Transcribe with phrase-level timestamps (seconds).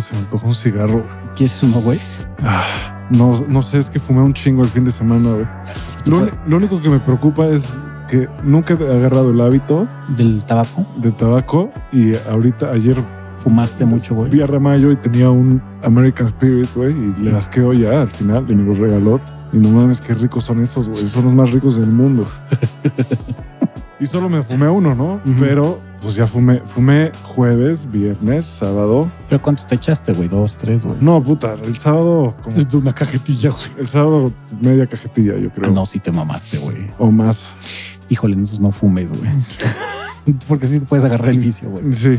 [0.00, 1.06] se me antojó un cigarro.
[1.34, 1.98] ¿Quieres uno, güey?
[2.42, 5.46] Ah, no, no sé, es que fumé un chingo el fin de semana, güey.
[6.46, 10.86] Lo, único que me preocupa es que nunca he agarrado el hábito Del tabaco.
[10.96, 13.02] del tabaco y ahorita, ayer
[13.34, 14.42] Fumaste mucho, vi güey.
[14.42, 18.54] a Ramayo y tenía un American Spirit, güey, y le asqueo ya al final y
[18.54, 19.20] me lo regaló.
[19.52, 21.06] Y no mames, qué ricos son esos, güey.
[21.08, 22.26] Son los más ricos del mundo.
[24.00, 25.20] y solo me fumé uno, ¿no?
[25.40, 29.10] Pero pues ya fumé, fumé jueves, viernes, sábado.
[29.28, 30.28] ¿Pero cuántos te echaste, güey?
[30.28, 30.98] Dos, tres, güey.
[31.00, 33.62] No, puta, el sábado, como- una cajetilla, güey.
[33.80, 35.72] el sábado media cajetilla, yo creo.
[35.72, 36.90] No, sí te mamaste, güey.
[36.98, 37.56] O más.
[38.10, 39.22] Híjole, entonces no fumes, güey.
[40.48, 41.92] Porque sí te puedes agarrar el vicio, güey.
[41.92, 42.18] Sí.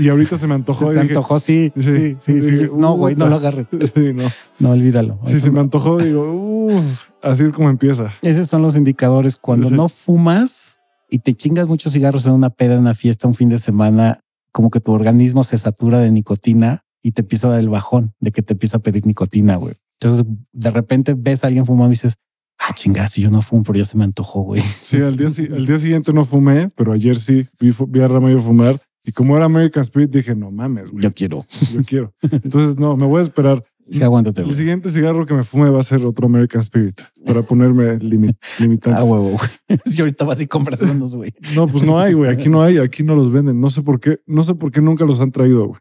[0.00, 0.86] Y ahorita se me antojó.
[0.88, 2.50] Se te dije- antojó, sí, Sí, sí, sí, sí.
[2.52, 3.66] dije, No, güey, no lo agarres.
[3.94, 4.22] Sí, no.
[4.58, 5.18] No, olvídalo.
[5.26, 8.06] Sí, se me antojó, digo, uff, así es como empieza.
[8.22, 9.36] Esos son los indicadores.
[9.36, 9.74] Cuando Sí.
[9.74, 13.48] no fumas y te chingas muchos cigarros en una peda, en una fiesta, un fin
[13.48, 14.20] de semana,
[14.52, 18.14] como que tu organismo se satura de nicotina y te empieza a dar el bajón
[18.20, 19.74] de que te empieza a pedir nicotina, güey.
[20.00, 22.16] Entonces, de repente ves a alguien fumando y dices,
[22.58, 24.60] ah, chingas, si yo no fumo, pero ya se me antojó, güey.
[24.60, 28.38] Sí, al día, al día siguiente no fumé, pero ayer sí vi, vi a Ramayo
[28.40, 28.76] fumar.
[29.04, 31.46] Y como era American Spirit, dije, no mames, güey, Yo quiero.
[31.72, 32.12] yo quiero.
[32.22, 33.64] Entonces, no, me voy a esperar.
[33.88, 37.42] Sí, aguántate, El siguiente cigarro que me fume va a ser otro American Spirit para
[37.42, 39.00] ponerme limi- limitantes.
[39.00, 39.30] Ah, huevo,
[39.68, 39.78] güey.
[39.84, 41.32] Si ahorita vas y compras unos, güey.
[41.54, 42.30] No, pues no hay, güey.
[42.30, 43.60] Aquí no hay, aquí no los venden.
[43.60, 45.80] No sé por qué, no sé por qué nunca los han traído, güey.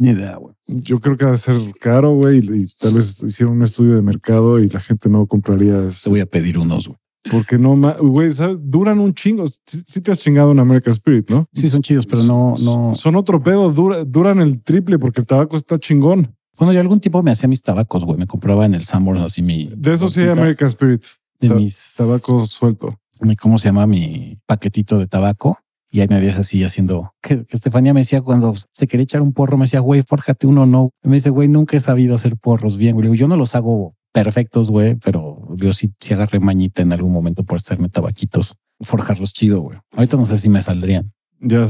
[0.00, 0.54] Ni idea, güey.
[0.66, 3.94] Yo creo que ha de ser caro, güey, y, y tal vez hicieron un estudio
[3.94, 5.80] de mercado y la gente no compraría.
[6.02, 6.98] Te voy a pedir unos, güey.
[7.30, 8.30] Porque no, güey,
[8.60, 9.46] duran un chingo.
[9.46, 11.46] Sí, sí te has chingado un American Spirit, ¿no?
[11.52, 12.94] Sí, son chidos, pero no, no.
[12.94, 16.34] Son otro pedo, dura- duran el triple porque el tabaco está chingón.
[16.58, 18.18] Bueno, yo algún tiempo me hacía mis tabacos, güey.
[18.18, 19.70] Me compraba en el Sanborns así mi.
[19.76, 21.02] De eso sí American Spirit.
[21.40, 21.94] De ta- mis.
[21.96, 22.98] Tabaco suelto.
[23.20, 23.86] mi- ¿Cómo se llama?
[23.86, 25.58] Mi paquetito de tabaco.
[25.90, 27.14] Y ahí me ves así haciendo.
[27.22, 30.46] Que, que Estefanía me decía cuando se quería echar un porro, me decía, güey, fórjate
[30.46, 30.90] uno, no.
[31.02, 33.16] Me dice, güey, nunca he sabido hacer porros bien, güey.
[33.16, 37.42] Yo no los hago perfectos, güey, pero yo sí, sí agarré mañita en algún momento
[37.44, 39.78] por hacerme tabaquitos, forjarlos chido, güey.
[39.96, 41.10] Ahorita no sé si me saldrían.
[41.40, 41.66] Ya,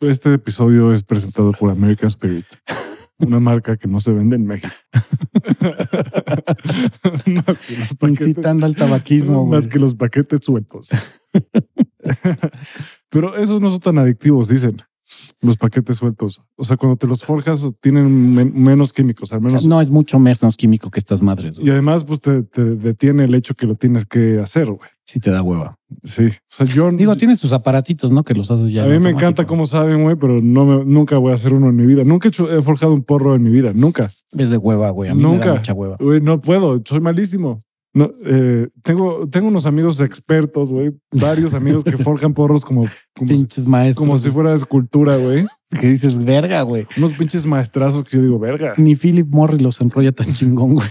[0.00, 2.44] este episodio es presentado por American Spirit.
[3.26, 4.74] Una marca que no se vende en México.
[7.26, 10.90] más, que los paquetes, Incitando al tabaquismo, más que los paquetes sueltos.
[13.10, 14.76] Pero esos no son tan adictivos, dicen.
[15.40, 16.42] Los paquetes sueltos.
[16.56, 19.66] O sea, cuando te los forjas, tienen men- menos químicos, al menos.
[19.66, 21.58] No es mucho menos químico que estas madres.
[21.62, 24.88] Y además, pues te, te detiene el hecho que lo tienes que hacer, güey.
[25.04, 25.76] Sí te da hueva.
[26.02, 26.24] Sí.
[26.26, 26.90] O sea, yo.
[26.90, 28.24] Digo, tienes tus aparatitos, ¿no?
[28.24, 28.82] Que los haces ya.
[28.82, 29.18] a mí me automático.
[29.20, 32.04] encanta cómo saben, güey, pero no me- nunca voy a hacer uno en mi vida.
[32.04, 33.72] Nunca he, hecho- he forjado un porro en mi vida.
[33.74, 34.04] Nunca.
[34.04, 35.10] Es de hueva, güey.
[35.10, 35.48] A mí me Nunca.
[35.50, 35.96] da mucha hueva.
[36.00, 36.80] Güey, no puedo.
[36.84, 37.60] Soy malísimo.
[37.94, 40.92] No, eh, tengo, tengo unos amigos expertos, güey.
[41.12, 42.82] Varios amigos que forjan porros como,
[43.14, 44.04] como, si, Pinches maestros.
[44.04, 45.46] como si fuera escultura, güey.
[45.80, 46.86] que dices, verga, güey.
[46.96, 48.74] Unos pinches maestrazos que yo digo, verga.
[48.76, 50.88] Ni Philip Morris los enrolla tan chingón, güey.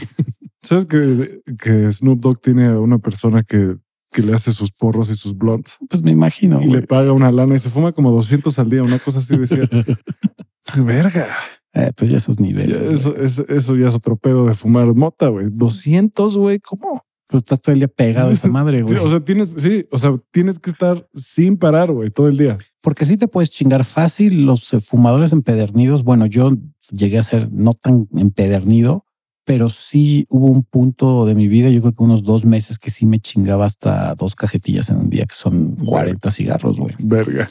[0.61, 3.75] ¿Sabes que, que Snoop Dogg tiene a una persona que,
[4.09, 7.33] que le hace sus porros y sus blunts Pues me imagino, y le paga una
[7.33, 8.81] lana y se fuma como 200 al día?
[8.81, 9.69] Una cosa así decía.
[10.85, 11.27] verga.
[11.73, 12.91] Eh, pues ya esos niveles.
[12.91, 15.47] eso, es- eso ya es otro pedo de fumar mota, güey.
[15.51, 16.59] 200, güey.
[16.59, 17.01] ¿Cómo?
[17.27, 18.97] Pues estás todo el día pegado a esa madre, Sí, güey.
[18.97, 22.57] o sea, tienes, sí, o sea, tienes que estar sin parar, güey, todo el día.
[22.81, 26.03] Porque sí te puedes chingar fácil los eh, fumadores empedernidos.
[26.03, 26.51] Bueno, yo
[26.91, 29.05] llegué a ser no tan empedernido,
[29.45, 32.91] pero sí hubo un punto de mi vida, yo creo que unos dos meses que
[32.91, 36.93] sí me chingaba hasta dos cajetillas en un día, que son 40 cigarros, güey.
[36.99, 37.49] Verga.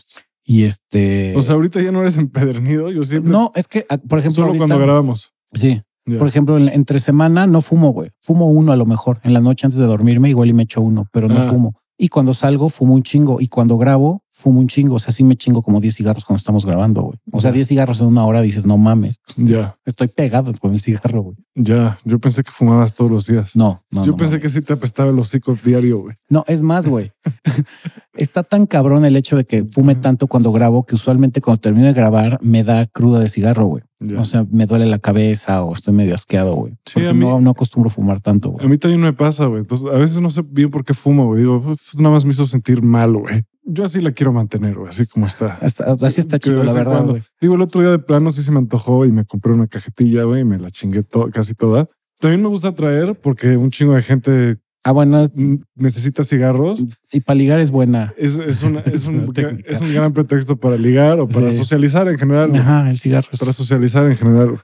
[0.53, 1.35] Y este...
[1.35, 2.91] O sea, ahorita ya no eres empedernido.
[2.91, 3.33] Yo siempre.
[3.33, 5.33] no, es que, ah, por ejemplo, solo ahorita- cuando grabamos.
[5.55, 5.81] Sí.
[6.19, 8.11] Por ejemplo, en- entre semana no fumo, güey.
[8.19, 9.19] Fumo uno a lo mejor.
[9.23, 11.43] En la noche antes de dormirme, igual y me echo uno, pero no Ah.
[11.43, 11.75] fumo.
[12.05, 13.41] Y cuando salgo, fumo un chingo.
[13.41, 14.97] Y cuando grabo, fumo un chingo.
[14.97, 17.19] O sea, sí me chingo como 10 cigarros cuando estamos grabando, güey.
[17.31, 17.55] O sea, Ya.
[17.55, 19.21] 10 cigarros en una hora dices, no mames.
[19.37, 21.37] Ya, Estoy pegado con el cigarro, güey.
[21.55, 21.97] ya.
[22.05, 23.55] Yo pensé que fumabas todos los días.
[23.55, 24.05] No, no.
[24.05, 24.41] Yo no, pensé no.
[24.41, 26.17] que sí te apestaba el hocico diario, güey.
[26.29, 27.09] No, es más, güey.
[28.15, 31.87] Está tan cabrón el hecho de que fume tanto cuando grabo que usualmente cuando termino
[31.87, 33.85] de grabar me da cruda de cigarro, güey.
[34.03, 34.21] Ya.
[34.21, 36.73] O sea, me duele la cabeza o estoy medio asqueado, güey.
[36.85, 38.69] Sí, Porque a mí- no, no acostumbro fumar tanto, A güey.
[38.69, 39.61] mí también me pasa, güey.
[39.61, 41.41] Entonces, a veces no sé bien por qué fumo, güey.
[41.43, 43.43] Digo, pues nada más me hizo sentir mal, güey.
[43.65, 45.57] Yo así la quiero mantener, güey, así como está.
[45.61, 47.23] Hasta- así está chido, la verdad, güey.
[47.41, 50.25] Digo, el otro día de plano sí se me antojó y me compré una cajetilla,
[50.25, 51.87] güey, y me la chingué to- casi toda.
[52.19, 56.85] También me gusta traer porque un chingo de gente Ah, bueno, mm, necesita cigarros.
[57.13, 58.13] y para ligar es buena.
[58.17, 59.33] Es, es, una- es, un,
[59.67, 61.57] es un gran pretexto para ligar o para Sí.
[61.59, 62.55] socializar en general.
[62.57, 63.29] Ajá, el cigarro.
[63.39, 64.59] Para socializar en general.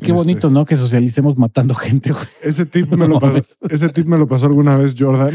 [0.00, 0.64] Qué Este, bonito, ¿no?
[0.64, 2.24] Que socialicemos matando gente, güey.
[2.42, 5.34] Ese tip me lo pasó, ese tip me lo pasó alguna vez Jordan.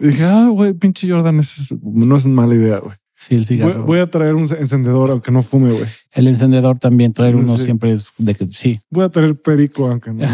[0.00, 2.96] Y dije, ah, güey, pinche Jordan, es- no es mala idea, güey.
[3.20, 3.82] Sí, el Voy, cigarro.
[3.82, 5.86] voy a traer un encendedor aunque no fume, güey.
[6.12, 7.64] El encendedor también, traer uno Sí.
[7.64, 8.80] siempre es de que sí.
[8.90, 10.24] Voy a traer perico aunque no.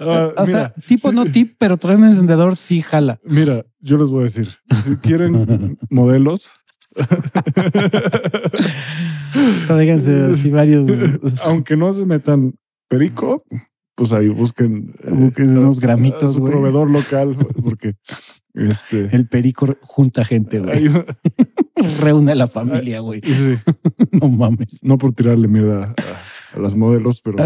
[0.00, 3.18] Ah, o mira, sea, tipo sí, no tip, pero traer un encendedor sí jala.
[3.24, 6.50] Mira, yo les voy a decir, si quieren modelos,
[9.66, 10.90] Tráiganse así varios.
[11.46, 12.54] aunque no se metan
[12.88, 13.44] perico,
[13.94, 17.94] pues ahí busquen, eh, Busquen unos gramitos, a su proveedor local, porque
[18.54, 20.86] este El perico junta gente, güey.
[22.02, 23.20] Reúne a la familia, güey.
[23.24, 23.56] sí,
[24.12, 24.80] No mames.
[24.82, 27.38] no por tirarle mierda a, a las modelos, pero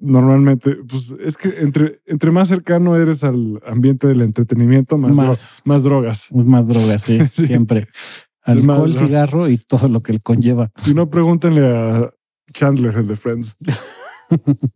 [0.00, 5.62] normalmente, pues es que entre, entre más cercano eres al ambiente del entretenimiento, más, dro-
[5.64, 5.82] Más.
[5.82, 6.28] drogas.
[6.32, 7.46] Más drogas, sí, Sí.
[7.46, 7.86] siempre.
[7.92, 9.06] Sí, Alcohol, más, ¿no?
[9.06, 10.70] cigarro y todo lo que él conlleva.
[10.76, 12.10] Si no, pregúntenle a
[12.52, 13.56] Chandler, el de Friends.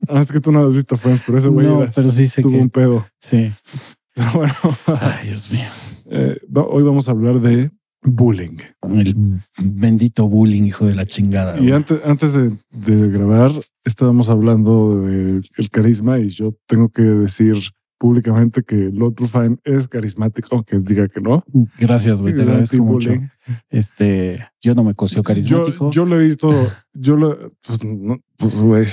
[0.09, 2.27] Ah, es que tú no has visto Friends, pero ese güey No, era- pero sí
[2.27, 2.59] sé tuvo que.
[2.59, 3.07] un pedo.
[3.21, 3.53] Sí.
[4.15, 4.53] Pero bueno,
[4.87, 5.63] Ay, Dios mío.
[6.11, 6.39] eh,
[6.69, 7.71] hoy vamos a hablar de
[8.05, 8.57] bullying.
[8.83, 9.15] El
[9.59, 11.59] bendito bullying, hijo de la chingada.
[11.59, 13.51] Y antes, antes de, de grabar,
[13.85, 17.57] estábamos hablando de el carisma y yo tengo que decir
[17.99, 21.43] públicamente que Lord Rufine es carismático, aunque diga que no.
[21.79, 22.35] Gracias, güey.
[22.35, 23.11] Te agradezco mucho.
[23.71, 25.91] Este, yo no me Yo, carismático.
[25.91, 26.51] yo lo he visto,
[26.93, 28.87] yo lo, pues, no, pues, güey.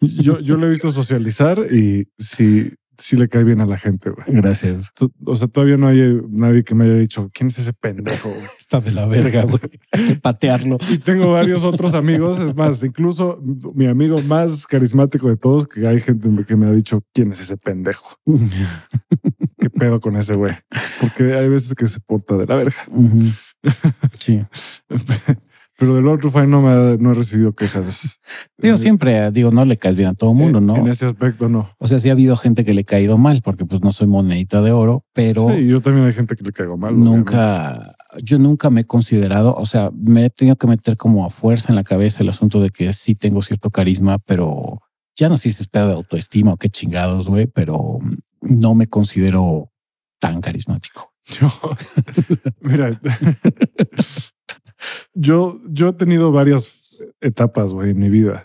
[0.00, 4.10] Yo, yo lo he visto socializar y sí, sí le cae bien a la gente,
[4.10, 4.24] güey.
[4.28, 4.92] Gracias.
[5.24, 8.28] O sea, todavía no hay nadie que me haya dicho quién es ese pendejo.
[8.28, 9.60] güey?" Está de la verga, güey.
[9.92, 10.78] Hay que patearlo.
[10.90, 12.40] Y tengo varios otros amigos.
[12.40, 13.42] Es más, incluso
[13.74, 17.40] mi amigo más carismático de todos, que hay gente que me ha dicho quién es
[17.40, 18.18] ese pendejo.
[19.58, 20.54] ¿Qué pedo con ese güey?
[21.00, 22.76] Porque hay veces que se porta de la verga.
[24.18, 24.40] Sí.
[25.82, 28.20] Pero del otro no me ha- no he recibido quejas.
[28.56, 30.76] Digo, siempre, digo, no le caes bien a todo mundo, ¿no?
[30.76, 31.68] En ese aspecto no.
[31.78, 34.06] O sea, sí ha habido gente que le ha caído mal, porque pues no soy
[34.06, 36.90] monedita de oro, pero Sí, yo también hay gente que le caigo mal.
[36.94, 37.16] obviamente.
[37.16, 41.30] nunca, yo nunca me he considerado, o sea, me he tenido que meter como a
[41.30, 44.78] fuerza en la cabeza el asunto de que sí tengo cierto carisma, pero
[45.16, 47.98] ya no sé si se espera de autoestima o qué chingados, güey, pero
[48.42, 49.72] no me considero
[50.20, 51.12] tan carismático.
[51.40, 51.48] Yo,
[52.60, 53.00] mira,
[55.14, 58.44] yo, yo he tenido varias etapas, güey, en mi vida.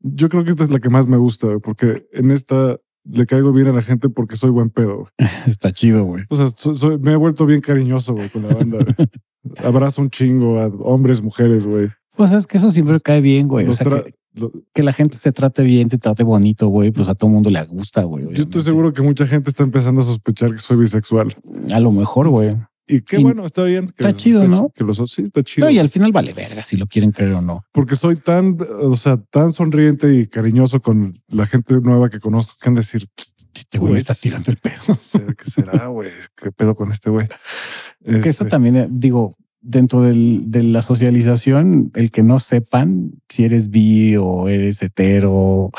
[0.00, 3.52] Yo creo que esta es la que más me gusta, porque en esta le caigo
[3.52, 5.08] bien a la gente porque soy buen pedo.
[5.46, 6.24] Está chido, güey.
[6.28, 8.78] O sea, soy- soy- me he vuelto bien cariñoso güey, con la banda.
[9.64, 11.88] Abrazo un chingo a hombres, mujeres, güey.
[12.16, 13.66] Pues es que eso siempre cae bien, güey.
[13.66, 17.08] O sea, que, lo- que la gente se trate bien, te trate bonito, güey, pues
[17.08, 18.26] a todo mundo le gusta, güey.
[18.32, 21.32] Yo estoy seguro que mucha gente está empezando a sospechar que soy bisexual.
[21.72, 22.56] A lo mejor, güey.
[22.90, 23.86] Y qué Y- bueno, está bien.
[23.88, 24.70] que Está chido, ¿no?
[24.74, 25.66] Que lo so- sí, está chido.
[25.66, 27.64] No, y al final vale verga si lo quieren creer o no.
[27.72, 32.54] porque soy tan, o sea, tan sonriente y cariñoso con la gente nueva que conozco
[32.60, 33.06] que han de decir,
[33.54, 34.74] Este güey me está tirando el pedo.
[34.88, 37.28] no sé qué será, güey, qué pedo con este güey.
[37.28, 37.34] Que
[38.20, 43.44] eso Este, también, eh, digo, dentro del- de la socialización, el que no sepan si
[43.44, 45.70] eres bi o eres hetero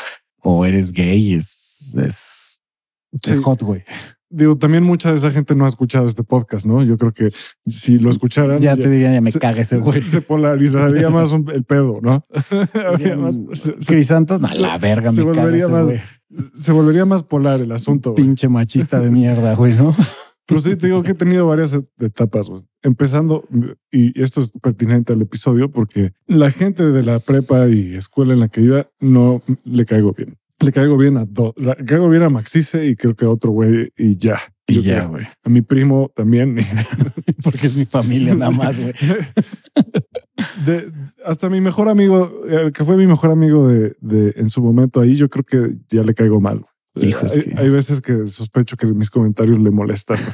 [0.42, 2.62] o eres gay es, es,
[3.44, 3.84] hot, güey.
[4.32, 6.84] Digo, también mucha de esa gente no ha escuchado este podcast, ¿no?
[6.84, 7.32] Yo creo que
[7.66, 10.02] si lo escucharan, Ya te dirían, ya me se- caga ese güey.
[10.06, 12.26] se polarizaría más un- el pedo, ¿no?
[12.88, 16.72] Habría más- se, se- Crisantos, a la verga, se me caga volvería ese más- se
[16.72, 18.14] volvería más polar el asunto.
[18.14, 19.96] Pinche machista de mierda, güey, ¿no?
[20.46, 22.64] Pero sí te digo que he tenido varias et- etapas, güey.
[22.84, 23.48] Empezando,
[23.92, 28.40] y esto es pertinente al episodio, porque la gente de la prepa y escuela en
[28.42, 30.38] la que iba no le caigo bien.
[30.62, 31.54] Le caigo bien a dos.
[31.58, 34.40] Le caigo bien a Maxice y creo que a otro güey y ya.
[34.68, 35.26] Y Yo ya, güey.
[35.44, 36.58] A mi primo también.
[37.44, 38.94] Porque es mi familia nada más, güey.
[41.26, 45.02] Hasta mi mejor amigo, el que fue mi mejor amigo de, de en su momento
[45.02, 46.64] ahí, yo creo que ya le caigo mal.
[46.96, 50.18] Hijo, hay, que- hay veces que sospecho que mis comentarios le molestan.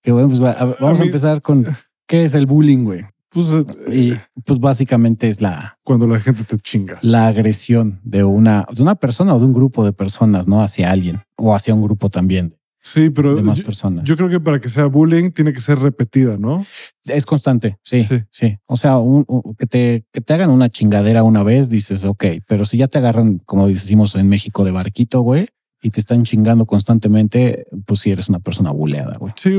[0.00, 1.66] Que bueno, pues va- vamos a, empezar con
[2.06, 3.04] qué es el bullying, güey.
[3.38, 3.96] Pues eh,
[4.36, 6.98] Y pues básicamente es la, cuando la gente te chinga.
[7.02, 10.60] la agresión de una, de una persona o de un grupo de personas, ¿no?
[10.62, 14.04] Hacia alguien o hacia un grupo también Sí, pero de más yo, personas.
[14.04, 16.64] yo creo que para que sea bullying tiene que ser repetida, ¿no?
[17.04, 18.22] es constante, sí, Sí.
[18.30, 18.56] sí.
[18.66, 22.24] O sea, un- un- que, te, que te hagan una chingadera una vez, dices, ok,
[22.46, 25.48] pero si ya te agarran, como decimos en México, de barquito, güey,
[25.80, 29.32] y te están chingando constantemente, pues sí eres una persona buleada, güey.
[29.36, 29.56] Sí,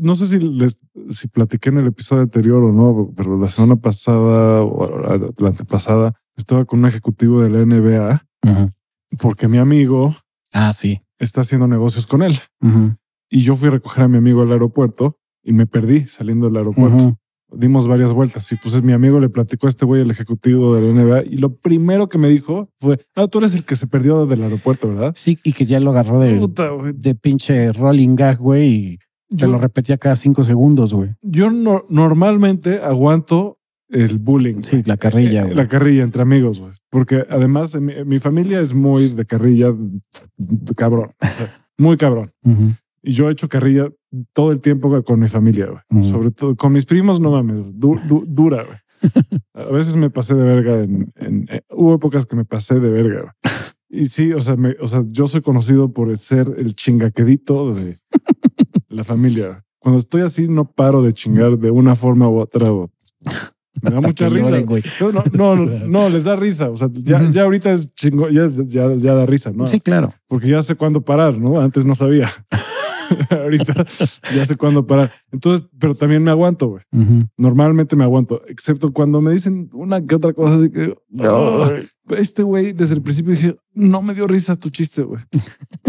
[0.00, 3.76] no sé si les si platiqué en el episodio anterior o no, pero la semana
[3.76, 4.98] pasada o
[5.38, 8.70] la antepasada estaba con un ejecutivo de la NBA Ujú.
[9.20, 10.14] porque mi amigo
[10.52, 11.00] Ah, sí.
[11.18, 12.36] está haciendo negocios con él
[13.30, 16.56] y yo fui a recoger a mi amigo al aeropuerto y me perdí saliendo del
[16.58, 17.18] aeropuerto.
[17.54, 20.82] Dimos varias vueltas y pues mi amigo le platicó a este güey, el ejecutivo de
[20.82, 23.86] la NBA, y lo primero que me dijo fue, ah, tú eres el que se
[23.86, 25.12] perdió del aeropuerto, ¿verdad?
[25.16, 29.36] Sí, y que ya lo agarró de, Puta, de pinche rolling gag, güey, y Te
[29.38, 31.10] Yo, lo repetía cada cinco segundos, güey.
[31.22, 34.62] yo no- normalmente aguanto el bullying.
[34.62, 35.54] Sí, la carrilla, Eh, güey.
[35.56, 36.72] La carrilla entre amigos, güey.
[36.90, 39.68] Porque además mi, mi familia es muy de carrilla,
[40.36, 41.10] de cabrón.
[41.20, 42.30] O sea, muy cabrón.
[42.44, 42.72] Ujú.
[43.02, 43.88] Y yo he hecho carrilla
[44.32, 46.02] todo el tiempo con mi familia, güey.
[46.02, 48.76] Sobre todo con mis primos, no mames, du- du- dura, güey.
[49.54, 52.90] A veces me pasé de verga en, en- eh, hubo épocas que me pasé de
[52.90, 53.20] verga.
[53.22, 53.32] güey.
[53.94, 57.98] Y sí, o sea, me- o sea, yo soy conocido por ser el chingaquedito de
[58.88, 59.64] la familia.
[59.78, 62.70] Cuando estoy así, no paro de chingar de una forma u otra.
[62.70, 62.88] güey.
[63.82, 64.60] Me da mucha risa.
[64.60, 65.32] lloren.
[65.34, 66.70] No, no, no, no, les da risa.
[66.70, 69.66] O sea, ya, ya ahorita es chingo, ya, ya, ya da risa, ¿no?
[69.66, 70.10] Sí, claro.
[70.26, 71.60] porque ya sé cuándo parar, ¿no?
[71.60, 72.28] Antes no sabía.
[73.30, 73.84] Ahorita
[74.34, 75.12] ya sé cuándo parar.
[75.30, 76.82] Entonces, pero también me aguanto, güey.
[77.36, 81.70] Normalmente me aguanto, excepto cuando me dicen una que otra cosa así que "Ah".
[82.16, 85.22] este güey desde el principio dije, no me dio risa tu chiste, güey.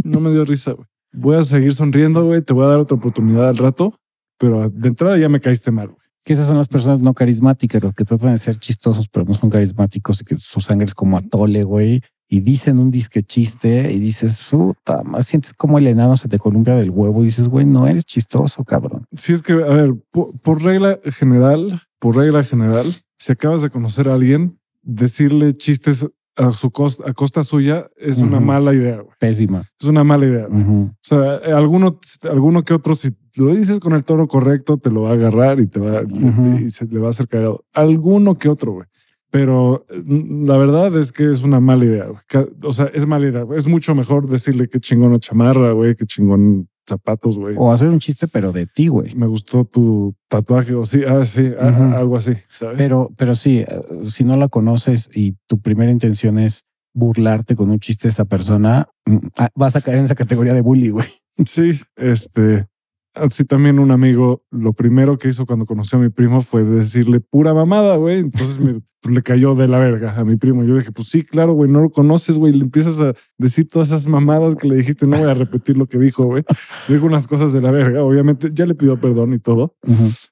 [0.04, 0.88] No me dio risa, güey.
[1.14, 2.42] Voy a seguir sonriendo, güey.
[2.42, 3.94] Te voy a dar otra oportunidad al rato,
[4.40, 6.00] pero de entrada ya me caíste mal, güey.
[6.26, 9.34] Que esas son las personas no carismáticas, las que tratan de ser chistosos, pero no
[9.34, 12.02] son carismáticos y que su sangre es como atole, güey.
[12.28, 16.40] Y dicen un disque chiste y dices, puta, más sientes como el enano se te
[16.40, 19.06] columpia del huevo y dices, güey, no eres chistoso, cabrón.
[19.16, 22.86] Si es que, a ver, por, por regla general, por regla general,
[23.18, 28.18] si acabas de conocer a alguien, decirle chistes a su costa, a costa suya es
[28.18, 29.16] una mala idea, güey.
[29.20, 29.64] Pésima.
[29.80, 30.48] Es una mala idea.
[30.48, 34.90] O sea, eh, alguno, alguno que otro, si lo dices con el tono correcto, te
[34.90, 37.64] lo va a agarrar y te va y se le va a hacer cagado.
[37.74, 38.88] Alguno que otro, güey.
[39.34, 40.04] Pero eh,
[40.46, 42.06] la verdad es que es una mala idea.
[42.06, 42.46] güey.
[42.62, 43.48] O sea, es mala idea.
[43.58, 47.56] Es mucho mejor decirle qué chingón chamarra, güey, qué chingón zapatos, güey.
[47.58, 49.16] O hacer un chiste, pero de ti, güey.
[49.16, 52.78] Me gustó tu tatuaje o sí, ah, sí, algo así, ¿sabes?
[52.78, 57.72] Pero, pero sí, eh, si no la conoces y tu primera intención es burlarte con
[57.72, 60.90] un chiste de esa persona, mm, ah, vas a caer en esa categoría de bully,
[60.90, 61.08] güey.
[61.48, 62.68] Sí, este,
[63.14, 67.20] así también un amigo, lo primero que hizo cuando conoció a mi primo fue decirle
[67.20, 68.20] pura mamada, güey.
[68.20, 70.64] Entonces me, pues, le cayó de la verga a mi primo.
[70.64, 72.54] Yo dije, pues sí, claro, güey, no lo conoces, güey.
[72.54, 75.08] Le empiezas a decir todas esas mamadas que le dijiste.
[75.08, 76.44] No voy a repetir lo que dijo, güey.
[76.88, 78.04] Dijo unas cosas de la verga.
[78.04, 79.76] Obviamente ya le pidió perdón y todo,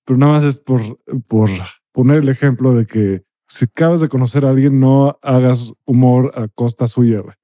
[0.06, 0.82] pero nada más es por,
[1.28, 1.50] por
[1.92, 6.48] poner el ejemplo de que si acabas de conocer a alguien, no hagas humor a
[6.48, 7.36] costa suya, güey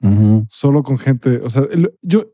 [0.50, 1.38] solo con gente.
[1.44, 1.64] O sea,
[2.02, 2.26] yo,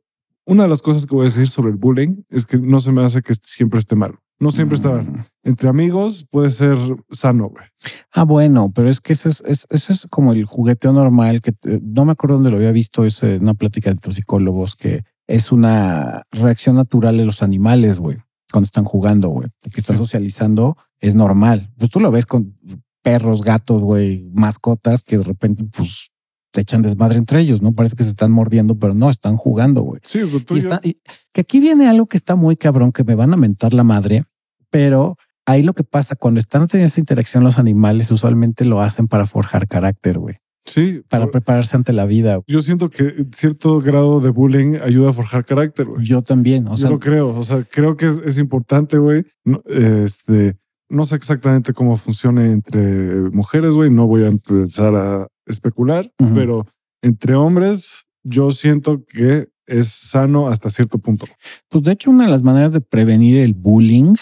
[0.46, 2.92] una de las cosas que voy a decir sobre el bullying es que no se
[2.92, 4.16] me hace que siempre esté mal.
[4.40, 5.06] No siempre está mal.
[5.06, 5.26] Mm.
[5.44, 6.78] Entre amigos puede ser
[7.12, 7.66] sano, güey.
[8.14, 11.52] Ah, bueno, pero es que eso es, es- eso es como el jugueteo normal que
[11.64, 15.52] eh, no me acuerdo dónde lo había visto, es una plática entre psicólogos que es
[15.52, 18.18] una reacción natural de los animales, güey,
[18.52, 21.72] cuando están jugando, güey, que están socializando, es normal.
[21.78, 22.58] Pues tú lo ves con
[23.02, 26.10] perros, gatos, güey, mascotas que de repente, pues,
[26.54, 27.74] te echan desmadre entre ellos, ¿no?
[27.74, 30.00] Parece que se están mordiendo, pero no, están jugando, güey.
[30.04, 31.00] Sí, Y yo- está, y
[31.34, 34.24] que aquí viene algo que está muy cabrón, que me van a mentar la madre,
[34.70, 35.18] pero
[35.48, 39.26] ahí lo que pasa cuando están teniendo esa interacción los animales, usualmente lo hacen para
[39.26, 42.40] forjar carácter, güey, sí, para prepararse ante la vida.
[42.48, 46.06] yo siento que cierto grado de bullying ayuda a forjar carácter, güey.
[46.06, 47.36] Yo también, o yo sea, lo creo.
[47.36, 49.26] O sea, creo que es, importante, güey.
[49.44, 50.56] No, este,
[50.88, 53.90] no sé exactamente cómo funcione entre mujeres, güey.
[53.90, 56.66] No voy a empezar a especular, pero
[57.02, 61.26] entre hombres, yo siento que es sano hasta cierto punto.
[61.70, 64.16] pues de hecho una de las maneras de prevenir el bullying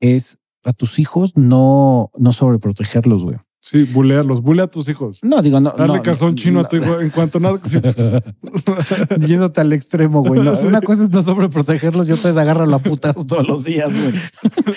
[0.00, 3.36] es a tus hijos no, no sobreprotegerlos, güey.
[3.64, 5.20] Sí, bulearlos, bulea a tus hijos.
[5.22, 5.70] No, digo, no.
[5.70, 6.66] Darle no, calzón chino no.
[6.66, 7.58] a tu hijo en cuanto nada.
[7.64, 7.80] sí,
[9.26, 10.42] Yéndote al extremo, güey.
[10.42, 10.66] No, Sí.
[10.66, 14.12] Una cosa es no sobreprotegerlos, yo te agarro a putazos todos los días, güey.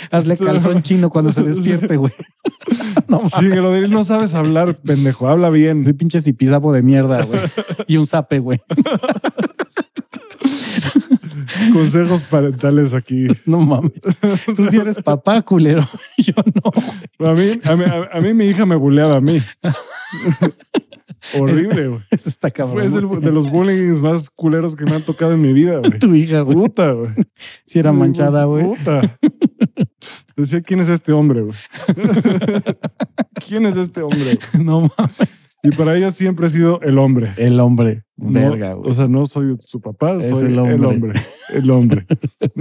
[0.09, 2.13] Hazle calzón chino cuando se despierte, güey.
[3.09, 3.33] No mames.
[3.33, 5.29] Chíngalo de él, no sabes hablar, pendejo.
[5.29, 5.83] Habla bien.
[5.83, 7.39] Soy pinche zipizapo de mierda, güey.
[7.87, 8.59] Y un zape, güey.
[11.73, 13.27] Consejos parentales aquí.
[13.45, 13.91] No mames.
[14.55, 15.81] Tú sí eres papá, culero.
[16.17, 17.27] Yo no.
[17.29, 19.39] A mí, a mí, a mí mi hija me buleaba a mí.
[21.39, 22.01] Horrible, güey.
[22.11, 22.89] Eso está cabrón.
[22.89, 25.99] Fue el- de los bullying más culeros que me han tocado en mi vida, güey.
[25.99, 26.57] Tu hija, güey.
[26.57, 27.09] Puta, güey.
[27.65, 28.63] Si era manchada, güey.
[28.63, 29.01] Puta.
[30.37, 31.55] Decía, ¿quién es este hombre, güey?
[33.47, 34.19] ¿Quién es este hombre?
[34.23, 34.37] güey?
[34.63, 35.49] No mames.
[35.63, 37.33] Y para ella siempre he sido el hombre.
[37.37, 38.03] El hombre.
[38.15, 38.89] No, Verga, güey.
[38.89, 40.85] o sea, no soy su papá, Es soy el el hombre.
[40.87, 41.19] hombre.
[41.53, 42.05] El hombre.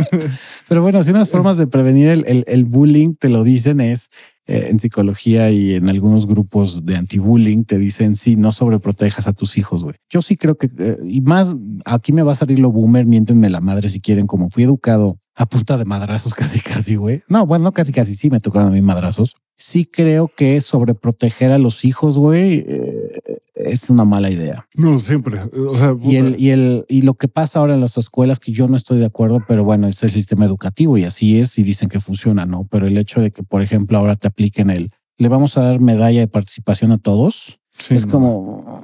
[0.68, 4.10] Pero bueno, si unas formas de prevenir el, el- el bullying, te lo dicen, es
[4.46, 9.32] eh, en psicología y en algunos grupos de anti-bullying, te dicen, sí, no sobreprotejas a
[9.32, 9.96] tus hijos, güey.
[10.08, 13.50] Yo sí creo que, eh, y más, aquí me va a salir lo boomer, miéntenme
[13.50, 17.22] la madre si quieren, como fui educado a punta de madrazos casi, casi, güey.
[17.28, 19.34] No, bueno, no casi, casi, sí me tocaron a mí madrazos.
[19.56, 23.20] Sí creo que sobreproteger a los hijos, güey, eh,
[23.54, 24.68] es una mala idea.
[24.74, 25.40] No, siempre.
[25.42, 28.52] O sea, Y, el, y, el, y lo que pasa ahora en las escuelas, que
[28.52, 31.62] yo no estoy de acuerdo, pero bueno, es el sistema educativo y así es y
[31.62, 32.66] dicen que funciona, ¿no?
[32.70, 35.80] Pero el hecho de que, por ejemplo, ahora te apliquen el, le vamos a dar
[35.80, 38.12] medalla de participación a todos, sí, es no.
[38.12, 38.82] como...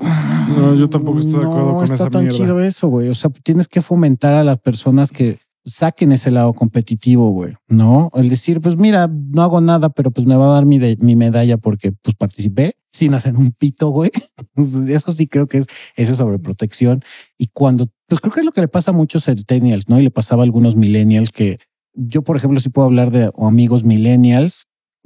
[0.57, 2.37] No, yo tampoco estoy de acuerdo no con está esa tan mierda.
[2.39, 3.09] chido eso, güey.
[3.09, 7.55] O sea, tienes que fomentar a las personas que saquen ese lado competitivo, güey.
[7.69, 10.79] No, el decir, pues mira, no hago nada, pero pues me va a dar mi,
[10.79, 14.11] de- mi medalla porque pues participé sin hacer un pito, güey.
[14.89, 15.67] Eso sí creo que es
[15.97, 17.03] eso es sobreprotección.
[17.39, 19.99] Y cuando, pues creo que es lo que le pasa a muchos centennials, ¿no?
[19.99, 21.59] Y le pasaba a algunos millennials que
[21.95, 24.65] yo, por ejemplo, sí puedo hablar de amigos millennials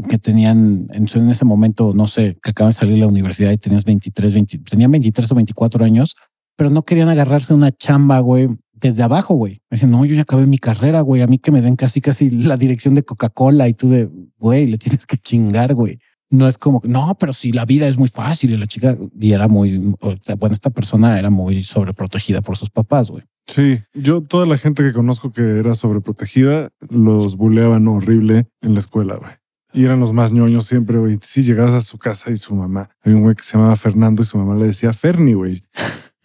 [0.08, 3.50] que tenían en, en ese momento, no sé, que acaban de salir de la universidad
[3.52, 6.14] y tenías 23, 20, tenían 23 o 24 años,
[6.56, 9.61] pero no querían agarrarse una chamba, güey, desde abajo, güey.
[9.71, 12.30] Dicen, no, yo ya acabé mi carrera, güey, a mí que me den casi, casi
[12.30, 15.99] la dirección de Coca-Cola y tú de, güey, le tienes que chingar, güey.
[16.28, 19.33] No es como, no, pero si la vida es muy fácil y la chica, y
[19.33, 23.25] era muy, bueno, esta persona era muy sobreprotegida por sus papás, güey.
[23.47, 28.80] Sí, yo toda la gente que conozco que era sobreprotegida los buleaban horrible en la
[28.80, 29.30] escuela, güey.
[29.73, 31.18] Y eran los más ñoños siempre, güey.
[31.21, 34.23] Si llegabas a su casa y su mamá, hay un güey que se llamaba Fernando
[34.23, 35.62] y su mamá le decía Ferni, güey.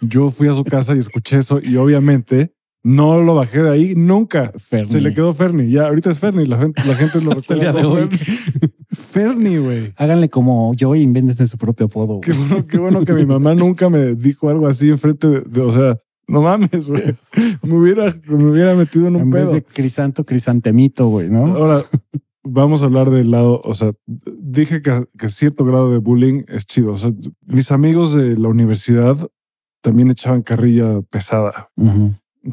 [0.02, 2.54] Yo fui a su casa y escuché eso y obviamente
[2.84, 4.52] no lo bajé de ahí nunca.
[4.58, 4.86] Ferni.
[4.86, 5.70] Se le quedó Ferni.
[5.72, 6.46] Ya ahorita es Ferni.
[6.48, 8.18] La gente, la gente lo Hasta el recuerda día de como hoy.
[8.92, 9.50] Ferni.
[9.52, 9.94] Ferni, güey.
[9.98, 12.20] Háganle como yo y invéntense su propio apodo.
[12.22, 15.62] Qué bueno, qué bueno que mi mamá nunca me dijo algo así enfrente de, de-
[15.62, 17.16] o sea, no mames, güey.
[17.64, 19.54] Me hubiera, me hubiera metido en un En vez pedo.
[19.54, 21.46] de crisanto, crisantemito, güey, ¿no?
[21.56, 21.82] Ahora,
[22.44, 26.66] vamos a hablar del lado, o sea, dije que, que cierto grado de bullying es
[26.66, 26.92] chido.
[26.94, 27.12] O sea,
[27.46, 29.18] mis amigos de la universidad
[29.82, 31.70] también echaban carrilla pesada,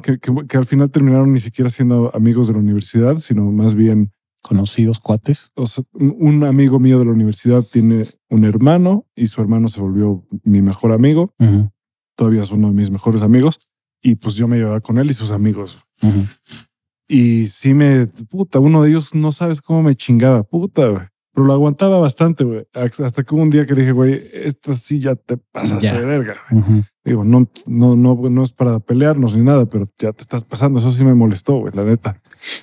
[0.03, 3.75] que, que, que al final terminaron ni siquiera siendo amigos de la universidad, sino más
[3.75, 5.51] bien, Conocidos cuates.
[5.57, 9.81] o sea, un, amigo mío de la universidad tiene un hermano y su hermano se
[9.81, 11.35] volvió mi mejor amigo.
[12.17, 13.59] Todavía es uno de mis mejores amigos.
[14.01, 15.81] Y pues yo me llevaba con él y sus amigos.
[16.03, 16.23] ujú.
[17.09, 21.03] Y sí me, puta, uno de ellos no sabes cómo me chingaba, puta, güey.
[21.33, 22.67] Pero lo aguantaba bastante, güey.
[22.75, 25.99] Hasta que hubo un día que le dije, güey, esta sí ya te pasas Ya.
[25.99, 26.37] de verga.
[26.51, 26.85] güey.
[27.09, 30.79] Digo, no, no, no, no es para pelearnos ni nada, pero ya te estás pasando.
[30.79, 32.21] Eso sí me molestó, güey, la neta.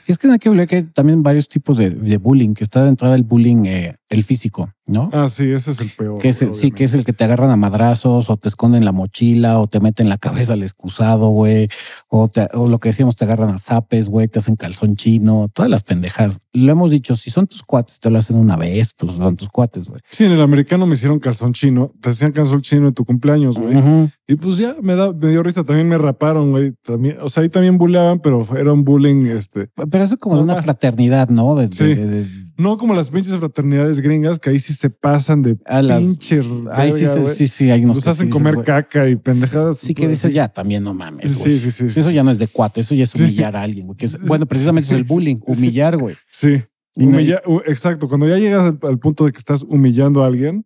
[0.07, 2.63] Y es que hay que olvidar que hay también varios tipos de, de bullying, que
[2.63, 5.09] está de entrada el bullying, eh, el físico, ¿no?
[5.13, 6.19] Ah, sí, ese es el peor.
[6.19, 8.47] que es el, güey, sí, que es el que te agarran a madrazos o te
[8.47, 11.67] esconden la mochila o te meten la cabeza al excusado, güey.
[12.07, 15.49] O, te- o lo que decíamos, te agarran a zapes, güey, te hacen calzón chino,
[15.53, 16.41] todas las pendejadas.
[16.53, 19.49] Lo hemos dicho, si son tus cuates, te lo hacen una vez, pues son tus
[19.49, 20.01] cuates, güey.
[20.09, 21.91] Sí, en el americano me hicieron calzón chino.
[21.99, 23.75] Te hacían calzón chino en tu cumpleaños, güey.
[24.27, 25.63] Y pues ya me da, me dio risa.
[25.63, 26.73] También me raparon, güey.
[26.83, 30.35] También, o sea, ahí también bulleaban, pero era un bullying, este, Pero eso es como
[30.37, 31.55] de una fraternidad, ¿no?
[31.55, 31.83] De, de- Sí.
[31.95, 35.81] de- de- no como las pinches fraternidades gringas que ahí sí se pasan de a
[35.81, 36.39] las, pinche.
[36.71, 38.65] Ay, sí, sí, sí, sí, hay unos Los hacen sí comer güey.
[38.65, 39.77] caca y pendejadas.
[39.77, 41.31] Sí, que dices ya también no mames.
[41.33, 41.57] Sí, güey.
[41.59, 41.99] sí, sí, sí.
[41.99, 43.87] Eso ya no es de cuate, eso ya es humillar a alguien.
[43.87, 46.15] güey, que es- bueno, precisamente es el bullying, humillar, güey.
[46.31, 46.63] Sí.
[46.95, 48.07] Humilla- exacto.
[48.07, 50.65] Cuando ya llegas al, al punto de que estás humillando a alguien,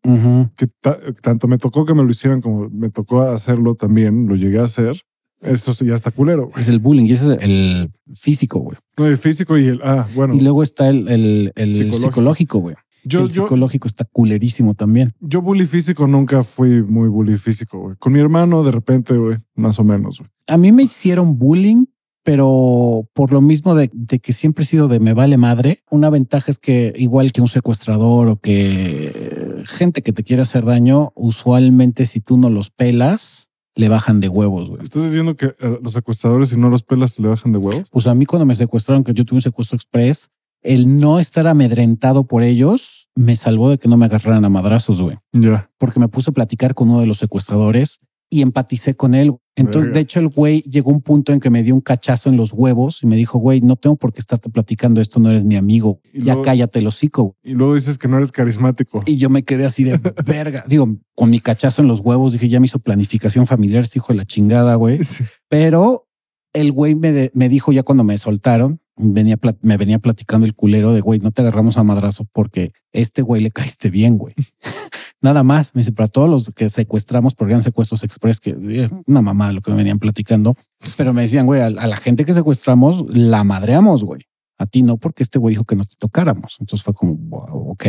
[0.56, 4.36] que ta- tanto me tocó que me lo hicieran como me tocó hacerlo también, lo
[4.36, 5.02] llegué a hacer.
[5.42, 6.48] Eso ya está culero.
[6.50, 6.62] güey.
[6.62, 8.78] Es el bullying y ese es el físico, güey.
[8.98, 9.80] No, el físico y el.
[9.84, 10.34] Ah, bueno.
[10.36, 12.08] Y luego está el, el, el Psicológico.
[12.10, 12.76] psicológico, güey.
[13.06, 15.14] yo, el yo, psicológico está culerísimo también.
[15.22, 17.96] yo bully físico nunca fui muy bully físico, güey.
[17.98, 20.20] Con mi hermano, de repente, güey, más o menos.
[20.20, 20.30] güey.
[20.50, 21.86] A mí me hicieron bullying,
[22.30, 26.12] pero por lo mismo de, de que siempre he sido de me vale madre, una
[26.12, 31.12] ventaja es que igual que un secuestrador o que gente que te quiere hacer daño,
[31.16, 34.84] usualmente si tú no los pelas, le bajan de huevos, güey.
[34.84, 37.90] ¿Estás diciendo que eh, los secuestradores, si no los pelas, te le bajan de huevos?
[37.90, 40.30] Pues a mí cuando me secuestraron, que yo tuve un secuestro express,
[40.62, 45.02] el no estar amedrentado por ellos me salvó de que no me agarraran a madrazos,
[45.02, 45.18] güey.
[45.34, 45.72] Ya.
[45.80, 47.98] porque me puse a platicar con uno de los secuestradores
[48.30, 49.34] y empaticé con él.
[49.56, 49.94] Entonces, Verga.
[49.96, 52.38] de hecho, el güey llegó a un punto en que me dio un cachazo en
[52.38, 55.44] los huevos y me dijo, güey, no tengo por qué estarte platicando esto, no eres
[55.44, 56.00] mi amigo.
[56.14, 57.36] Y Ya luego- cállate el hocico.
[57.44, 59.04] Y luego dices que no eres carismático.
[59.06, 60.64] Y yo me quedé así de verga.
[60.68, 64.14] Digo, con mi cachazo en los huevos, dije, ya me hizo planificación familiar, este hijo
[64.14, 64.98] de la chingada, güey.
[65.50, 66.08] Pero
[66.54, 70.54] el güey me, de- me dijo ya cuando me soltaron, venía me venía platicando el
[70.56, 74.34] culero de güey, no te agarramos a madrazo porque este güey le caíste bien, güey.
[75.22, 78.92] Nada más, me dice, para todos los que secuestramos, porque eran secuestros express, que es
[79.06, 80.56] una mamada lo que me venían platicando,
[80.96, 84.22] pero me decían, güey, a, a la gente que secuestramos la madreamos, güey.
[84.58, 86.58] A ti no, porque este güey dijo que no te tocáramos.
[86.60, 87.86] Entonces fue como, wow, ok.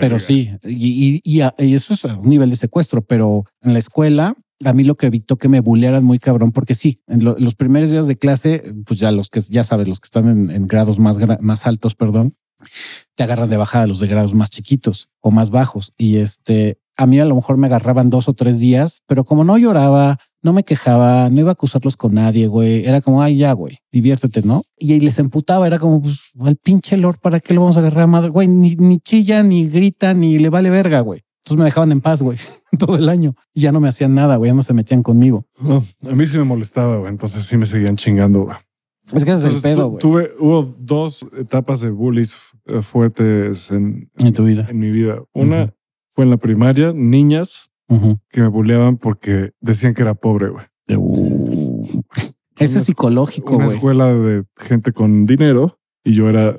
[0.00, 4.72] Pero sí, y, eso es a un nivel de secuestro, pero en la escuela a
[4.72, 7.90] mí lo que evitó que me bullearan muy cabrón, porque sí, en lo- los primeros
[7.90, 10.98] días de clase, pues ya los que ya sabes, los que están en, en grados
[10.98, 12.32] más, más altos, perdón,
[13.14, 15.92] te agarran de bajada los de grados más chiquitos o más bajos.
[15.96, 19.44] Y este, a mí a lo mejor me agarraban dos o tres días, pero como
[19.44, 22.86] no lloraba, no me quejaba, no iba a acusarlos con nadie, güey.
[22.86, 24.62] Era como, ay, ya, güey, diviértete, ¿no?
[24.78, 27.80] Y ahí les emputaba, era como, pues, al pinche Lord, ¿para qué lo vamos a
[27.80, 28.30] agarrar a madre?
[28.30, 31.22] Güey, ni, ni chilla, ni grita, ni le vale verga, güey.
[31.44, 32.38] Entonces me dejaban en paz, güey,
[32.78, 33.34] todo el año.
[33.54, 35.46] Y ya no me hacían nada, güey, ya no se metían conmigo.
[35.60, 37.10] A mí sí me molestaba, güey.
[37.10, 38.56] Entonces sí me seguían chingando, güey.
[39.12, 40.00] Es que ese es el pedo, güey.
[40.00, 44.66] tuve, hubo dos etapas de bullies eh, fuertes en, En tu vida.
[44.68, 45.22] en mi vida.
[45.32, 45.72] Una
[46.08, 47.70] fue en la primaria, niñas
[48.30, 50.64] que me bulleaban porque decían que era pobre, güey.
[50.96, 51.80] Uh.
[52.58, 56.56] Eso es psicológico, Una escuela de gente con dinero y yo era,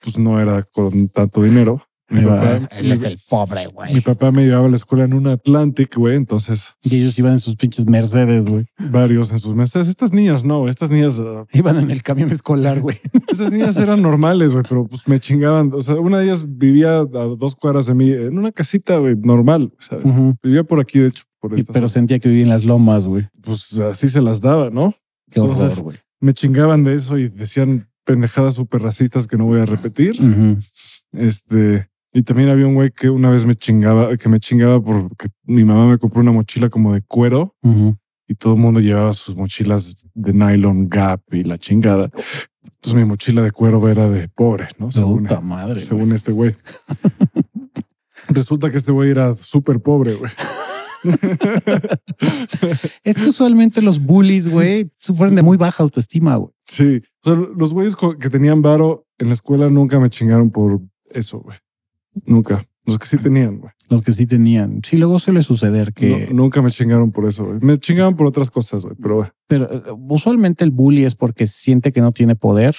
[0.00, 1.80] pues no era con tanto dinero.
[2.08, 4.00] Mi papá, vas, Él es mi- el pobre, mi güey.
[4.00, 6.14] papá me llevaba a la escuela en un Atlantic, güey.
[6.16, 8.64] Entonces, Y ellos iban en sus pinches Mercedes, güey.
[8.78, 9.88] varios en sus mesas.
[9.88, 10.68] Estas niñas no.
[10.68, 12.96] Estas niñas, ah, Iban en el camión escolar, güey.
[13.28, 15.70] estas niñas eran normales, güey, pero pues me chingaban.
[15.72, 19.16] O sea, una de ellas vivía a dos cuadras de mí en una casita, güey,
[19.16, 20.04] normal, ¿sabes?
[20.42, 21.88] Vivía por aquí, de hecho, por Y- Pero zona.
[21.88, 23.26] sentía que vivía en las lomas, güey.
[23.42, 24.94] Pues así se las daba, ¿no?
[25.30, 25.96] Qué horror, Entonces- güey.
[26.20, 30.16] Me chingaban de eso y decían pendejadas súper racistas que no voy a repetir.
[31.12, 35.28] Este, y también había un güey que una vez me chingaba, que me chingaba porque
[35.44, 37.54] mi mamá me compró una mochila como de cuero
[38.26, 42.04] y todo el mundo llevaba sus mochilas de nylon Gap y la chingada.
[42.04, 44.90] Entonces mi mochila de cuero era de pobre, ¿no?
[44.90, 45.78] Según, Puta madre.
[45.78, 46.56] según este güey.
[48.28, 50.32] Resulta que este güey era súper pobre, güey.
[53.04, 56.54] Es que usualmente los bullies, güey, sufren de muy baja autoestima, güey.
[56.64, 57.02] Sí.
[57.22, 61.40] O sea, los güeyes que tenían varo en la escuela nunca me chingaron por eso,
[61.40, 61.58] güey.
[62.24, 62.64] Nunca.
[62.84, 63.72] Los que sí tenían, güey.
[63.88, 64.80] Los que sí tenían.
[64.84, 66.28] Sí, luego suele suceder que.
[66.30, 67.44] No- nunca me chingaron por eso.
[67.60, 68.94] Me chingaban por otras cosas, güey.
[69.00, 69.28] Pero, güey.
[69.48, 72.74] Pero eh, usualmente el bully es porque siente que no tiene poder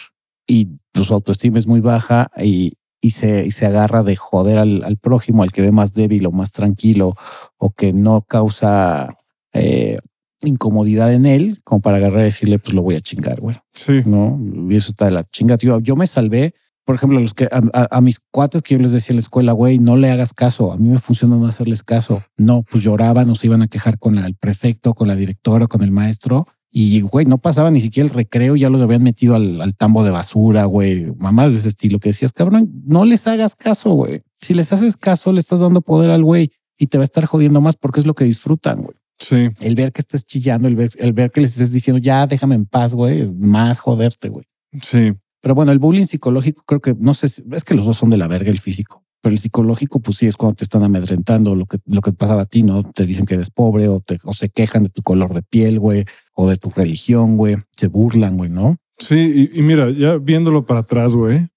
[0.47, 4.57] y pues, su autoestima es muy baja y, y, se, y se agarra de joder
[4.59, 7.13] al, al prójimo, al que ve más débil o más tranquilo
[7.57, 9.13] o que no causa
[9.53, 9.97] eh,
[10.41, 13.57] incomodidad en él, como para agarrar y decirle, pues lo voy a chingar, güey.
[13.73, 14.01] Sí.
[14.05, 15.79] No, y eso está de la chinga, tío.
[15.79, 16.53] Yo me salvé,
[16.87, 19.21] por ejemplo, los que a, a- a mis cuates que yo les decía en la
[19.21, 20.71] escuela, güey, no le hagas caso.
[20.71, 22.23] A mí me funciona no hacerles caso.
[22.37, 25.67] No, pues lloraban o se iban a quejar con la- el prefecto, con la directora,
[25.67, 26.47] con el maestro.
[26.69, 30.03] Y güey, no pasaba ni siquiera el recreo, ya los habían metido al, al tambo
[30.05, 34.21] de basura, güey, mamás de ese estilo que decías, cabrón, no les hagas caso, güey.
[34.39, 37.25] Si les haces caso, le estás dando poder al güey y te va a estar
[37.25, 38.95] jodiendo más porque es lo que disfrutan, güey.
[39.19, 39.47] Sí.
[39.61, 42.55] El ver que estés chillando, el ver, el ver que les estés diciendo, ya déjame
[42.55, 44.45] en paz, güey, es más joderte, güey.
[44.81, 45.11] Sí.
[45.41, 48.09] Pero bueno, el bullying psicológico creo que no sé, si- es que los dos son
[48.09, 51.55] de la verga el físico, pero el psicológico pues sí es cuando te están amedrentando
[51.55, 52.83] lo que lo que pasaba a ti, ¿no?
[52.83, 55.79] Te dicen que eres pobre o te o se quejan de tu color de piel,
[55.79, 58.75] güey, o de tu religión, güey, se burlan, güey, ¿no?
[58.97, 59.49] Sí.
[59.53, 61.47] Y, y mira, ya viéndolo para atrás, güey,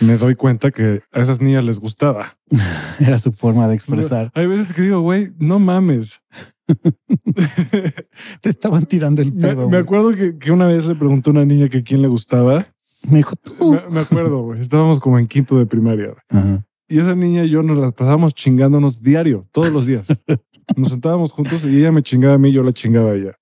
[0.00, 2.38] me doy cuenta que a esas niñas les gustaba.
[3.00, 4.30] Era su forma de expresar.
[4.34, 6.20] Hay veces que digo, güey, no mames.
[8.40, 9.68] Te estaban tirando el pedo.
[9.68, 12.66] me acuerdo que, que una vez le preguntó a una niña que quién le gustaba.
[13.08, 13.72] Me dijo tú.
[13.72, 14.60] Me, me acuerdo, güey.
[14.60, 16.06] Estábamos como en quinto de primaria.
[16.08, 16.42] güey.
[16.42, 16.66] Ajá.
[16.88, 20.08] Y esa niña y yo nos la pasábamos chingándonos diario, todos los días.
[20.76, 23.32] Nos sentábamos juntos y ella me chingaba a mí, yo la chingaba a ella.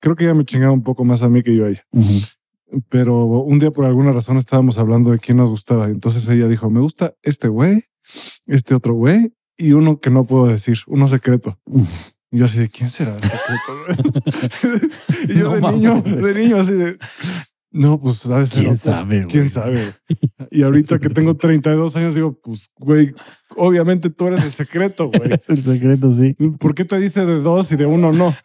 [0.00, 1.84] Creo que ella me chingaba un poco más a mí que yo a ella.
[2.88, 5.86] Pero un día por alguna razón estábamos hablando de quién nos gustaba.
[5.86, 7.80] Entonces ella dijo, me gusta este güey,
[8.46, 11.58] este otro güey y uno que no puedo decir, uno secreto.
[12.32, 13.72] Y yo así de, ¿quién será el secreto?
[13.86, 14.80] güey?"
[15.36, 15.78] y yo No de mames.
[15.80, 16.96] niño, de niño así de,
[17.74, 18.50] no, pues sabes.
[18.50, 19.28] ¿Quién sabe, güey?
[19.28, 19.80] ¿Quién sabe?
[20.50, 23.12] Y ahorita que tengo 32 años digo, pues güey,
[23.56, 25.32] obviamente tú eres el secreto, güey.
[25.32, 26.34] Es el secreto, sí.
[26.60, 28.34] ¿Por qué te dice de dos y de uno no?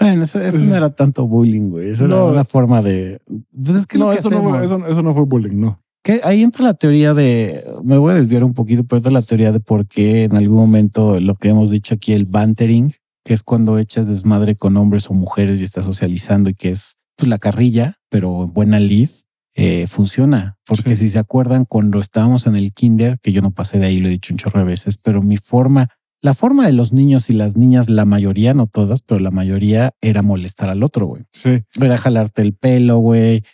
[0.00, 1.90] Bueno, eso, eso no era tanto bullying, güey.
[1.90, 2.16] Eso No.
[2.24, 3.20] era una forma de.
[3.52, 5.80] Pues es que No, que eso no, fue, eso, eso no fue bullying, no.
[6.02, 9.22] Que ahí entra la teoría de, me voy a desviar un poquito, pero entra la
[9.22, 12.92] teoría de por qué en algún momento lo que hemos dicho aquí, el bantering,
[13.24, 16.96] que es cuando echas desmadre con hombres o mujeres y estás socializando y que es
[17.16, 19.08] pues, la carrilla, pero en buena lid,
[19.54, 20.58] eh, funciona.
[20.66, 21.04] Porque Sí.
[21.04, 24.08] si se acuerdan, cuando estábamos en el kinder, que yo no pasé de ahí, lo
[24.08, 25.88] he dicho un chorro de veces, pero mi forma,
[26.22, 29.90] la forma de los niños y las niñas, la mayoría, no todas, pero la mayoría
[30.00, 31.22] era molestar al otro, güey.
[31.32, 33.44] Sí, Era jalarte el pelo, güey.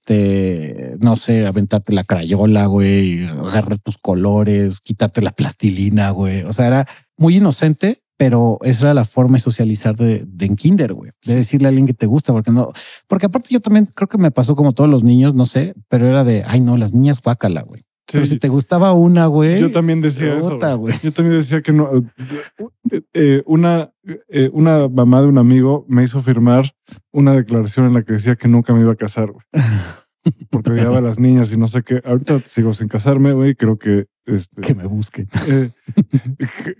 [0.00, 6.42] Este, no sé, aventarte la crayola, güey, agarrar tus colores, quitarte la plastilina, güey.
[6.42, 10.56] O sea, era muy inocente, pero esa era la forma de socializar de, de en
[10.56, 11.10] kinder, güey.
[11.24, 12.72] De decirle a alguien que te gusta, porque no,
[13.06, 16.06] porque aparte yo también creo que me pasó como todos los niños, no sé, pero
[16.06, 17.82] era de, ay no, las niñas guácala, güey.
[18.12, 19.60] Pero si te gustaba una, güey.
[19.60, 20.50] Yo también decía eso.
[20.50, 20.92] puta, güey.
[20.92, 21.02] güey.
[21.02, 21.90] Yo también decía que no.
[22.90, 23.92] eh, eh, una,
[24.28, 26.72] eh, una mamá de un amigo me hizo firmar
[27.10, 29.44] una declaración en la que decía que nunca me iba a casar, güey.
[30.50, 32.00] Porque odiaba a las niñas y no sé qué.
[32.04, 33.54] Ahorita sigo sin casarme, güey.
[33.54, 35.28] Creo que este, Que me busquen.
[35.48, 35.70] eh,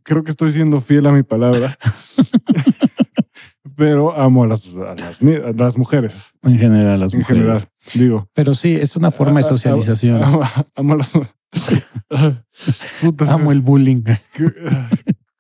[0.02, 1.76] creo que estoy siendo fiel a mi palabra.
[3.76, 7.42] Pero amo a las, a las, a las mujeres En general, las en mujeres.
[7.42, 7.68] general.
[7.94, 10.22] Digo, Pero sí, es una forma de a- a- socialización.
[10.24, 10.40] Amo,
[10.76, 11.12] amo a las.
[13.02, 14.02] Puta, Amo el bullying.
[14.02, 14.50] Qué,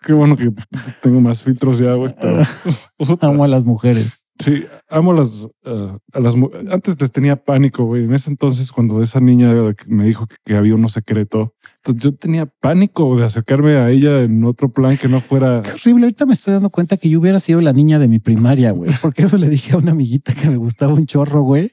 [0.06, 0.52] qué bueno que
[1.02, 2.14] tengo más filtros ya, güey.
[2.20, 2.42] Pero
[3.20, 4.25] Amo a las mujeres.
[4.38, 6.34] Sí, amo las, uh, a las
[6.70, 8.04] Antes les tenía pánico, güey.
[8.04, 9.52] En ese entonces, cuando esa niña
[9.88, 11.54] me dijo que, que había uno secreto,
[11.94, 15.62] yo tenía pánico de acercarme a ella en otro plan que no fuera.
[15.62, 16.04] Qué horrible.
[16.04, 18.90] Ahorita me estoy dando cuenta que yo hubiera sido la niña de mi primaria, güey.
[19.02, 21.72] Porque eso le dije a una amiguita que me gustaba un chorro, güey.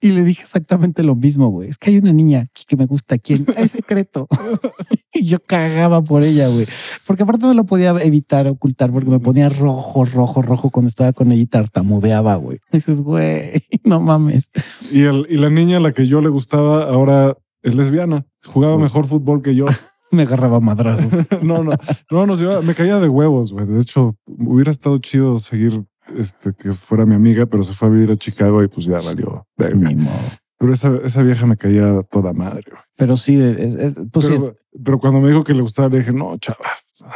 [0.00, 1.68] Y le dije exactamente lo mismo, güey.
[1.68, 3.18] Es que hay una niña aquí que me gusta.
[3.18, 3.44] ¿Quién?
[3.56, 4.28] Es secreto.
[5.12, 6.66] y yo cagaba por ella, güey.
[7.06, 11.12] Porque aparte no lo podía evitar, ocultar, porque me ponía rojo, rojo, rojo cuando estaba
[11.12, 12.58] con ella y tartamudeaba, güey.
[12.72, 13.52] Dices, güey,
[13.84, 14.50] no mames.
[14.90, 18.26] Y, el, y la niña a la que yo le gustaba ahora es lesbiana.
[18.44, 19.66] Jugaba mejor fútbol que yo.
[20.10, 21.26] Me agarraba madrazos.
[21.42, 21.72] no, no,
[22.10, 23.66] no nos llevaba, me caía de huevos, güey.
[23.66, 25.84] De hecho, hubiera estado chido seguir
[26.16, 29.00] este, que fuera mi amiga, pero se fue a vivir a Chicago y pues ya
[29.00, 29.44] valió.
[29.74, 30.14] Ni modo.
[30.56, 32.62] Pero esa, esa vieja me caía toda madre.
[32.70, 32.82] güey.
[32.96, 34.52] Pero sí, es- es- pues sí, pero, es-
[34.84, 36.60] pero cuando me dijo que le gustaba, le dije, no, chaval,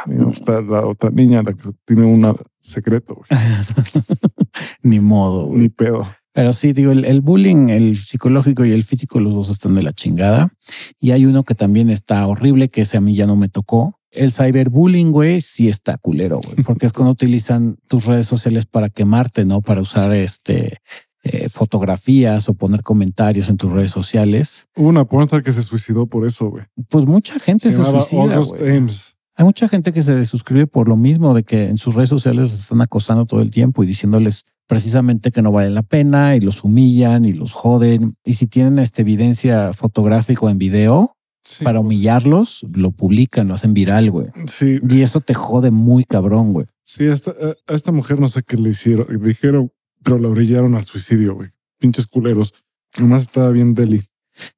[0.03, 3.27] a mí me gusta la otra niña, la que tiene un secreto, güey.
[4.83, 5.61] ni modo, güey.
[5.61, 6.05] Ni pedo.
[6.33, 9.83] Pero sí, digo, el, el bullying, el psicológico y el físico, los dos están de
[9.83, 10.53] la chingada.
[10.99, 13.99] Y hay uno que también está horrible, que ese a mí ya no me tocó.
[14.11, 18.89] El cyberbullying, güey, sí está culero, güey, porque es cuando utilizan tus redes sociales para
[18.89, 19.61] quemarte, ¿no?
[19.61, 20.79] Para usar este
[21.23, 24.67] eh, fotografías o poner comentarios en tus redes sociales.
[24.75, 26.65] Hubo una pornstar que se suicidó por eso, güey.
[26.89, 28.41] Pues mucha gente Se se, suicida.
[29.35, 32.51] Hay mucha gente que se desuscribe por lo mismo de que en sus redes sociales
[32.51, 36.39] les están acosando todo el tiempo y diciéndoles precisamente que no valen la pena y
[36.39, 38.15] los humillan y los joden.
[38.23, 43.55] Y si tienen esta evidencia fotográfica o en video Sí, para humillarlos, lo publican, lo
[43.55, 44.27] hacen viral, güey.
[44.47, 46.67] sí, Y eso te jode muy cabrón, güey.
[46.83, 47.31] sí, a esta,
[47.67, 49.71] a esta mujer no sé qué le hicieron, le dijeron,
[50.03, 51.49] pero la orillaron al suicidio, güey.
[51.79, 52.53] Pinches culeros.
[52.99, 54.01] Nomás estaba bien deli.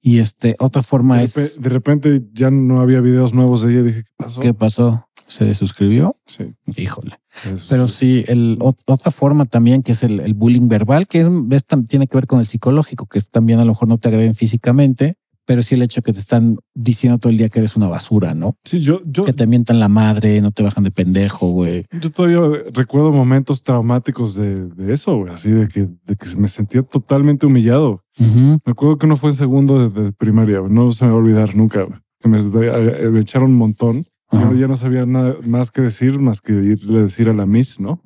[0.01, 3.83] Y este, otra forma De, es, de repente ya no había videos nuevos de ella.
[3.83, 4.41] Dije, ¿qué pasó?
[4.41, 5.07] ¿qué pasó?
[5.27, 6.13] ¿Se desuscribió?
[6.37, 6.53] Sí.
[6.81, 7.19] Híjole.
[7.35, 11.19] sí, Pero sí, el, ot- otra forma también que es el, el bullying verbal, que
[11.21, 13.87] es, ves, tam- tiene que ver con el psicológico, que es también a lo mejor
[13.87, 15.15] no te agreden físicamente,
[15.45, 18.33] pero sí el hecho que te están diciendo todo el día que eres una basura,
[18.35, 18.55] ¿no?
[18.63, 21.85] Sí, yo, yo, Que te mientan la madre, no te bajan de pendejo, güey.
[21.99, 22.39] yo todavía
[22.73, 25.33] recuerdo momentos traumáticos de, de eso, güey.
[25.33, 28.03] Así de que, de que me sentía totalmente humillado.
[28.19, 30.61] Me acuerdo que uno fue en segundo de, de primaria.
[30.69, 31.83] No se me va a olvidar nunca.
[31.83, 31.99] güey.
[32.19, 34.03] Que me, me echaron un montón.
[34.31, 37.45] Yo ya no sabía nada más que decir, más que irle a decir a la
[37.45, 38.01] Miss, ¿no?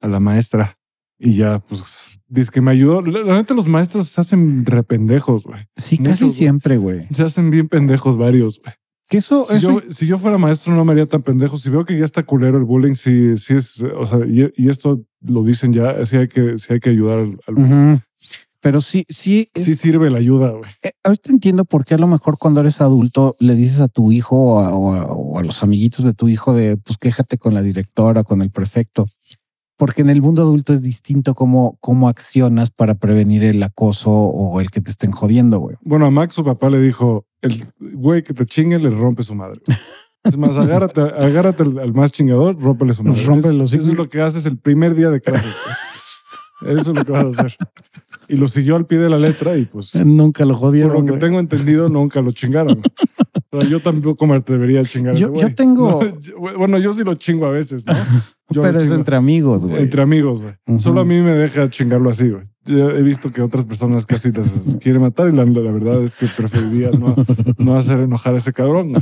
[0.00, 0.76] A la maestra.
[1.18, 3.02] Y ya, pues, dice que me ayudó.
[3.02, 5.60] La neta, los maestros se hacen rependejos, güey.
[5.76, 7.06] Sí, casi siempre, güey.
[7.10, 8.74] Se hacen bien pendejos varios, güey.
[9.10, 11.56] Que eso, Si eso yo, si yo fuera maestro, no me haría tan pendejo.
[11.56, 14.68] Si veo que ya está culero el bullying, sí, sí es, o sea, y, y
[14.68, 18.00] esto lo dicen ya, sí hay que, sí hay que ayudar al, al-.
[18.62, 20.70] Pero sí, sí, es- sí sirve la ayuda, güey.
[20.82, 24.12] Eh, ahorita entiendo por qué a lo mejor cuando eres adulto le dices a tu
[24.12, 27.38] hijo o a, o a- o a los amiguitos de tu hijo de pues quéjate
[27.38, 29.08] con la directora, con el prefecto.
[29.78, 34.60] Porque en el mundo adulto es distinto cómo, cómo accionas para prevenir el acoso o
[34.60, 35.76] el que te estén jodiendo, güey.
[35.80, 39.34] Bueno, a Max su papá le dijo, el güey que te chingue le rompe su
[39.34, 39.62] madre.
[40.22, 43.24] Es más, agárrate, agárrate al, al más chingador, rómpele su madre.
[43.24, 45.54] Rómpele los eso es lo que haces el primer día de clases.
[46.60, 47.56] Eso es lo que vas a hacer.
[48.30, 50.92] Y lo siguió al pie de la letra y pues, Nunca lo por jodieron.
[50.92, 51.18] lo que güey.
[51.20, 52.80] tengo entendido, nunca lo chingaron.
[53.52, 55.42] O sea, yo tampoco me atrevería a chingar a Yo- ese güey.
[55.42, 57.94] yo tengo- No, yo- bueno, yo sí lo chingo a veces, ¿no?
[58.48, 59.82] Yo Pero es entre amigos, güey.
[59.82, 60.78] Entre amigos, güey.
[60.78, 62.44] Solo a mí me deja chingarlo así, güey.
[62.70, 66.14] Yo he visto que otras personas casi las quieren matar y la, la verdad es
[66.16, 67.14] que preferiría no,
[67.58, 68.92] no hacer enojar a ese cabrón.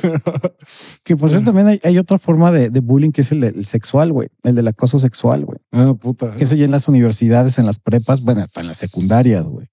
[0.00, 0.54] Pero-
[1.04, 4.12] Que por cierto también hay, hay otra forma de, de bullying que es el, sexual,
[4.12, 4.28] güey.
[4.42, 5.58] El del acoso sexual, güey.
[5.72, 6.30] ah, puta.
[6.30, 9.68] que eso ya en las universidades, en las prepas, bueno, hasta en las secundarias, güey.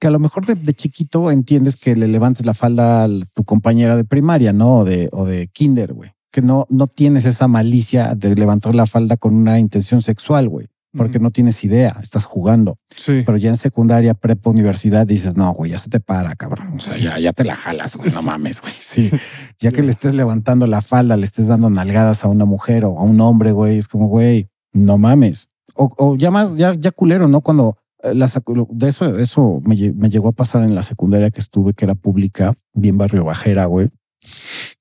[0.00, 3.44] Que a lo mejor de, de chiquito entiendes que le levantes la falda a tu
[3.44, 4.78] compañera de primaria, ¿no?
[4.80, 6.10] O de, o de kinder, güey.
[6.30, 10.66] Que no, no tienes esa malicia de levantar la falda con una intención sexual, güey.
[10.96, 12.78] Porque no tienes idea, estás jugando.
[12.94, 13.22] Sí.
[13.26, 16.74] Pero ya en secundaria, prepa, universidad, dices, no, güey, ya se te para, cabrón.
[16.76, 18.10] O sea, ya, ya te la jalas, güey.
[18.12, 18.72] No mames, güey.
[18.78, 19.10] Sí.
[19.60, 22.98] Ya que le estés levantando la falda, le estés dando nalgadas a una mujer o
[22.98, 25.48] a un hombre, güey, es como, güey, no mames.
[25.76, 27.40] O, o ya más, ya, ya culero, ¿no?
[27.40, 31.72] Cuando la sacu- de eso, eso me llegó a pasar en la secundaria que estuve,
[31.72, 33.88] que era pública, bien barrio bajera, güey.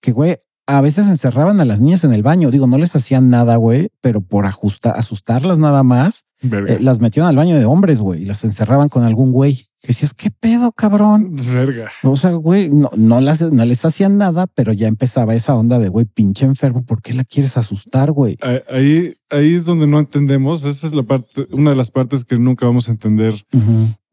[0.01, 2.49] Que, güey, a veces encerraban a las niñas en el baño.
[2.51, 7.25] Digo, no les hacían nada, güey, pero por ajustar, asustarlas nada más, eh, las metían
[7.25, 9.65] al baño de hombres, güey, y las encerraban con algún güey.
[9.81, 11.35] Que decías, ¿qué pedo, cabrón?
[11.35, 11.89] Verga.
[12.03, 15.77] O sea, güey, no, no, las, no les hacían nada, pero ya empezaba esa onda
[15.79, 18.37] de, güey, pinche enfermo, ¿por qué la quieres asustar, güey?
[18.41, 20.63] Ahí- Ahí, es donde no entendemos.
[20.65, 23.33] Esa es la parte, una de las partes que nunca vamos a entender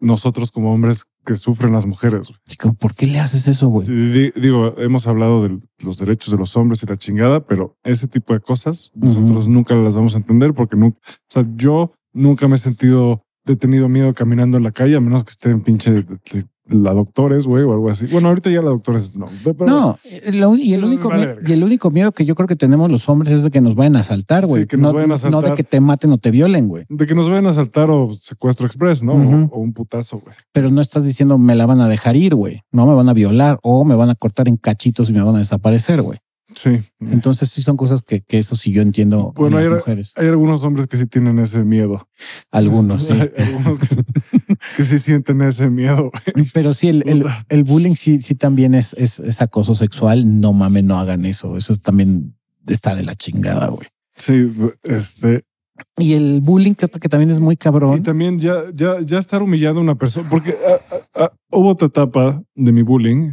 [0.01, 2.29] nosotros como hombres que sufren las mujeres.
[2.59, 3.87] como, ¿por qué le haces eso, güey?
[3.89, 8.09] Di- Digo, hemos hablado de los derechos de los hombres y la chingada, pero ese
[8.09, 12.49] tipo de cosas nosotros nunca las vamos a entender porque nunca, o sea, yo nunca
[12.49, 15.63] me he sentido he tenido miedo caminando en la calle, a menos que esté en
[15.63, 16.05] pinche
[16.71, 18.07] la doctores, güey, o algo así.
[18.07, 19.27] Bueno, ahorita ya la doctores no.
[19.45, 21.51] pero- No, eh, lo- y, el único, vale mie- verga.
[21.51, 23.75] y el único miedo que yo creo que tenemos los hombres es de que nos
[23.75, 24.63] vayan a asaltar, güey.
[24.63, 25.57] Sí, que nos no, vayan a no de asaltar.
[25.57, 26.85] que te maten o te violen, güey.
[26.89, 29.13] De que nos vayan a asaltar o secuestro express, ¿no?
[29.51, 30.35] O un putazo, güey.
[30.53, 32.61] Pero no estás diciendo me la van a dejar ir, güey.
[32.73, 35.35] No me van a violar o me van a cortar en cachitos y me van
[35.37, 36.19] a desaparecer, güey.
[36.61, 36.79] Sí.
[37.01, 40.13] Entonces sí son cosas que, que eso sí yo entiendo Bueno, en hay, mujeres.
[40.17, 42.07] hay algunos hombres que sí tienen ese miedo.
[42.51, 43.13] Algunos, sí.
[43.19, 44.05] Hay algunos que,
[44.77, 46.11] que sí sienten ese miedo.
[46.53, 50.39] Pero sí, el, el, bullying sí, sí también es, es, es acoso sexual.
[50.39, 51.57] No mames, no hagan eso.
[51.57, 53.89] Eso también está de la chingada, güey.
[54.15, 55.45] Sí, este.
[55.97, 58.03] Y el bullying que, que también es muy Y cabrón.
[58.03, 61.89] también ya, ya, ya estar humillando a una persona, porque ah, ah, ah, hubo otra
[61.89, 63.33] etapa de mi bullying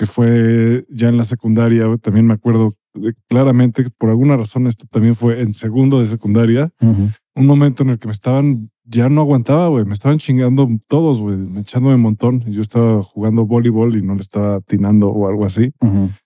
[0.00, 1.84] que fue ya en la secundaria.
[2.00, 6.08] También me acuerdo eh, claramente que por alguna razón esto también fue en segundo de
[6.08, 6.70] secundaria.
[6.80, 9.84] Un momento en el que me estaban, ya no aguantaba, güey.
[9.84, 12.42] Me estaban chingando todos, güey, me echándome un montón.
[12.46, 15.70] Y yo estaba jugando voleibol y no le estaba atinando o algo así,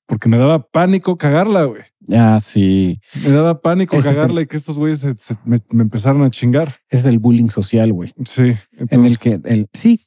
[0.06, 1.82] porque me daba pánico cagarla, güey.
[2.12, 3.00] Ah, sí.
[3.24, 6.30] Me daba pánico Ese cagarla y que estos güeyes se- se- me, me empezaron a
[6.30, 6.76] chingar.
[6.88, 8.12] Es el bullying social, güey.
[8.24, 8.52] Sí.
[8.90, 10.00] En el que el sí,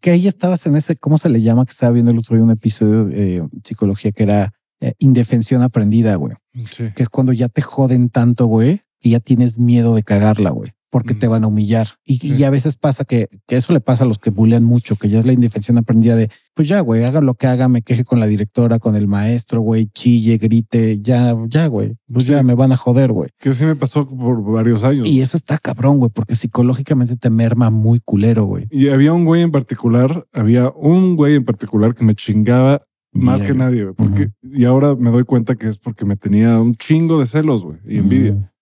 [0.00, 1.64] que ahí estabas en ese, ¿cómo se le llama?
[1.64, 5.62] Que estaba viendo el otro día un episodio de eh, psicología que era eh, indefensión
[5.62, 6.34] aprendida, güey.
[6.70, 6.90] sí.
[6.94, 10.72] Que es cuando ya te joden tanto, güey, que ya tienes miedo de cagarla, güey.
[10.96, 11.18] Porque Mm.
[11.18, 11.88] te van a humillar.
[12.06, 12.34] Y, Sí.
[12.36, 15.10] y a veces pasa que, que eso le pasa a los que bullean mucho, que
[15.10, 18.02] ya es la indefensión aprendida de, pues ya, güey, haga lo que haga, me queje
[18.04, 21.96] con la directora, con el maestro, güey, chille, grite, ya, ya, güey.
[22.10, 22.32] Pues Sí.
[22.32, 23.28] ya me van a joder, güey.
[23.38, 25.06] Que sí me pasó por varios años.
[25.06, 28.66] Y eso está cabrón, güey, porque psicológicamente te merma muy culero, güey.
[28.70, 32.80] Y había un güey en particular, había un güey en particular que me chingaba
[33.12, 36.74] más que nadie, porque y ahora me doy cuenta que es porque me tenía un
[36.74, 38.52] chingo de celos, güey, y envidia.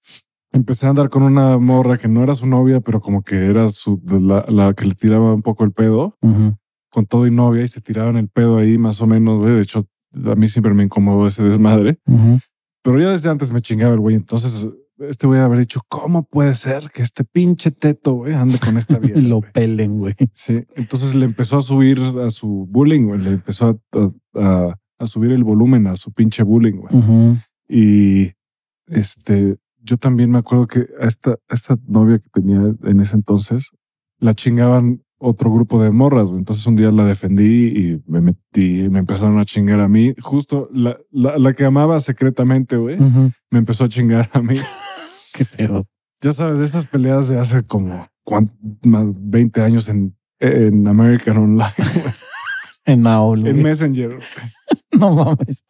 [0.54, 3.68] Empecé a andar con una morra que no era su novia, pero como que era
[3.68, 6.16] su la, la que le tiraba un poco el pedo,
[6.90, 9.52] con todo y novia y se tiraban el pedo ahí más o menos, güey.
[9.54, 9.84] De hecho,
[10.26, 12.38] a mí siempre me incomodó ese desmadre, Ujú.
[12.84, 14.14] pero ya desde antes me chingaba el güey.
[14.14, 14.68] Entonces,
[15.00, 18.98] este güey haber dicho, ¿cómo puede ser que este pinche teto, güey, ande con esta
[19.00, 19.20] vieja?
[19.22, 20.14] Lo güey?" pelen, güey.
[20.32, 23.20] Sí, entonces le empezó a subir a su bullying, güey.
[23.20, 27.36] Le empezó a, a- a- a subir el volumen a su pinche bullying, güey.
[27.68, 28.30] Y
[28.86, 33.16] este, yo también me acuerdo que a esta, a esta novia que tenía en ese
[33.16, 33.70] entonces
[34.18, 36.28] la chingaban otro grupo de morras.
[36.30, 40.14] Entonces un día la defendí y me metí, y me empezaron a chingar a mí.
[40.20, 42.98] Justo la, la, la que amaba secretamente, güey,
[43.50, 44.56] me empezó a chingar a mí.
[45.34, 45.84] Qué pedo.
[46.20, 48.00] Ya sabes, de esas peleas de hace como
[48.82, 51.72] más 20 años en, en American Online,
[52.86, 53.62] En Aol, en.
[53.62, 54.18] Messenger.
[55.00, 55.64] No mames.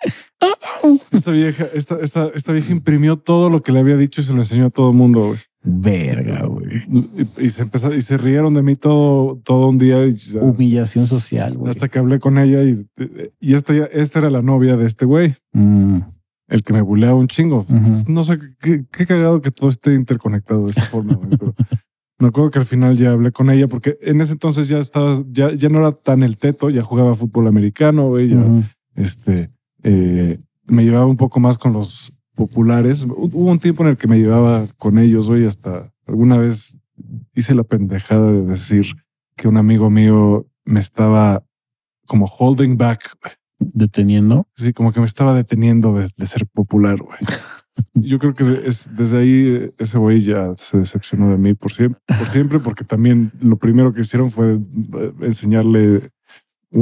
[1.12, 4.32] Esta vieja, esta, esta, esta vieja imprimió todo lo que le había dicho y se
[4.32, 5.28] lo enseñó a todo el mundo.
[5.28, 5.38] güey.
[5.66, 6.66] Verga, güey.
[6.90, 10.04] Y, y se empezó, y se rieron de mí todo, todo un día.
[10.06, 11.70] Y, Humillación social, güey.
[11.70, 12.86] hasta que hablé con ella y,
[13.40, 16.00] y esta, esta era la novia de este güey, Mm.
[16.48, 17.64] el que me buleaba un chingo.
[18.08, 21.14] No sé qué, qué cagado que todo esté interconectado de esa forma.
[21.14, 21.54] güey, pero
[22.18, 25.22] me acuerdo que al final ya hablé con ella porque en ese entonces ya estaba,
[25.30, 28.44] ya, ya no era tan el teto, ya jugaba fútbol americano, güey, ya.
[28.94, 29.50] Este,
[29.82, 33.04] eh, me llevaba un poco más con los populares.
[33.04, 36.78] Hubo un tiempo en el que me llevaba con ellos, güey, hasta alguna vez
[37.34, 38.86] hice la pendejada de decir
[39.36, 41.44] que un amigo mío me estaba
[42.06, 43.16] como holding back.
[43.58, 44.46] Deteniendo.
[44.54, 47.18] Sí, como que me estaba deteniendo de, de ser popular, güey.
[47.94, 51.72] Yo creo que es, desde ahí eh, ese güey ya se decepcionó de mí por
[51.72, 56.10] siempre, por siempre, porque también lo primero que hicieron fue eh, enseñarle,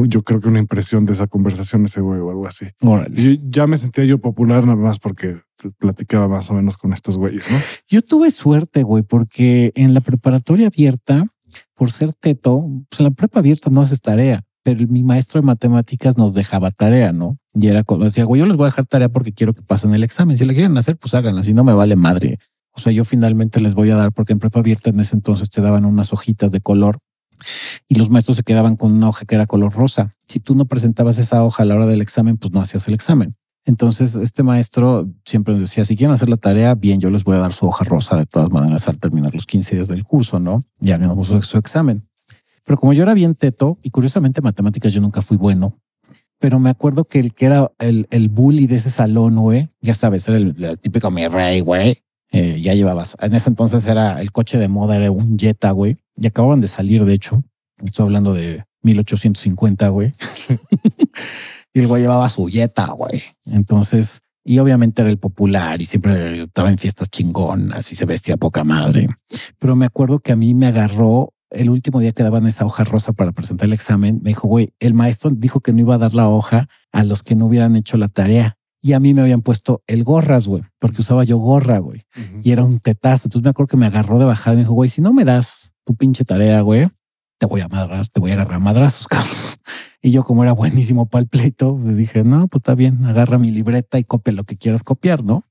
[0.07, 2.67] yo creo que una impresión de esa conversación ese güey o algo así.
[2.81, 3.21] Órale.
[3.21, 5.39] Y ya me sentía yo popular nada más porque
[5.79, 7.59] platicaba más o menos con estos güeyes, ¿no?
[7.89, 11.27] Yo tuve suerte, güey, porque en la preparatoria abierta,
[11.75, 15.47] por ser teto, pues en la prepa abierta no haces tarea, pero mi maestro de
[15.47, 17.39] matemáticas nos dejaba tarea, ¿no?
[17.55, 19.95] Y era cuando decía, güey, yo les voy a dejar tarea porque quiero que pasen
[19.95, 20.39] el examen.
[20.39, 21.43] Si la quieren hacer, pues háganla.
[21.43, 22.39] Si no me vale madre.
[22.75, 25.51] O sea, yo finalmente les voy a dar, porque en prepa abierta en ese entonces
[25.51, 26.99] te daban unas hojitas de color
[27.89, 30.15] y los maestros se quedaban con una hoja que era color rosa.
[30.27, 32.95] Si tú no presentabas esa hoja a la hora del examen, pues no hacías el
[32.95, 33.37] examen.
[33.65, 37.37] Entonces, este maestro siempre nos decía, si quieren hacer la tarea, bien, yo les voy
[37.37, 40.41] a dar su hoja rosa de todas maneras al terminar los 15 días del curso,
[40.41, 40.65] ¿no?
[40.81, 42.09] Ya ganamos su examen.
[42.65, 45.79] Pero como yo era bien teto y curiosamente matemáticas yo nunca fui bueno,
[46.43, 49.95] pero me acuerdo que el que era el, el bully de ese salón, güey, ya
[49.95, 52.03] sabes, era el, típico mi rey, güey.
[52.33, 55.99] Eh, ya llevabas, en ese entonces era el coche de moda, era un Jetta, güey,
[56.17, 57.43] y acababan de salir, de hecho.
[57.85, 60.13] Estoy hablando de 1850, güey.
[61.75, 63.23] y el güey llevaba su Jetta, güey.
[63.45, 68.37] Entonces, y obviamente era el popular y siempre estaba en fiestas chingonas y se vestía
[68.37, 69.09] poca madre.
[69.59, 72.85] Pero me acuerdo que a mí me agarró el último día que daban esa hoja
[72.85, 75.99] rosa para presentar el examen, me dijo, güey, el maestro dijo que no iba a
[75.99, 78.57] dar la hoja a los que no hubieran hecho la tarea.
[78.83, 82.03] Y a mí me habían puesto el gorras, güey, porque usaba yo gorra, güey.
[82.43, 83.29] Y era un tetazo.
[83.29, 85.25] Entonces me acuerdo que me agarró de bajada y me dijo, güey, si no me
[85.25, 86.89] das tu pinche tarea, güey,
[87.39, 89.31] te voy a madrar, te voy a agarrar a madrazos, cabrón.
[90.03, 93.39] Y yo, como era buenísimo para el pleito, le dije, no, pues está bien, agarra
[93.39, 95.45] mi libreta y copia lo que quieras copiar, ¿no?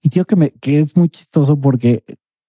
[0.00, 2.02] Y tío, que me, que es muy chistoso porque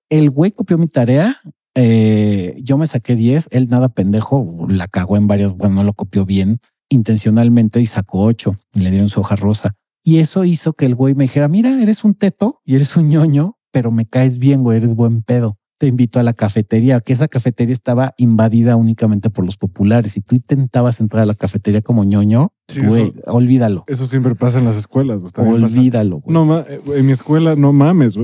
[0.09, 1.37] el güey copió mi tarea
[1.75, 5.93] eh, yo me saqué 10, él nada pendejo, la cagó en varios, bueno, no lo
[5.93, 6.59] copió bien
[6.89, 9.75] intencionalmente y sacó 8 y le dieron su hoja rosa.
[10.03, 13.09] Y eso hizo que el güey me dijera, mira, eres un teto y eres un
[13.09, 17.11] ñoño, pero me caes bien, güey, eres buen pedo te invito a la cafetería, que
[17.11, 20.13] esa cafetería estaba invadida únicamente por los populares.
[20.13, 22.53] Si tú intentabas entrar a la cafetería como ñoño,
[22.85, 23.83] güey, olvídalo.
[23.87, 25.19] Eso siempre pasa en las escuelas.
[25.35, 26.21] Olvídalo.
[26.25, 28.17] No, eh, en mi escuela, no mames.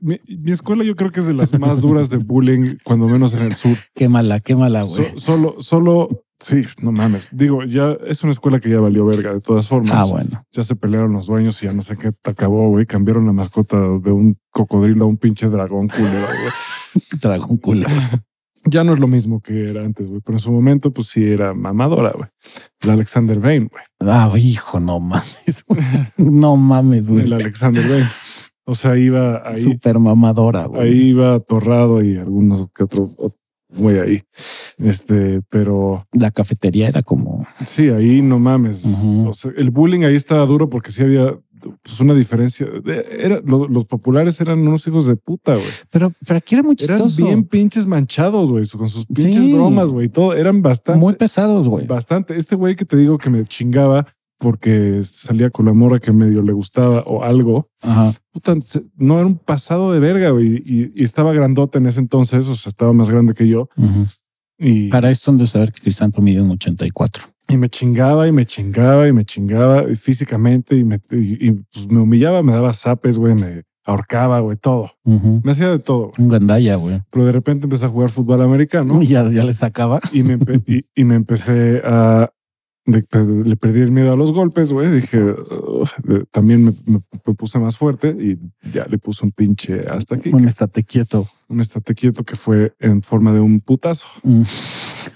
[0.00, 0.18] Mi,
[0.50, 3.52] escuela yo creo que es de las más duras de bullying, cuando menos en el
[3.52, 3.76] sur.
[3.94, 5.12] Qué mala, qué mala, güey.
[5.14, 7.28] solo, solo Sí, no mames.
[7.32, 9.92] Digo, ya es una escuela que ya valió verga de todas formas.
[9.94, 10.44] Ah, bueno.
[10.52, 12.86] Ya se pelearon los dueños y ya no sé qué acabó, güey.
[12.86, 17.02] Cambiaron la mascota de un cocodrilo a un pinche dragón culero, güey.
[17.22, 17.90] dragón culero.
[18.66, 21.22] Ya no es lo mismo que era antes, güey, pero en su momento, pues sí
[21.22, 22.30] era mamadora, güey.
[22.80, 23.84] El Alexander Bain, güey.
[24.00, 25.66] Ah, hijo, no mames.
[26.16, 27.24] no mames, güey.
[27.24, 28.06] El Alexander Bain.
[28.64, 29.56] O sea, iba ahí.
[29.56, 30.88] Súper mamadora, güey.
[30.88, 33.14] Ahí iba atorrado y algunos que otros
[33.76, 34.22] güey ahí.
[34.78, 37.46] Este, pero la cafetería era como.
[37.64, 38.84] Sí, ahí no mames.
[39.26, 41.38] o sea, el bullying ahí estaba duro porque sí había
[41.82, 42.66] pues, una diferencia.
[42.84, 45.66] Era, los, populares eran unos hijos de puta, güey.
[45.90, 47.20] Pero, pero aquí era muy chistoso.
[47.20, 50.08] Eran bien pinches manchados, güey, con sus pinches bromas, güey.
[50.08, 51.00] Todo eran bastante.
[51.00, 51.86] Muy pesados, güey.
[51.86, 52.36] Bastante.
[52.36, 54.06] Este güey que te digo que me chingaba
[54.38, 57.68] porque salía con la morra que medio le gustaba o algo.
[57.82, 58.12] Ajá.
[58.32, 58.54] Puta,
[58.96, 60.62] no era un pasado de verga, güey.
[60.64, 63.68] Y, estaba grandota en ese entonces, o sea, estaba más grande que yo.
[64.58, 67.22] Y para esto han de saber que Crisanto mide un 84.
[67.48, 72.42] Y me chingaba y me chingaba y me chingaba físicamente y me, pues, me humillaba,
[72.42, 74.90] me daba zapes, güey, me ahorcaba, güey, todo.
[75.04, 76.12] Me hacía de todo.
[76.18, 77.02] Un gandalla, güey.
[77.10, 79.02] Pero de repente empecé a jugar fútbol americano.
[79.02, 80.00] Y ya, ya le sacaba.
[80.12, 80.38] Y me,
[80.94, 82.32] y me empecé a,
[82.86, 84.90] le perdí el miedo a los golpes, güey.
[84.90, 85.34] Dije,
[86.30, 88.38] también me, puse más fuerte y
[88.72, 90.30] ya le puse un pinche hasta aquí.
[90.30, 91.26] Un estate quieto.
[91.48, 94.06] Un estate quieto que fue en forma de un putazo.
[94.22, 94.42] Mm.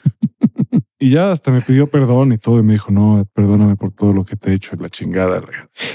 [0.99, 2.59] y ya hasta me pidió perdón y todo.
[2.59, 5.43] Y me dijo, no, perdóname por todo lo que te he hecho, la chingada.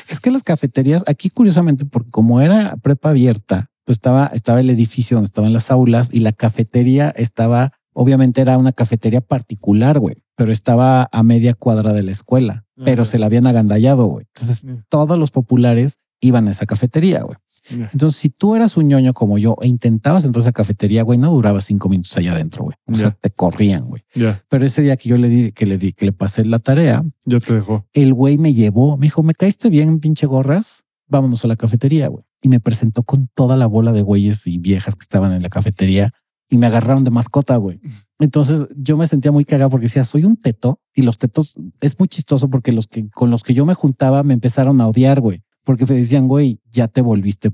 [0.09, 4.69] Es que las cafeterías, aquí curiosamente, porque como era prepa abierta, pues estaba, estaba el
[4.69, 10.22] edificio donde estaban las aulas y la cafetería estaba Obviamente era una cafetería particular, güey,
[10.35, 14.25] pero estaba a media cuadra de la escuela, pero se la habían agandallado, güey.
[14.35, 17.37] Entonces todos los populares iban a esa cafetería, güey.
[17.69, 21.17] Entonces, si tú eras un ñoño como yo e intentabas entrar a esa cafetería, güey,
[21.17, 22.75] no duraba cinco minutos allá adentro, güey.
[22.87, 24.03] O sea, te corrían, güey.
[24.49, 27.03] Pero ese día que yo le di, que le di, que le pasé la tarea,
[27.25, 27.87] ya te dejó.
[27.93, 30.83] El güey me llevó, me dijo, me caíste bien, pinche gorras.
[31.07, 32.25] Vámonos a la cafetería, güey.
[32.41, 35.49] Y me presentó con toda la bola de güeyes y viejas que estaban en la
[35.49, 36.11] cafetería
[36.49, 37.79] y me agarraron de mascota, güey.
[38.19, 41.99] Entonces yo me sentía muy cagado porque decía, soy un teto y los tetos es
[41.99, 45.19] muy chistoso porque los que con los que yo me juntaba me empezaron a odiar,
[45.19, 47.49] güey, porque me decían, güey, ya te volviste,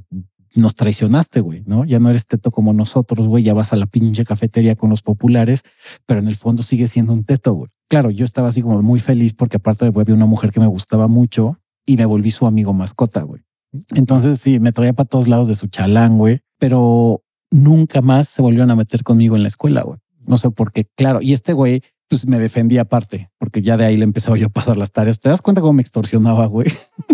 [0.56, 1.86] nos traicionaste, güey, ¿no?
[1.86, 5.02] Ya no eres teto como nosotros, güey, ya vas a la pinche cafetería con los
[5.02, 5.64] populares,
[6.06, 7.70] pero en el fondo sigue siendo un teto, güey.
[7.88, 10.68] Claro, yo estaba así como muy feliz porque aparte de había una mujer que me
[10.68, 13.42] gustaba mucho y me volví su amigo mascota, güey.
[13.96, 18.42] Entonces sí, me traía para todos lados de su chalán, güey, pero nunca más se
[18.42, 20.00] volvieron a meter conmigo en la escuela, güey.
[20.26, 21.22] No sé por qué, claro.
[21.22, 24.50] Y este güey, pues me defendía aparte, porque ya de ahí le empezaba yo a
[24.50, 25.20] pasar las tareas.
[25.20, 26.68] ¿Te das cuenta cómo me extorsionaba, güey?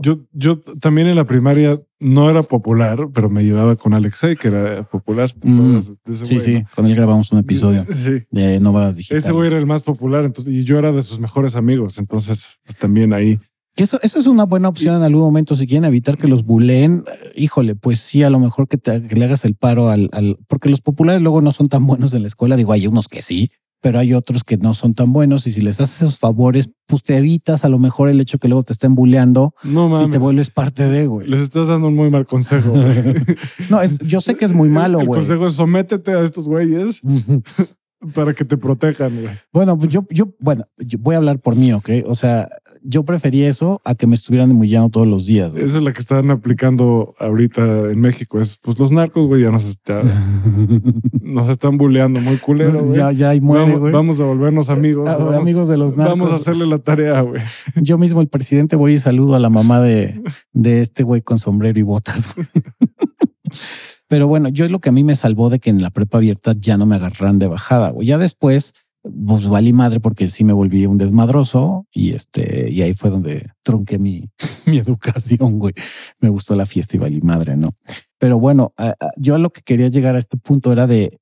[0.00, 4.48] Yo, yo también en la primaria no era popular, pero me llevaba con Alexei, que
[4.48, 5.30] era popular.
[5.42, 8.22] Mm, sí, sí, con él grabamos un episodio sí.
[8.30, 9.18] de Nova Digital.
[9.18, 11.98] Ese güey era el más popular, entonces, y yo era de sus mejores amigos.
[11.98, 13.38] Entonces, pues también ahí
[13.78, 15.54] Que eso, eso es una buena opción en algún momento.
[15.54, 17.04] Si quieren evitar que los buleen,
[17.36, 20.36] híjole, pues sí, a lo mejor que, te, que le hagas el paro al, al,
[20.48, 22.56] porque los populares luego no son tan buenos en la escuela.
[22.56, 25.46] Digo, hay unos que sí, pero hay otros que no son tan buenos.
[25.46, 28.48] Y si les haces esos favores, pues te evitas a lo mejor el hecho que
[28.48, 29.54] luego te estén bulleando.
[29.62, 30.06] No mames.
[30.06, 31.28] Si te vuelves parte de, güey.
[31.28, 32.74] Les estás dando un muy mal consejo.
[33.70, 35.20] No, es, yo sé que es muy malo, El güey.
[35.20, 37.00] consejo es sométete a estos güeyes
[38.14, 39.32] para que te protejan, güey.
[39.52, 41.90] Bueno, pues yo, yo, bueno, yo voy a hablar por mí, ¿ok?
[42.06, 42.48] O sea,
[42.82, 45.52] yo prefería eso a que me estuvieran embullando todos los días.
[45.52, 45.64] güey.
[45.64, 48.40] Esa es la que están aplicando ahorita en México.
[48.40, 50.00] Es pues los narcos, güey, ya nos, está-
[51.22, 53.92] nos están bulleando muy culero, ya, ya, y muere, vamos, güey.
[53.92, 55.08] vamos a volvernos amigos.
[55.10, 56.18] Ah, vamos, amigos de los narcos.
[56.18, 57.40] vamos a hacerle la tarea, güey.
[57.76, 60.20] Yo mismo, el presidente, voy y saludo a la mamá de,
[60.52, 62.28] de este güey con sombrero y botas.
[62.34, 62.46] güey.
[64.08, 66.18] Pero bueno, yo es lo que a mí me salvó de que en la prepa
[66.18, 67.90] abierta ya no me agarraran de bajada.
[67.90, 68.06] güey.
[68.06, 68.72] Ya después,
[69.26, 73.50] pues valí madre porque sí me volví un desmadroso y este, y ahí fue donde
[73.62, 74.28] trunqué mi,
[74.66, 75.74] mi educación, güey.
[76.20, 77.70] Me gustó la fiesta y valí madre, ¿no?
[78.18, 78.72] Pero bueno,
[79.16, 81.18] yo a lo que quería llegar a este punto era de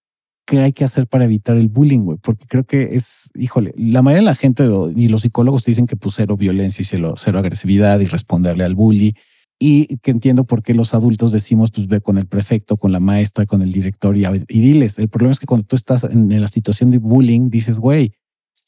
[0.46, 4.00] qué hay que hacer para evitar el bullying, güey, porque creo que es, híjole, la
[4.00, 7.14] mayoría de la gente y los psicólogos te dicen que pues cero violencia y cero,
[7.16, 9.14] cero agresividad y responderle al bully.
[9.58, 13.00] Y que entiendo por qué los adultos decimos, pues ve con el prefecto, con la
[13.00, 14.98] maestra, con el director y, y diles.
[14.98, 18.12] El problema es que cuando tú estás en, la situación de bullying, dices, güey,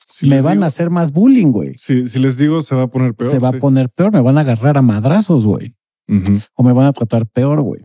[0.08, 1.74] Si me van digo- a hacer más bullying, güey.
[1.76, 3.30] Si, si les digo, se va a poner peor.
[3.30, 3.56] Se va sí.
[3.56, 5.74] a poner peor, me van a agarrar a madrazos, güey
[6.54, 7.82] o me van a tratar peor, güey.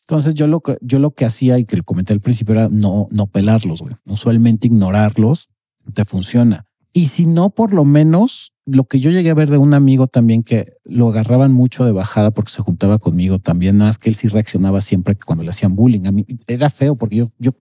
[0.00, 2.68] Entonces yo lo que yo lo que hacía y que le comenté al principio era
[2.70, 3.94] no no pelarlos, güey.
[4.08, 5.50] Usualmente ignorarlos
[5.92, 6.66] te funciona.
[6.92, 10.06] Y si no, por lo menos lo que yo llegué a ver de un amigo
[10.06, 14.08] también que lo agarraban mucho de bajada porque se juntaba conmigo también, nada más que
[14.08, 16.06] él sí reaccionaba siempre que cuando le hacían bullying.
[16.06, 17.52] A mí era feo porque yo, yo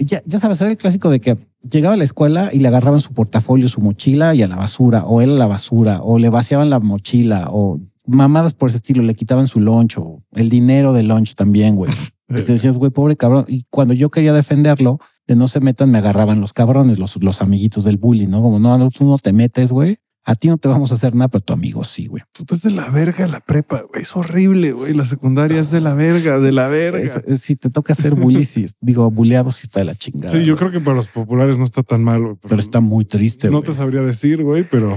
[0.00, 1.36] ya, ya sabes, era el clásico de que
[1.68, 5.04] llegaba a la escuela y le agarraban su portafolio, su mochila y a la basura,
[5.04, 9.02] o él a la basura, o le vaciaban la mochila, o mamadas por ese estilo,
[9.02, 11.90] le quitaban su lunch o el dinero del lunch también, güey.
[12.28, 13.44] Entonces decías, güey, pobre cabrón.
[13.48, 14.98] Y cuando yo quería defenderlo,
[15.28, 18.42] de no se metan, me agarraban los cabrones, los, los amiguitos del bully, ¿no?
[18.42, 19.98] Como no, no, tú no te metes, güey.
[20.24, 22.22] A ti no te vamos a hacer nada, pero tu amigo sí, güey.
[22.50, 24.02] Es de la verga la prepa, güey.
[24.02, 24.92] Es horrible, güey.
[24.92, 26.98] La secundaria es de la verga, de la verga.
[26.98, 30.32] Es- es- si te toca ser bully, sí, digo, bulleado, sí está de la chingada.
[30.32, 30.68] sí, yo güey.
[30.68, 32.36] creo que para los populares no está tan mal, güey.
[32.42, 33.70] Pero está muy triste, No güey.
[33.70, 34.94] te sabría decir, güey, pero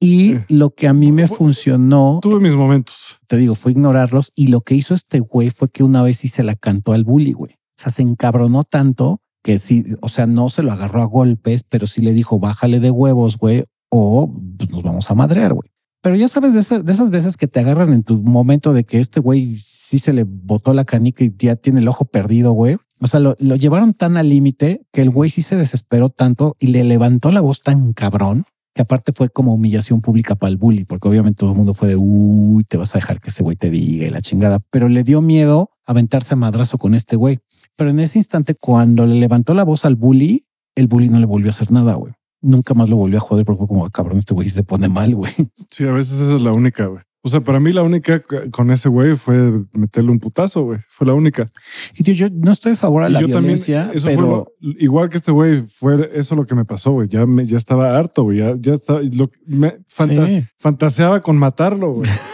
[0.00, 3.18] Y lo que a mí me Fu- funcionó, tuve mis momentos.
[3.28, 4.32] te digo, fue ignorarlos.
[4.34, 7.04] Y lo que hizo este güey fue que una vez sí se la cantó al
[7.04, 7.52] bully, güey.
[7.52, 11.62] O sea, se encabronó tanto que sí, o sea, no se lo agarró a golpes,
[11.68, 15.68] pero sí le dijo, bájale de huevos, güey, o pues, nos vamos a madrear, güey.
[16.00, 18.84] Pero ya sabes de, esa- de esas veces que te agarran en tu momento de
[18.84, 22.52] que este güey sí se le botó la canica y ya tiene el ojo perdido,
[22.52, 22.76] güey.
[23.00, 26.56] O sea, lo, lo llevaron tan al límite que el güey sí se desesperó tanto
[26.58, 30.56] y le levantó la voz tan cabrón que aparte fue como humillación pública para el
[30.56, 33.42] bully, porque obviamente todo el mundo fue de uy, te vas a dejar que ese
[33.42, 37.16] güey te diga y la chingada, pero le dio miedo aventarse a madrazo con este
[37.16, 37.38] güey.
[37.76, 41.26] Pero en ese instante, cuando le levantó la voz al bully, el bully no le
[41.26, 42.12] volvió a hacer nada, güey.
[42.40, 44.88] Nunca más lo volvió a joder porque fue como "Ah, cabrón, este güey se pone
[44.88, 45.32] mal, güey.
[45.70, 47.02] Sí, a veces esa es la única, güey.
[47.24, 48.20] O sea, para mí la única
[48.50, 50.80] con ese güey fue meterle un putazo, güey.
[50.88, 51.48] Fue la única.
[51.96, 54.26] Y tío, yo no estoy a favor a la yo también, violencia, eso pero fue
[54.26, 57.06] lo- igual que este güey, fue eso lo que me pasó, güey.
[57.06, 58.38] Ya, me, ya estaba harto, güey.
[58.38, 60.42] Ya, ya estaba, lo, me fanta- Sí.
[60.58, 62.10] fantaseaba con matarlo, güey.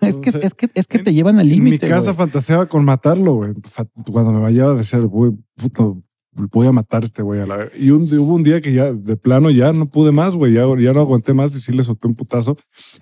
[0.08, 1.88] es que, es que, es que te llevan al En mi límite.
[1.88, 2.16] casa güey.
[2.16, 3.52] fantaseaba con matarlo, güey.
[4.10, 6.02] Cuando me vaya a decir, güey, puto,
[6.52, 7.72] voy a matar a este güey a la ver-".
[7.76, 10.54] Y un, hubo un día que ya de plano ya no pude más, güey.
[10.54, 12.56] Ya, ya no aguanté más y sí le solté un putazo.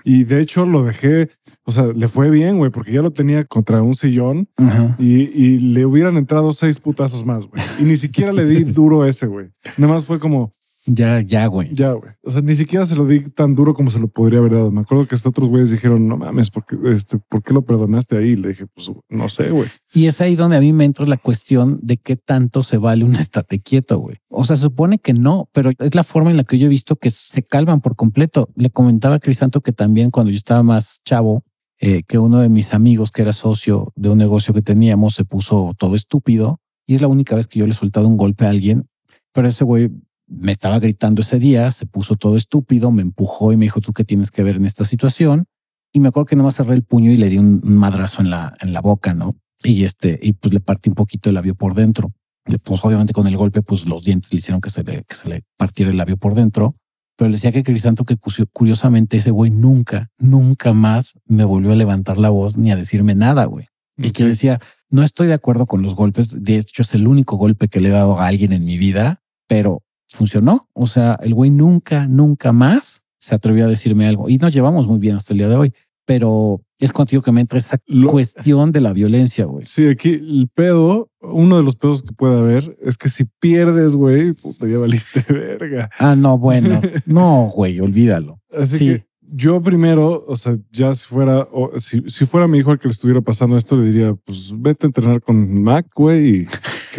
[0.04, 1.28] Y de hecho lo dejé,
[1.64, 4.96] o sea, le fue bien, güey, porque ya lo tenía contra un sillón Ajá.
[4.98, 7.62] y, y le hubieran entrado seis putazos más, güey.
[7.80, 9.50] Y ni siquiera le di duro ese, güey.
[9.76, 10.50] Nada más fue como,
[10.90, 11.74] Ya, ya, güey.
[11.74, 12.12] ya, güey.
[12.22, 14.70] O sea, ni siquiera se lo di tan duro como se lo podría haber dado.
[14.70, 17.62] Me acuerdo que estos otros güeyes dijeron, no mames, ¿por qué, este, ¿por qué lo
[17.62, 18.36] perdonaste ahí?
[18.36, 19.68] Le dije, pues no sé, güey.
[19.92, 23.04] Y es ahí donde a mí me entra la cuestión de qué tanto se vale
[23.04, 24.16] un estate quieto, güey.
[24.28, 26.70] O sea, se supone que no, pero es la forma en la que yo he
[26.70, 28.48] visto que se calman por completo.
[28.54, 31.44] Le comentaba a Crisanto que también cuando yo estaba más chavo,
[31.80, 35.24] eh, que uno de mis amigos que era socio de un negocio que teníamos se
[35.24, 38.46] puso todo estúpido y es la única vez que yo le he soltado un golpe
[38.46, 38.88] a alguien,
[39.32, 39.90] pero ese güey
[40.28, 43.92] me estaba gritando ese día, se puso todo estúpido, me empujó y me dijo, ¿tú
[43.92, 45.46] qué tienes que ver en esta situación?
[45.92, 48.54] Y me acuerdo que nomás cerré el puño y le di un, madrazo en la,
[48.60, 49.34] en la boca, ¿no?
[49.62, 52.12] Y este, y pues le partí un poquito el labio por dentro.
[52.46, 55.14] Y, Pues obviamente con el golpe, pues los dientes le hicieron que se le, que
[55.14, 56.76] se le partiera el labio por dentro.
[57.16, 58.16] Pero le decía que Crisanto que
[58.52, 63.14] curiosamente ese güey nunca, nunca más me volvió a levantar la voz ni a decirme
[63.14, 63.66] nada, güey.
[63.96, 64.60] Y que decía,
[64.90, 66.44] no estoy de acuerdo con los golpes.
[66.44, 69.22] De hecho, es el único golpe que le he dado a alguien en mi vida,
[69.48, 70.68] pero funcionó.
[70.72, 74.86] O sea, el güey nunca, nunca más se atrevió a decirme algo y nos llevamos
[74.86, 75.72] muy bien hasta el día de hoy.
[76.06, 79.66] Pero es contigo que me entra esa Lo- cuestión de la violencia, güey.
[79.66, 83.92] Sí, aquí el pedo, uno de los pedos que puede haber es que si pierdes,
[83.92, 85.90] güey, puta, ya valiste verga.
[85.98, 88.40] Ah, no, bueno, no, güey, olvídalo.
[88.58, 88.84] Así Sí.
[88.86, 92.78] que yo primero, o sea, ya si fuera, o si, si fuera mi hijo al
[92.78, 96.46] que le estuviera pasando esto, le diría, pues vete a entrenar con Mac, güey, y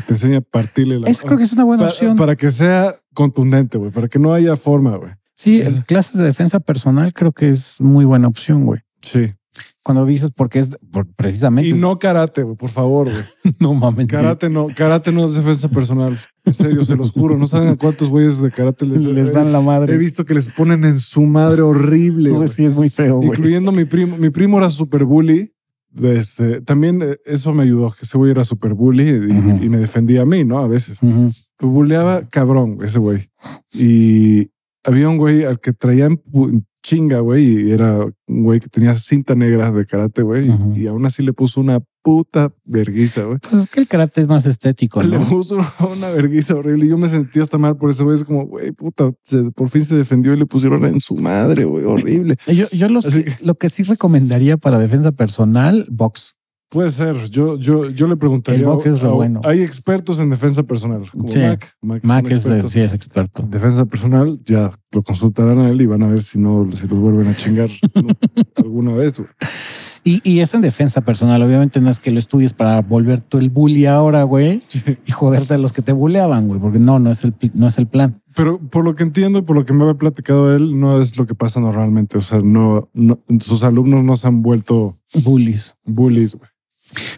[0.01, 2.15] que te enseñe a partirle la Eso creo que es una buena para, opción.
[2.17, 5.11] para que sea contundente, güey, para que no haya forma, güey.
[5.35, 8.81] Sí, el- clases de defensa personal creo que es muy buena opción, güey.
[9.01, 9.33] Sí.
[9.83, 13.23] Cuando dices porque es por- precisamente Y es- no karate, güey, por favor, güey.
[13.59, 14.05] no mames.
[14.07, 14.11] sí.
[14.11, 16.17] Karate no, karate no es defensa personal.
[16.45, 17.37] En serio, se los juro.
[17.37, 19.97] No saben a cuántos güeyes de karate les, les dan la He madre.
[19.97, 22.31] visto que les ponen en su madre horrible.
[22.47, 23.21] Sí, es muy feo.
[23.23, 24.17] Incluyendo mi primo.
[24.17, 25.53] Mi primo era super bully.
[25.95, 29.63] Este, también eh, eso me ayudó, que ese güey era super bully y, Ujú.
[29.63, 30.59] y me defendía a mí, ¿no?
[30.59, 31.01] A veces.
[31.01, 31.31] Ujú.
[31.57, 33.29] Pues bulleaba cabrón ese güey.
[33.73, 34.51] Y
[34.83, 38.59] había un güey al que traía en pu- en chinga, güey, y era un güey
[38.59, 40.75] que tenía cinta negra de karate, güey, Ujú.
[40.75, 41.79] y aún así le puso una
[42.09, 43.37] puta verguiza, güey.
[43.37, 45.25] Pues es que el karate es más estético, Le ¿no?
[45.25, 45.57] puso
[45.95, 48.17] una verguiza horrible y yo me sentía hasta mal por ese güey.
[48.17, 51.65] Es como, güey, puta, se- por fin se defendió y le pusieron en su madre,
[51.65, 52.35] güey, horrible.
[52.47, 56.35] Yo, yo los Así que- lo que sí recomendaría para defensa personal, box.
[56.71, 57.15] Puede ser.
[57.31, 58.59] Yo, yo, yo le preguntaría.
[58.59, 59.41] El box es a- bueno.
[59.43, 61.39] Hay expertos en defensa personal, como Sí.
[61.39, 62.03] Mac.
[62.03, 63.41] Mac, es, de- sí es experto.
[63.43, 64.39] en defensa personal.
[64.45, 67.35] Ya lo consultarán a él y van a ver si no, si los vuelven a
[67.35, 67.69] chingar
[68.55, 69.13] alguna vez.
[70.09, 71.43] Y, y es en defensa personal.
[71.43, 74.59] Obviamente no es que lo estudies para volver tú el bully ahora, güey,
[75.05, 77.77] y joderte a los que te bulleaban, güey, porque no, no es el, no es
[77.77, 78.19] el plan.
[78.33, 81.15] Pero por lo que entiendo y por lo que me había platicado él, no es
[81.19, 82.17] lo que pasa normalmente.
[82.17, 85.75] O sea, no, no sus alumnos no se han vuelto Bullies.
[85.85, 86.49] bullies, güey.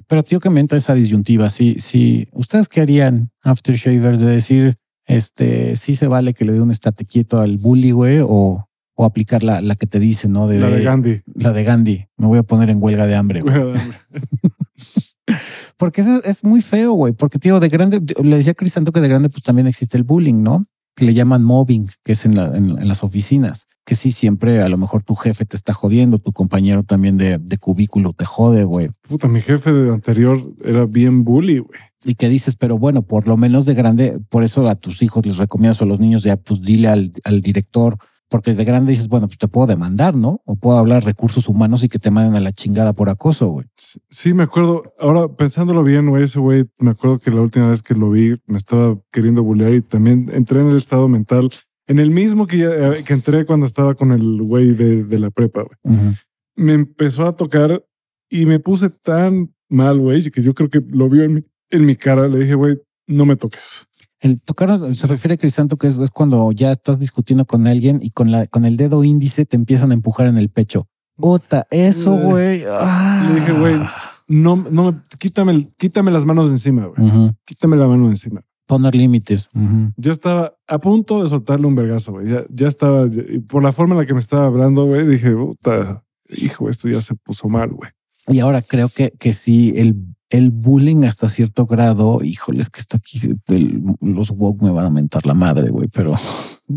[0.08, 1.50] Pero tío que me entra esa disyuntiva.
[1.50, 2.28] Sí, sí.
[2.34, 6.72] ¿Ustedes qué harían after shavers de decir, este, sí se vale que le dé un
[6.72, 8.68] estate quieto al bully, güey, o,
[9.02, 10.47] o aplicar la, la que te dice, ¿no?
[10.47, 11.22] De, La de Gandhi.
[11.36, 12.06] La de Gandhi.
[12.18, 13.56] Me voy a poner en huelga de hambre, güey.
[15.78, 17.14] Porque eso es muy feo, güey.
[17.14, 20.04] Porque, tío, de grande, le decía a Crisanto que de grande, pues también existe el
[20.04, 20.68] bullying, ¿no?
[20.95, 23.66] Que le llaman mobbing, que es en, la- en- en las oficinas.
[23.86, 27.39] Que sí, siempre a lo mejor tu jefe te está jodiendo, tu compañero también de,
[27.39, 28.89] de cubículo te jode, güey.
[29.08, 31.80] Puta, mi jefe de anterior era bien bully, güey.
[32.06, 35.26] Y que dices, pero bueno, por lo menos de grande, por eso a tus hijos
[35.26, 37.97] les recomiendas o a los niños ya, pues dile al, al director,
[38.32, 40.42] porque de grande dices, bueno, pues te puedo demandar, ¿no?
[40.46, 43.68] O puedo hablar recursos humanos y que te manden a la chingada por acoso, güey.
[44.10, 44.84] Sí, me acuerdo.
[45.00, 48.36] Ahora, pensándolo bien, güey, ese güey, me acuerdo que la última vez que lo vi
[48.48, 51.50] me estaba queriendo bullear y también entré en el estado mental,
[51.88, 55.30] en el mismo que, ya- que entré cuando estaba con el güey de, de la
[55.30, 55.96] prepa, güey.
[55.98, 56.16] Ujú.
[56.56, 57.86] Me empezó a tocar
[58.30, 61.86] y me puse tan mal, güey, que yo creo que lo vio en mi, en
[61.86, 62.28] mi cara.
[62.30, 62.78] Le dije, güey,
[63.08, 63.88] no me toques.
[64.22, 67.99] El tocar se refiere a Crisanto que es, es cuando ya estás discutiendo con alguien
[68.01, 70.88] y con la con el dedo índice te empiezan a empujar en el pecho.
[71.17, 72.63] Ota, eso, güey.
[72.67, 73.26] Ah.
[73.28, 73.80] Le dije, güey,
[74.28, 77.32] no, no me, quítame, quítame las manos de encima, güey.
[77.45, 78.41] Quítame la mano de encima.
[78.65, 79.49] Poner límites.
[79.53, 79.91] Ujú.
[79.97, 82.30] Ya estaba a punto de soltarle un vergazo, güey.
[82.30, 85.36] Ya, ya estaba, y por la forma en la que me estaba hablando, güey, dije,
[85.36, 87.91] puta, hijo, esto ya se puso mal, güey.
[88.28, 89.95] Y ahora creo que, que sí, el,
[90.30, 93.19] el bullying hasta cierto grado, híjole, es que esto aquí,
[93.99, 96.15] los woke me van a mentar la madre, güey, pero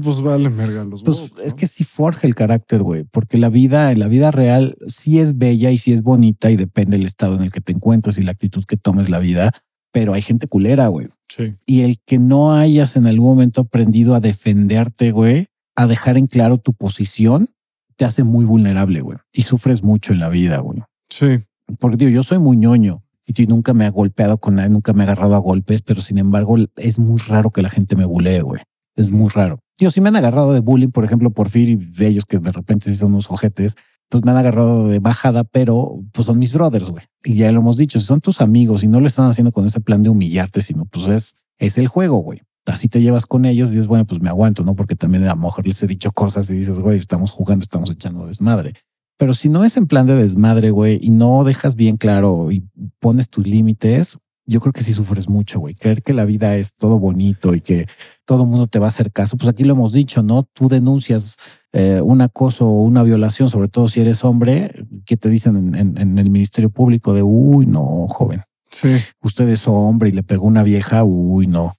[0.03, 1.57] Pues vale, merga, los pues woke, es ¿no?
[1.57, 5.38] que sí forja el carácter, güey, porque la vida, en la vida real sí es
[5.38, 8.22] bella y sí es bonita y depende del estado en el que te encuentres y
[8.22, 9.53] la actitud que tomes la vida,
[9.92, 11.09] pero hay gente culera, güey.
[11.28, 16.16] Sí, Y el que no hayas en algún momento aprendido a defenderte, güey, a dejar
[16.16, 17.51] en claro tu posición,
[17.97, 20.82] te hace muy vulnerable, güey, y sufres mucho en la vida, güey.
[21.19, 21.39] Sí.
[21.79, 25.03] Porque digo, yo soy muy ñoño y nunca me ha golpeado con nadie, nunca me
[25.03, 28.43] ha agarrado a golpes, pero sin embargo es muy raro que la gente me bulee,
[28.43, 28.61] güey.
[28.97, 29.61] Es muy raro.
[29.77, 32.53] Tío, si me han agarrado de bullying, por ejemplo, por y de ellos que de
[32.53, 33.77] repente sí son unos ojetes,
[34.09, 37.05] pues me han agarrado de bajada, pero pues son mis brothers, güey.
[37.25, 39.67] Y ya lo hemos dicho, si son tus amigos y no lo están haciendo con
[39.67, 42.43] ese plan de humillarte, sino pues es, es el juego, güey.
[42.67, 44.75] Así te llevas con ellos y dices, bueno, pues me aguanto, ¿no?
[44.75, 47.91] Porque también a lo mejor les he dicho cosas y dices, güey, estamos jugando, estamos
[47.91, 48.75] echando desmadre.
[49.17, 52.65] Pero si no es en plan de desmadre, güey, y no dejas bien claro y
[52.99, 55.75] pones tus límites, yo creo que sí sufres mucho, güey.
[55.75, 57.87] Creer que la vida es todo bonito y que
[58.27, 59.37] todo mundo te va a hacer caso.
[59.37, 60.43] Pues aquí lo hemos dicho, ¿no?
[60.53, 61.37] Tú denuncias
[61.73, 65.75] eh, un acoso o una violación, sobre todo si eres hombre, que te dicen en,
[65.75, 68.91] en- en el Ministerio Público de, uy, no, joven, Sí,
[69.23, 71.75] usted es hombre y le pegó una vieja, uy, no.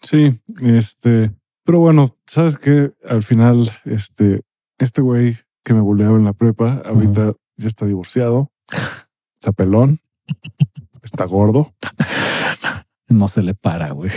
[0.00, 0.32] sí.
[0.62, 1.30] Este,
[1.64, 4.40] pero bueno, sabes que al final, este,
[4.78, 5.36] este güey
[5.68, 8.50] que me bulleaba en la prepa, ahorita ya está divorciado,
[9.34, 9.98] está pelón,
[11.02, 11.74] está gordo
[13.08, 14.10] No se le para, güey.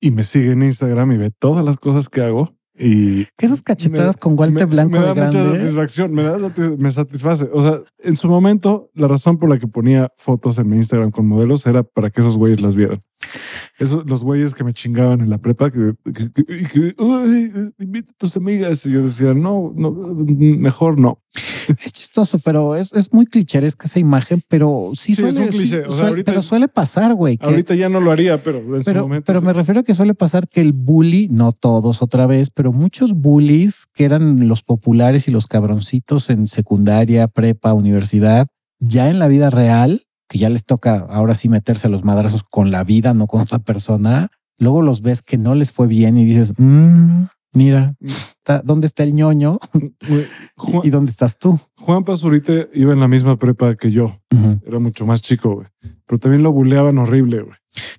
[0.00, 3.62] y me sigue en Instagram y ve todas las cosas que hago Y Que esas
[3.62, 5.60] cachetadas me- con guante me- blanco me de da mucha grande.
[5.62, 7.48] satisfacción, me da satis- me satisface.
[7.52, 11.12] O sea, en su momento, la razón por la que ponía fotos en mi Instagram
[11.12, 13.00] con modelos era para que esos güeyes las vieran.
[13.78, 18.10] Esos, los güeyes que me chingaban en la prepa, que, que, que- que, "Uy, invita
[18.12, 18.84] a tus amigas.
[18.86, 21.20] Y yo decía, no, no, mejor no.
[21.66, 25.48] Es chistoso, pero es, es muy clicheresca esa imagen, pero sí, Sí, es suele, un
[25.48, 25.66] cliché.
[25.66, 27.38] sí, O sea, suele- ahorita- pero suele pasar, güey.
[27.40, 29.24] Ahorita ya no lo haría, pero en su pero, momento.
[29.26, 29.46] pero sí.
[29.46, 33.14] me refiero a que suele pasar que el bully, no todos otra vez, pero muchos
[33.14, 38.46] bullies que eran los populares y los cabroncitos en secundaria, prepa, universidad,
[38.78, 42.42] ya en la vida real, que ya les toca ahora sí meterse a los madrazos
[42.48, 46.16] con la vida, no con otra persona, luego los ves que no les fue bien
[46.16, 47.94] y dices, "Mm, mira,
[48.64, 49.58] ¿dónde está el ñoño
[50.56, 51.58] Juan, y dónde estás tú?
[51.76, 54.20] Juan Pazurita iba en la misma prepa que yo.
[54.66, 55.66] Era mucho más chico, güey.
[56.06, 57.56] Pero también lo buleaban horrible, güey.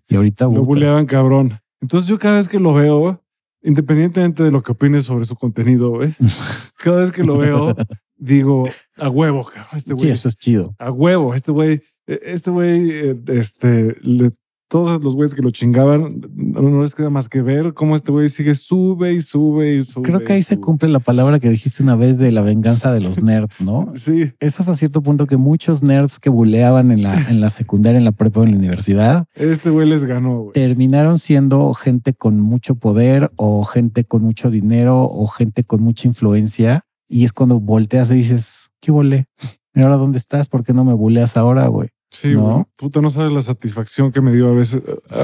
[0.08, 1.58] Y ahorita Lo buleaban cabrón.
[1.82, 3.24] Entonces yo cada vez que lo veo,
[3.64, 6.14] independientemente de lo que opines sobre su contenido, güey,
[6.84, 7.76] cada vez que lo veo,
[8.16, 8.64] digo,
[8.98, 10.10] a huevo, cabrón, este sí, güey.
[10.10, 10.76] eso es chido.
[10.80, 14.32] A huevo, este güey, este güey, eh, este, le-
[14.68, 18.12] todos los güeyes que lo chingaban, no, no les queda más que ver cómo este
[18.12, 20.04] güey sigue, sube y sube y sube.
[20.04, 23.00] Creo que ahí se cumple la palabra que dijiste una vez de la venganza de
[23.00, 23.94] los nerds, ¿no?
[23.96, 28.00] Sí, Es hasta cierto punto que muchos nerds que buleaban en la, en la secundaria,
[28.00, 30.54] en la prepa en la universidad, este güey les ganó, güey.
[30.54, 36.08] terminaron siendo gente con mucho poder o gente con mucho dinero o gente con mucha
[36.08, 36.82] influencia.
[37.08, 39.28] Y es cuando volteas y dices, ¿qué volé?
[39.76, 40.50] ¿Y ahora dónde estás?
[40.50, 41.90] ¿Por qué no me buleas ahora, güey?
[42.16, 42.70] Sí, ¿No?
[42.78, 44.82] Puta, no sabes la satisfacción que me dio a veces.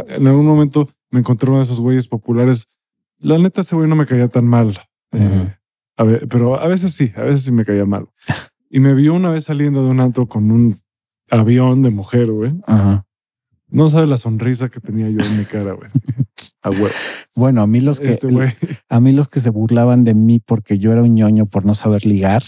[0.07, 2.67] En algún momento me encontré uno de esos güeyes populares.
[3.19, 4.77] La neta, ese güey no me caía tan mal.
[5.11, 5.49] Eh, Ujú.
[5.97, 8.07] a ver, pero a veces sí, a veces sí me caía mal.
[8.69, 10.75] Y me vio una vez saliendo de un antro con un
[11.29, 12.51] avión de mujer, güey.
[12.67, 13.05] Ajá.
[13.67, 15.89] No sabes la sonrisa que tenía yo en mi cara, güey.
[16.61, 16.89] A huevo.
[17.35, 18.27] Bueno, a mí los que Este
[18.89, 21.73] a mí los que se burlaban de mí porque yo era un ñoño por no
[21.73, 22.43] saber ligar.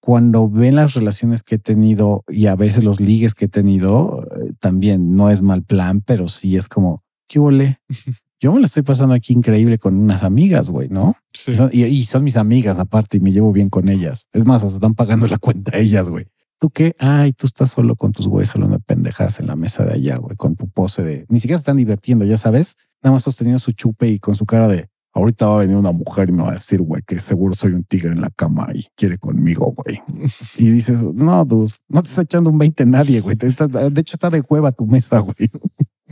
[0.00, 4.26] Cuando ven las relaciones que he tenido y a veces los ligues que he tenido,
[4.36, 7.78] eh, también no es mal plan, pero sí es como, ¿qué volé?
[8.40, 11.16] Yo me lo estoy pasando aquí increíble con unas amigas, güey, ¿no?
[11.32, 11.52] Sí.
[11.52, 14.26] Y son, y- y son mis amigas aparte y me llevo bien con ellas.
[14.32, 16.26] Es más, hasta están pagando la cuenta ellas, güey.
[16.60, 16.94] ¿Tú qué?
[16.98, 20.16] Ay, tú estás solo con tus güeyes hablando de pendejas en la mesa de allá,
[20.18, 21.26] güey, con tu pose de...
[21.28, 22.76] Ni siquiera se están divirtiendo, ya sabes.
[23.02, 24.88] Nada más sosteniendo su chupe y con su cara de...
[25.14, 27.72] Ahorita va a venir una mujer y me va a decir, güey, que seguro soy
[27.72, 30.02] un tigre en la cama y quiere conmigo, güey.
[30.58, 33.36] Y dices, no, dude, no te está echando un 20 nadie, güey.
[33.36, 35.50] De hecho, está de hueva tu mesa, güey.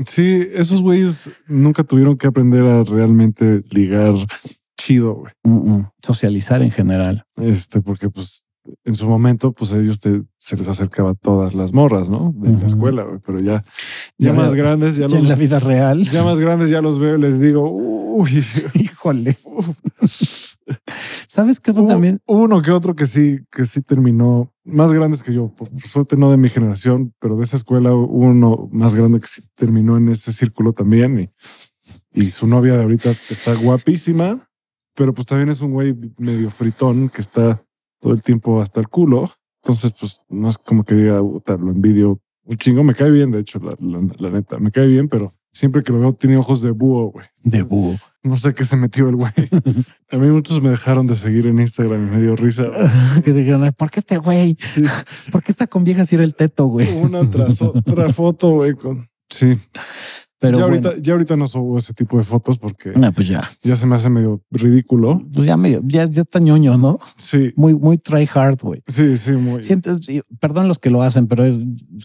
[0.07, 4.14] Sí, esos güeyes nunca tuvieron que aprender a realmente ligar
[4.78, 5.32] chido, güey.
[5.44, 5.90] Mm, mm.
[6.03, 7.26] Socializar en general.
[7.36, 8.44] Este, porque pues
[8.84, 12.32] en su momento, pues ellos te, se les acercaba todas las morras, ¿no?
[12.36, 13.06] De la escuela.
[13.24, 13.62] Pero ya,
[14.18, 16.04] ya, Ya más grandes, ya Ya los, en la vida real.
[16.04, 18.30] ya más grandes ya los veo y les digo, uy,
[18.74, 19.36] Híjole.
[21.26, 22.20] ¿Sabes qué otro también?
[22.26, 25.48] uno que otro que sí, que sí terminó más grandes que yo.
[25.54, 29.26] Por, por suerte no de mi generación, pero de esa escuela uno más grande que
[29.26, 31.30] sí terminó en ese círculo también y,
[32.12, 34.38] y su novia de ahorita está guapísima,
[34.94, 37.64] pero pues también es un güey medio fritón que está
[38.03, 39.30] todo el tiempo hasta el culo.
[39.62, 42.82] Entonces, pues no es como que diga, "Puta, lo envidio un chingo.
[42.82, 45.92] Me cae bien, de hecho, la, la- la neta, me cae bien, pero siempre que
[45.92, 47.24] lo veo tiene ojos de búho, güey.
[47.44, 47.94] De búho.
[48.24, 49.30] No sé qué se metió el güey.
[50.11, 52.64] A mí muchos me dejaron de seguir en Instagram y me dio risa.
[53.24, 54.57] que dijeron, "Ay, ¿por qué este güey?
[54.61, 54.82] Sí,
[55.30, 56.88] ¿Por qué esta con vieja si era el teto, güey?
[56.96, 58.74] una tras otra foto, güey.
[58.74, 59.07] Con...
[59.30, 59.57] Sí,
[60.43, 63.28] Pero ya, bueno, ahorita, ya ahorita no subo ese tipo de fotos porque no, pues
[63.28, 65.22] ya, ya se me hace medio ridículo.
[65.32, 66.99] pues ya medio, ya, ya está ñoño, ¿no?
[67.16, 68.82] Sí, Muy, muy try hard, güey.
[68.88, 69.62] sí, sí, muy.
[69.62, 69.97] Siento,
[70.40, 71.45] perdón los que lo hacen, pero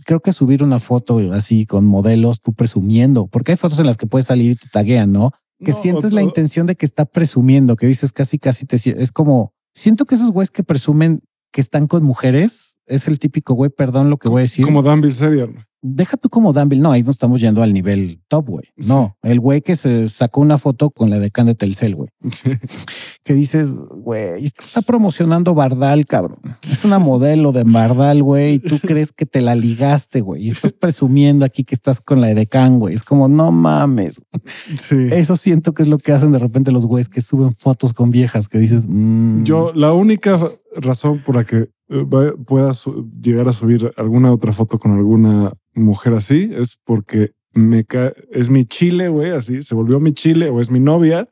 [0.05, 3.97] creo que subir una foto así con modelos, tú presumiendo, porque hay fotos en las
[3.97, 5.31] que puedes salir y te taguean, ¿no?
[5.59, 9.11] Que No, sientes la intención de que está presumiendo, que dices casi, casi te es
[9.11, 11.21] como siento que esos güeyes que presumen
[11.51, 14.63] que están con mujeres es el típico güey, perdón lo que voy a decir.
[14.63, 15.65] Como Dan Bilzerian.
[15.81, 16.81] Deja tú como Danville.
[16.81, 18.65] No, ahí no estamos yendo al nivel top, güey.
[18.75, 22.09] No, el güey que se sacó una foto con la decán de Telcel, güey.
[23.23, 26.39] que dices, güey, está promocionando Bardal, cabrón.
[26.69, 28.55] Es una modelo de Bardal, güey.
[28.55, 30.45] Y tú crees que te la ligaste, güey.
[30.45, 32.95] Y estás presumiendo aquí que estás con la decán, güey.
[32.95, 34.21] Es como, no mames.
[34.45, 35.07] Sí.
[35.11, 38.09] Eso siento que es lo que hacen de repente los güeyes que suben fotos con
[38.09, 40.39] viejas que dices, mm, Yo, la única
[40.75, 44.91] razón por la que eh, va- pueda su- llegar a subir alguna otra foto con
[44.91, 50.11] alguna mujer así es porque me cae, es mi chile, güey, así se volvió mi
[50.13, 51.27] chile o es mi novia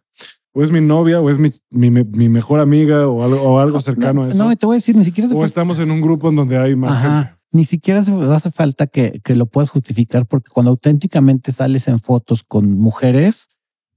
[0.54, 3.80] o es mi novia o es mi, mi, mi mejor amiga o algo, o algo
[3.82, 4.38] cercano no, a eso.
[4.38, 6.58] No, te voy a decir, ni siquiera se o estamos en un grupo en donde
[6.58, 7.36] hay más gente.
[7.52, 12.44] Ni siquiera hace falta que, que lo puedas justificar porque cuando auténticamente sales en fotos
[12.44, 13.48] con mujeres,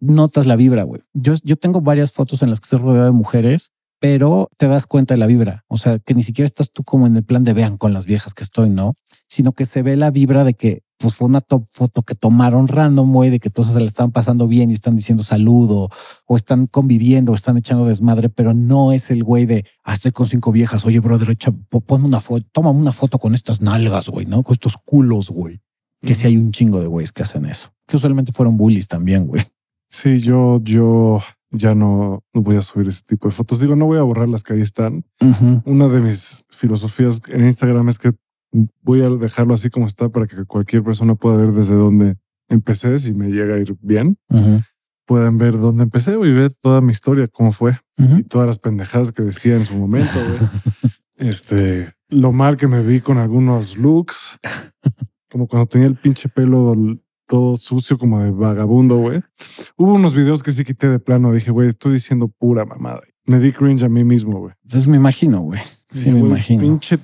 [0.00, 1.02] notas la vibra, güey.
[1.12, 4.86] Yo, yo tengo varias fotos en las que estoy rodeado de mujeres, pero te das
[4.86, 5.64] cuenta de la vibra.
[5.68, 8.06] O sea, que ni siquiera estás tú como en el plan de vean con las
[8.06, 8.94] viejas que estoy, ¿no?
[9.28, 12.66] Sino que se ve la vibra de que pues fue una top foto que tomaron
[12.66, 15.88] random, güey, de que todos se le están pasando bien y están diciendo saludo
[16.26, 20.10] o están conviviendo o están echando desmadre, pero no es el güey de, ah, estoy
[20.10, 24.08] con cinco viejas, oye, brother, echa, ponme una foto, toma una foto con estas nalgas,
[24.08, 24.42] güey, ¿no?
[24.42, 25.60] Con estos culos, güey.
[26.00, 27.70] Que si hay un chingo de güeyes que hacen eso.
[27.86, 29.42] Que usualmente fueron bullies también, güey.
[29.88, 31.20] Sí, yo, yo
[31.50, 33.60] ya no, voy a subir ese tipo de fotos.
[33.60, 35.04] Digo, no voy a borrar las que ahí están.
[35.64, 38.12] Una de mis filosofías en Instagram es que
[38.82, 42.16] voy a dejarlo así como está para que cualquier persona pueda ver desde dónde
[42.48, 44.18] empecé, si me llega a ir bien.
[45.06, 49.12] Pueden ver dónde empecé y ver toda mi historia, cómo fue y todas las pendejadas
[49.12, 50.18] que decía en su momento.
[51.16, 54.38] este, lo mal que me vi con algunos looks,
[55.30, 56.74] como cuando tenía el pinche pelo
[57.28, 59.20] todo sucio como de vagabundo, güey.
[59.76, 61.32] Hubo unos videos que sí quité de plano.
[61.32, 63.02] Dije, güey, estoy diciendo pura mamada.
[63.26, 64.54] Me di cringe a mí mismo, güey.
[64.64, 65.60] Entonces me imagino, güey.
[65.92, 66.60] Sí, me imagino.
[66.60, 66.98] Pinche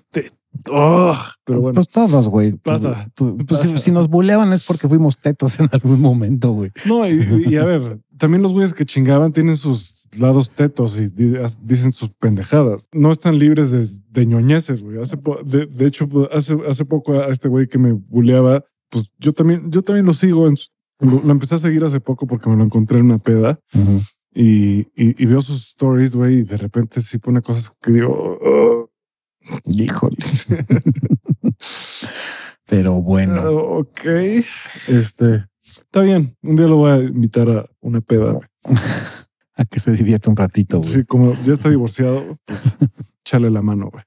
[0.70, 1.74] Oh, pero bueno.
[1.74, 2.52] Pues todos, güey.
[2.52, 3.10] Pasa.
[3.16, 6.70] pues Si, nos buleaban es porque fuimos tetos en algún momento, güey.
[6.86, 11.10] No, y, a ver, también los güeyes que chingaban tienen sus lados tetos y
[11.62, 12.86] dicen sus pendejadas.
[12.92, 15.02] No están libres de, de ñoñeces, güey.
[15.02, 18.64] Hace de, hecho, hace, hace poco a este güey que me buleaba,
[18.94, 20.48] pues yo también, yo también lo sigo.
[21.00, 23.58] lo, empecé a seguir hace poco porque me lo encontré en una peda.
[24.32, 28.90] y, y, veo sus stories, güey, y de repente sí pone cosas que digo, oh,
[29.64, 30.16] Híjole.
[32.66, 33.40] Pero bueno.
[33.40, 34.04] Ah, ok.
[34.88, 36.36] Este está bien.
[36.42, 38.38] Un día lo voy a invitar a una peda.
[39.56, 40.78] a que se divierta un ratito.
[40.78, 40.92] Güey.
[40.92, 42.76] Sí, como ya está divorciado, pues
[43.24, 43.90] chale la mano.
[43.90, 44.04] Güey.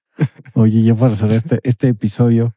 [0.55, 2.53] Oye, ya para hacer este, este episodio,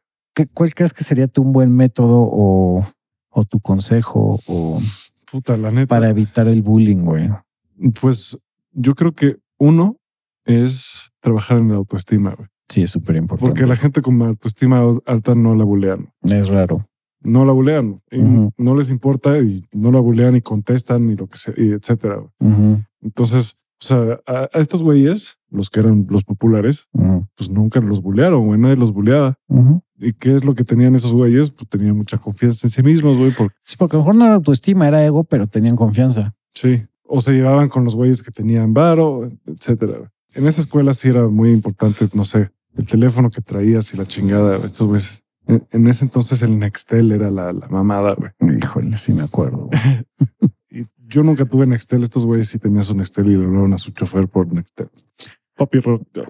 [0.53, 2.85] ¿cuál crees que sería tu un buen método o,
[3.29, 4.79] o tu consejo o
[5.31, 5.87] Puta, la neta.
[5.87, 7.29] para evitar el bullying, güey?
[7.99, 8.37] Pues
[8.71, 9.95] yo creo que uno
[10.45, 12.35] es trabajar en la autoestima.
[12.35, 12.47] Güey.
[12.67, 13.49] Sí, es súper importante.
[13.49, 16.13] Porque la gente con autoestima alta no la bulean.
[16.23, 16.87] Es raro.
[17.21, 18.01] No la bulean.
[18.57, 22.23] No les importa y no la bulean y contestan y lo que sea, y etcétera.
[23.01, 26.89] Entonces, o sea, a, estos güeyes, los que eran los populares,
[27.35, 28.59] pues nunca los bulearon, güey.
[28.59, 29.39] Nadie los buleaba.
[29.97, 31.49] ¿Y qué es lo que tenían esos güeyes?
[31.49, 33.31] Pues tenían mucha confianza en sí mismos, güey.
[33.31, 33.55] Porque...
[33.63, 36.35] Sí, porque a lo mejor no era autoestima, era ego, pero tenían confianza.
[36.53, 36.85] Sí.
[37.03, 40.11] O se llevaban con los güeyes que tenían varo, etcétera.
[40.33, 44.05] En esa escuela sí era muy importante, no sé, el teléfono que traías y la
[44.05, 44.57] chingada.
[44.57, 48.57] Estos güeyes, en, ese entonces el Nextel era la, la mamada, güey.
[48.57, 49.69] Híjole, sí me acuerdo.
[51.11, 52.03] yo nunca tuve Nextel.
[52.03, 54.89] Estos güeyes sí tenían su Nextel y le hablaron a su chofer por Nextel.
[55.55, 55.79] Papi,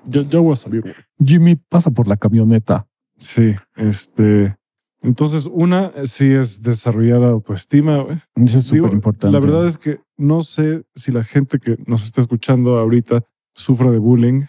[0.08, 0.94] yo, yo voy a salir, güey.
[1.24, 2.88] Jimmy, pasa por la camioneta.
[3.18, 4.58] Sí, este.
[5.04, 8.02] Entonces, una sí es desarrollar autoestima.
[8.02, 8.18] Güey.
[8.36, 9.34] Eso es súper importante.
[9.34, 13.24] La verdad es que no sé si la gente que nos está escuchando ahorita
[13.54, 14.44] sufra de bullying.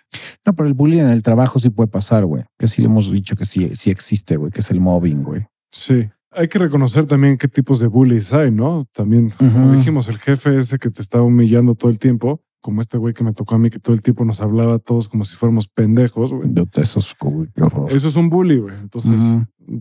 [0.45, 2.45] No, pero el bullying en el trabajo sí puede pasar, güey.
[2.59, 5.47] Que sí le hemos dicho que sí, sí existe, güey, que es el mobbing, güey.
[5.71, 6.11] Sí.
[6.35, 8.87] Hay que reconocer también qué tipos de bullies hay, ¿no?
[8.93, 12.97] También, como dijimos, el jefe ese que te estaba humillando todo el tiempo, como este
[12.99, 15.25] güey que me tocó a mí, que todo el tiempo nos hablaba a todos como
[15.25, 16.51] si fuéramos pendejos, güey.
[16.81, 17.15] Eso es,
[17.89, 18.77] Eso es un bully, güey.
[18.79, 19.21] Entonces,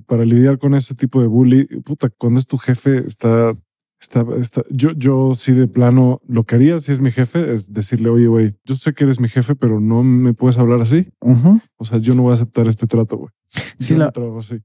[0.08, 3.54] para lidiar con ese tipo de bully, puta, cuando es tu jefe, está
[4.02, 4.26] Está,
[4.72, 8.26] yo, yo sí de plano, lo que haría si es mi jefe es decirle, oye,
[8.26, 11.08] güey, yo sé que eres mi jefe, pero no me puedes hablar así.
[11.78, 13.30] O sea, yo no voy a aceptar este trato, güey.
[13.78, 14.14] Sí, la,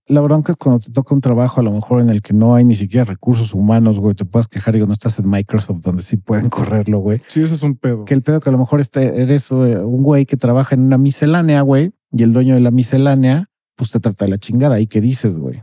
[0.07, 2.55] la bronca es cuando te toca un trabajo a lo mejor en el que no
[2.55, 6.03] hay ni siquiera recursos humanos, güey, te puedas quejar y no estás en Microsoft donde
[6.03, 7.20] sí pueden correrlo, güey.
[7.26, 8.05] Sí, ese es un pedo.
[8.05, 10.82] Que el pedo que a lo mejor este, eres eh, un güey que trabaja en
[10.82, 14.80] una miscelánea, güey, y el dueño de la miscelánea pues te trata de la chingada.
[14.80, 15.62] ¿Y qué dices, güey?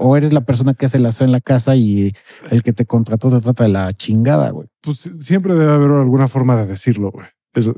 [0.00, 2.12] o eres la persona que hace el aseo en la casa y
[2.50, 4.68] el que te contrató te trata de la chingada, güey.
[4.82, 7.26] Pues siempre debe haber alguna forma de decirlo, güey.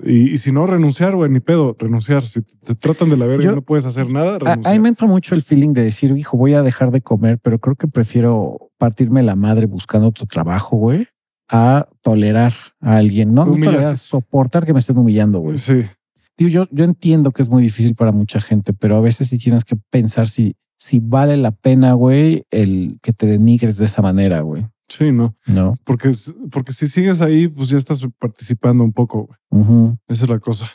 [0.05, 2.27] Y, si no, renunciar, güey, ni pedo, renunciar.
[2.27, 4.73] Si te tratan de la verga y no puedes hacer nada, renunciar.
[4.73, 7.59] Ahí me entra mucho el feeling de decir, hijo, voy a dejar de comer, pero
[7.59, 11.07] creo que prefiero partirme la madre buscando otro trabajo, güey,
[11.51, 13.35] a tolerar a alguien.
[13.35, 15.59] No, no tolerar, soportar que me estén humillando, güey.
[15.59, 15.85] Sí
[16.47, 19.65] yo, yo entiendo que es muy difícil para mucha gente, pero a veces sí tienes
[19.65, 24.41] que pensar si, si vale la pena, güey, el que te denigres de esa manera,
[24.43, 24.67] güey.
[24.99, 25.37] Sí, no.
[25.47, 25.77] No.
[25.85, 26.11] Porque,
[26.51, 29.97] porque si sigues ahí, pues ya estás participando un poco, güey.
[30.09, 30.67] Esa es la cosa.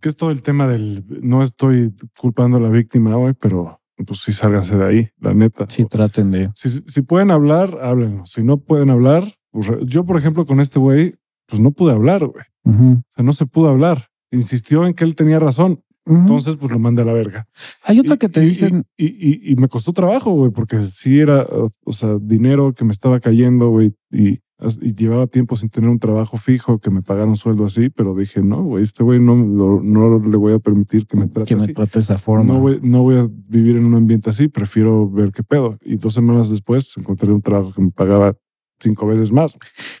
[0.00, 1.04] Que es todo el tema del.
[1.22, 5.66] No estoy culpando a la víctima, güey, pero pues sí sálganse de ahí, la neta.
[5.68, 6.50] Sí, traten de.
[6.54, 8.24] Si, si pueden hablar, háblenlo.
[8.24, 12.24] Si no pueden hablar, pues yo, por ejemplo, con este güey, pues no pude hablar,
[12.24, 12.44] güey.
[12.64, 15.82] O sea, no se pudo hablar insistió en que él tenía razón.
[16.06, 17.48] Entonces, pues lo mandé a la verga.
[17.82, 18.84] Hay otra que te dicen.
[18.96, 21.46] Y, me costó trabajo, güey, porque sí era,
[21.84, 23.94] o sea, dinero que me estaba cayendo, güey.
[24.12, 24.40] Y,
[24.80, 28.14] y llevaba tiempo sin tener un trabajo fijo, que me pagaron un sueldo así, pero
[28.14, 31.56] dije, no, güey, este güey no, no, le voy a permitir que me trate que
[31.56, 32.54] me trate de esa forma.
[32.54, 35.76] No voy, no voy a vivir en un ambiente así, prefiero ver qué pedo.
[35.82, 38.34] Y dos semanas después encontré un trabajo que me pagaba
[38.80, 39.58] cinco veces más.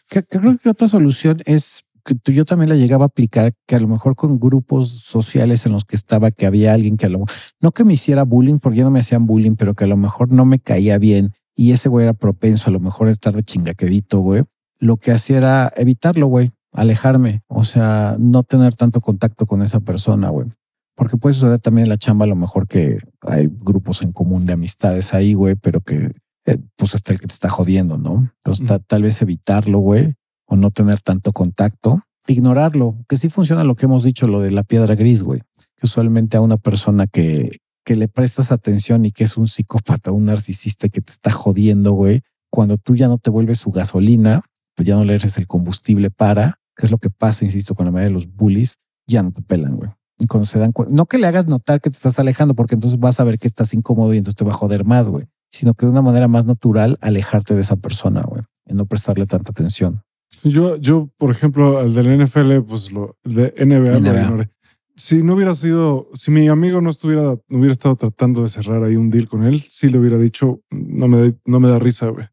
[0.08, 3.88] creo que otra solución es que yo también la llegaba a aplicar, que a lo
[3.88, 7.34] mejor con grupos sociales en los que estaba, que había alguien que a lo mejor,
[7.60, 9.96] no que me hiciera bullying, porque ya no me hacían bullying, pero que a lo
[9.96, 13.34] mejor no me caía bien y ese güey era propenso a lo mejor a estar
[13.34, 14.44] de chingaquedito, güey.
[14.78, 19.80] Lo que hacía era evitarlo, güey, alejarme, o sea, no tener tanto contacto con esa
[19.80, 20.48] persona, güey.
[20.94, 24.46] Porque puede suceder también en la chamba, a lo mejor que hay grupos en común
[24.46, 26.12] de amistades ahí, güey, pero que
[26.46, 28.30] eh, pues está el que te está jodiendo, ¿no?
[28.44, 30.14] Entonces, tal vez evitarlo, güey,
[30.46, 34.50] o no tener tanto contacto, ignorarlo, que sí funciona lo que hemos dicho, lo de
[34.50, 35.40] la piedra gris, güey,
[35.76, 40.10] que usualmente a una persona que, que le prestas atención y que es un psicópata,
[40.10, 44.42] un narcisista que te está jodiendo, güey, cuando tú ya no te vuelves su gasolina,
[44.74, 47.86] pues ya no le eres el combustible para, que es lo que pasa, insisto, con
[47.86, 48.76] la mayoría de los bullies,
[49.06, 49.90] ya no te pelan, güey.
[50.18, 52.74] Y cuando se dan cuenta, no que le hagas notar que te estás alejando, porque
[52.74, 55.26] entonces vas a ver que estás incómodo y entonces te va a joder más, güey,
[55.50, 59.26] sino que de una manera más natural alejarte de esa persona, güey, y no prestarle
[59.26, 60.02] tanta atención.
[60.42, 64.48] Yo, yo, por ejemplo, al del NFL, pues lo de NBA,
[64.94, 68.82] Si no hubiera sido, si mi amigo no estuviera, no hubiera estado tratando de cerrar
[68.84, 72.08] ahí un deal con él, sí le hubiera dicho, no me, no me da risa,
[72.08, 72.26] güey.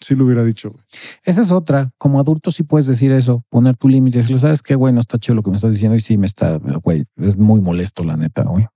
[0.00, 0.84] Sí lo hubiera dicho, güey.
[1.24, 1.92] Esa es otra.
[1.98, 4.22] Como adulto sí puedes decir eso, poner tu límite.
[4.22, 6.16] Si lo sabes que, güey, no está chido lo que me estás diciendo y sí
[6.16, 8.66] me está, güey, es muy molesto, la neta, güey.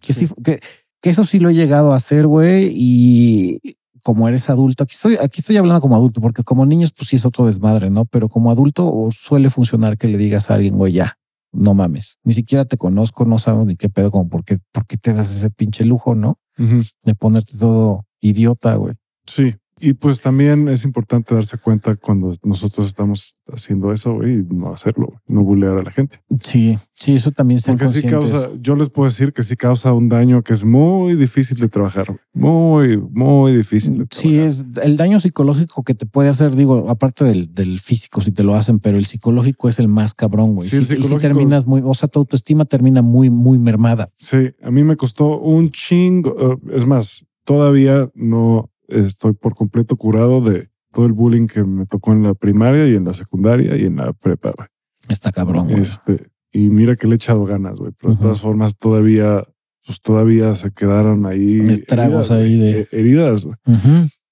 [0.00, 0.60] Que sí, que,
[1.00, 3.60] que eso sí lo he llegado a hacer, güey, y
[4.08, 7.16] como eres adulto, aquí estoy, aquí estoy hablando como adulto, porque como niños, pues sí
[7.16, 8.06] es otro desmadre, ¿no?
[8.06, 11.18] Pero como adulto suele funcionar que le digas a alguien, güey, ya,
[11.52, 14.86] no mames, ni siquiera te conozco, no sabemos ni qué pedo, como por qué, por
[14.86, 16.38] qué te das ese pinche lujo, ¿no?
[16.56, 18.94] De ponerte todo idiota, güey.
[19.26, 24.70] Sí, y pues también es importante darse cuenta cuando nosotros estamos haciendo eso y no
[24.70, 26.20] hacerlo, no bullear a la gente.
[26.40, 29.92] Sí, sí, eso también se Porque sí causa, yo les puedo decir que sí causa
[29.92, 33.98] un daño que es muy difícil de trabajar, muy, muy difícil.
[33.98, 38.20] De sí, es el daño psicológico que te puede hacer, digo, aparte del, del, físico
[38.20, 40.68] si te lo hacen, pero el psicológico es el más cabrón, güey.
[40.68, 44.10] Sí, si, terminas muy, o sea, tu autoestima termina muy, muy mermada.
[44.16, 49.96] Sí, a mí me costó un chingo, eh, es más, todavía no estoy por completo
[49.96, 53.76] curado de todo el bullying que me tocó en la primaria y en la secundaria
[53.76, 54.54] y en la prepa.
[55.08, 55.70] Está cabrón.
[55.70, 57.92] Este, y mira que le he echado ganas, güey.
[58.00, 59.44] Pero de todas formas, todavía,
[59.84, 61.60] pues todavía se quedaron ahí.
[61.70, 63.56] Estragos ahí de heridas, güey.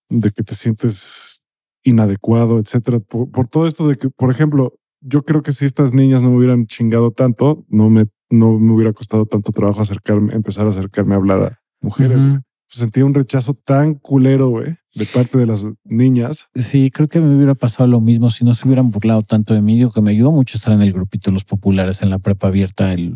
[0.08, 1.46] De que te sientes
[1.82, 3.00] inadecuado, etcétera.
[3.00, 6.38] Por, todo esto de que, por ejemplo, yo creo que si estas niñas no me
[6.38, 11.14] hubieran chingado tanto, no me, no me hubiera costado tanto trabajo acercarme, empezar a acercarme
[11.14, 12.24] a hablar a mujeres
[12.68, 16.48] sentía un rechazo tan culero, güey, de parte de las niñas.
[16.54, 19.62] Sí, creo que me hubiera pasado lo mismo si no se hubieran burlado tanto de
[19.62, 19.76] mí.
[19.76, 22.48] Digo que me ayudó mucho estar en el grupito de los populares en la prepa
[22.48, 23.14] abierta el,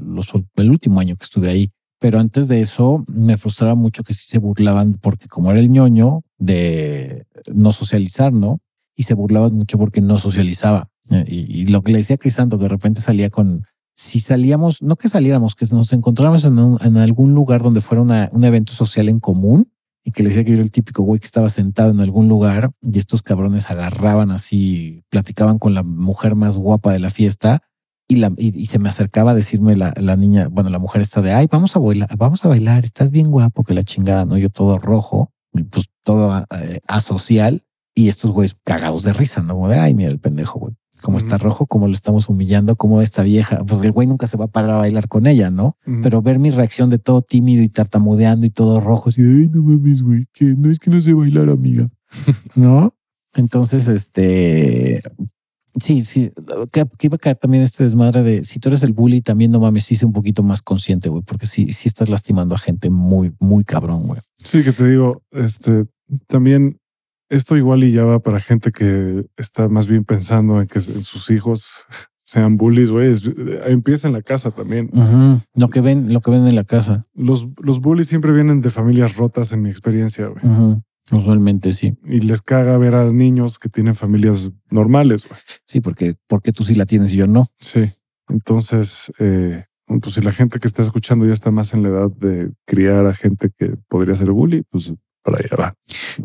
[0.56, 1.70] el último año que estuve ahí.
[1.98, 5.70] Pero antes de eso me frustraba mucho que sí se burlaban porque como era el
[5.70, 8.60] ñoño de no socializar, ¿no?
[8.96, 10.90] Y se burlaban mucho porque no socializaba.
[11.26, 13.64] Y, lo que le decía a Crisanto, que de repente salía con
[14.00, 18.72] si salíamos, no que saliéramos, que nos encontráramos en, algún lugar donde fuera un evento
[18.72, 19.70] social en común
[20.02, 22.26] y que le decía que yo era el típico güey que estaba sentado en algún
[22.26, 27.62] lugar y estos cabrones agarraban así, platicaban con la mujer más guapa de la fiesta
[28.08, 31.20] y, la, y, se me acercaba a decirme la, la, niña, bueno, la mujer está
[31.20, 34.36] de, ay, vamos a bailar, vamos a bailar, estás bien guapo, que la chingada, ¿no?
[34.38, 39.54] Yo todo rojo, pues todo eh, asocial y estos güeyes cagados de risa, ¿no?
[39.54, 43.00] Como de, ay, mira el pendejo, güey como está rojo, como lo estamos humillando, como
[43.00, 45.76] esta vieja, porque el güey nunca se va a parar a bailar con ella, ¿no?
[46.02, 49.62] Pero ver mi reacción de todo tímido y tartamudeando y todo rojo, así, ay, no
[49.62, 51.88] mames, güey, que no es que no sé bailar, amiga,
[52.54, 52.94] ¿no?
[53.34, 55.00] Entonces, este,
[55.80, 56.32] sí, sí,
[56.72, 59.60] que, iba a caer también este desmadre de si tú eres el bully, también no
[59.60, 62.90] mames, sí sé un poquito más consciente, güey, porque sí, sí estás lastimando a gente
[62.90, 64.20] muy, muy cabrón, güey.
[64.38, 65.86] Sí, que te digo, este,
[66.26, 66.79] también
[67.30, 71.30] esto igual y ya va para gente que está más bien pensando en que sus
[71.30, 71.86] hijos
[72.22, 73.14] sean bullies, güey.
[73.66, 74.90] Empieza en la casa también.
[75.54, 77.06] Lo que ven, lo que ven en la casa.
[77.14, 80.82] Los, los bullies siempre vienen de familias rotas, en mi experiencia, güey.
[81.12, 81.96] Usualmente sí.
[82.04, 85.40] Y les caga ver a niños que tienen familias normales, güey.
[85.66, 87.48] Sí, porque, porque tú sí la tienes y yo no.
[87.58, 87.90] Sí.
[88.28, 92.10] Entonces, eh, pues si la gente que está escuchando ya está más en la edad
[92.10, 94.92] de criar a gente que podría ser bully, pues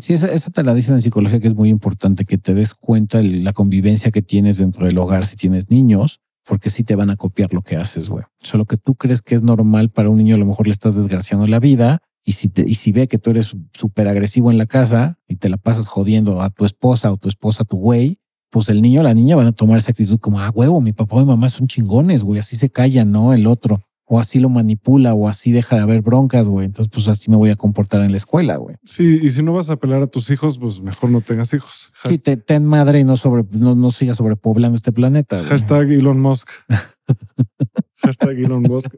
[0.00, 3.18] Sí, esa, te la dicen en psicología que es muy importante que te des cuenta
[3.18, 7.10] de la convivencia que tienes dentro del hogar si tienes niños, porque sí te van
[7.10, 8.24] a copiar lo que haces, güey.
[8.40, 10.94] Solo que tú crees que es normal para un niño, a lo mejor le estás
[10.94, 14.58] desgraciando la vida y si, te, y si ve que tú eres súper agresivo en
[14.58, 18.18] la casa y te la pasas jodiendo a tu esposa o tu esposa tu güey,
[18.50, 20.92] pues el niño o la niña van a tomar esa actitud como, ah, huevo, mi
[20.92, 23.32] papá y mi mamá son chingones, güey, así se callan, ¿no?
[23.32, 23.82] El otro.
[24.08, 26.66] O así lo manipula o así deja de haber broncas, güey.
[26.66, 28.76] Entonces, pues así me voy a comportar en la escuela, güey.
[28.84, 31.90] Sí, y si no vas a apelar a tus hijos, pues mejor no tengas hijos.
[32.04, 35.36] Sí, te, ten madre y no, sobre, no, no sigas sobrepoblando este planeta.
[35.42, 36.48] Hashtag Elon Musk.
[37.96, 38.94] Hashtag Elon Musk.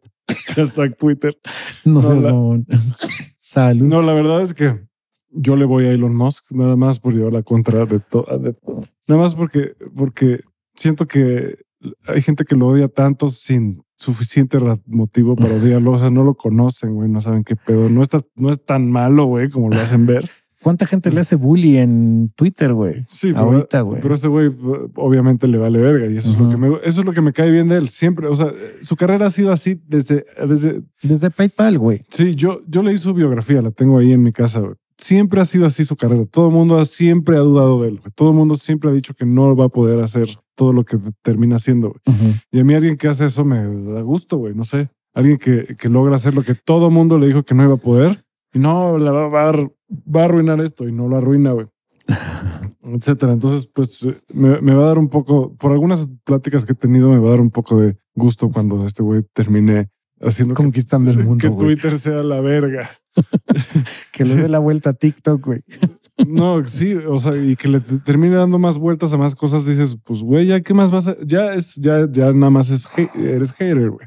[0.55, 1.39] Hashtag Twitter.
[1.87, 2.67] No no, seas la- mamón.
[3.41, 3.87] Salud.
[3.87, 4.79] No, la verdad es que
[5.31, 8.27] yo le voy a Elon Musk nada más por llevar la contra de todo.
[9.07, 10.41] Nada más porque, porque
[10.75, 11.57] siento que
[12.07, 13.83] hay gente que lo odia tanto sin
[14.13, 15.93] suficiente motivo para odiarlo.
[15.93, 17.89] O sea, no lo conocen, güey, no saben qué pedo.
[17.89, 20.29] No está, no es tan malo, güey, como lo hacen ver.
[20.61, 23.05] ¿Cuánta gente le hace bully en Twitter, güey?
[23.09, 24.03] Sí, Ahorita, güey.
[24.03, 24.51] Pero ese güey
[24.97, 27.33] obviamente le vale verga y eso es lo que me, eso es lo que me
[27.33, 28.27] cae bien de él siempre.
[28.27, 28.51] O sea,
[28.83, 32.03] su carrera ha sido así desde, desde, Desde PayPal, güey.
[32.09, 34.59] sí, yo, yo leí su biografía, la tengo ahí en mi casa.
[34.59, 34.75] güey.
[34.97, 36.27] Siempre ha sido así su carrera.
[36.27, 38.01] Todo el mundo siempre ha dudado de él.
[38.01, 38.13] güey.
[38.17, 40.29] Todo el mundo siempre ha dicho que no va a poder hacer
[40.59, 41.95] todo lo que termina haciendo.
[42.51, 43.59] Y a mí alguien que hace eso me
[43.93, 44.55] da gusto, güey.
[44.57, 44.89] No sé.
[45.15, 47.75] Alguien que, que logra hacer lo que todo el mundo le dijo que no iba
[47.75, 48.25] a poder.
[48.53, 49.71] Y no, la va, va a ar-
[50.15, 51.67] va a arruinar esto y no lo arruina, güey.
[52.83, 53.33] Etcétera.
[53.33, 56.77] Entonces, pues eh, me, me va a dar un poco, por algunas pláticas que he
[56.77, 59.91] tenido, me va a dar un poco de gusto cuando este güey termine
[60.21, 61.77] haciendo que, Conquistando el que mundo, güey.
[61.77, 62.89] Twitter sea la verga.
[64.13, 65.63] Que le dé la vuelta a TikTok, güey.
[66.27, 69.67] No, sí, o sea, y que le te- termine dando más vueltas a más cosas,
[69.67, 72.89] dices, pues güey, ya qué más vas a, ya es, ya, ya nada más es,
[73.17, 74.07] eres hater, güey.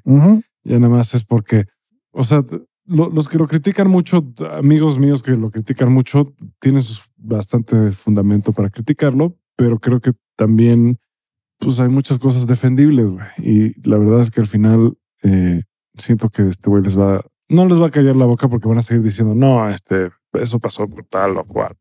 [0.63, 1.65] Ya nada más es porque,
[2.11, 2.43] o sea,
[2.85, 6.83] lo- los que lo critican mucho, amigos míos que lo critican mucho, tienen
[7.17, 10.97] bastante fundamento para criticarlo, pero creo que también,
[11.59, 13.25] pues hay muchas cosas defendibles, güey.
[13.37, 15.61] Y la verdad es que al final eh,
[15.95, 18.79] siento que este güey les va, no les va a callar la boca porque van
[18.79, 21.75] a seguir diciendo, no, este, eso pasó por tal o cual.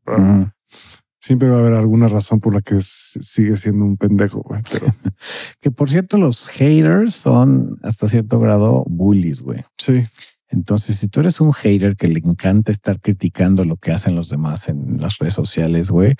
[1.22, 4.62] Siempre va a haber alguna razón por la que sigue siendo un pendejo, güey.
[4.72, 4.86] Pero
[5.60, 9.62] Que por cierto, los haters son hasta cierto grado bullies, güey.
[9.76, 10.02] sí,
[10.48, 14.30] Entonces, si tú eres un hater que le encanta estar criticando lo que hacen los
[14.30, 16.14] demás en las redes sociales, güey,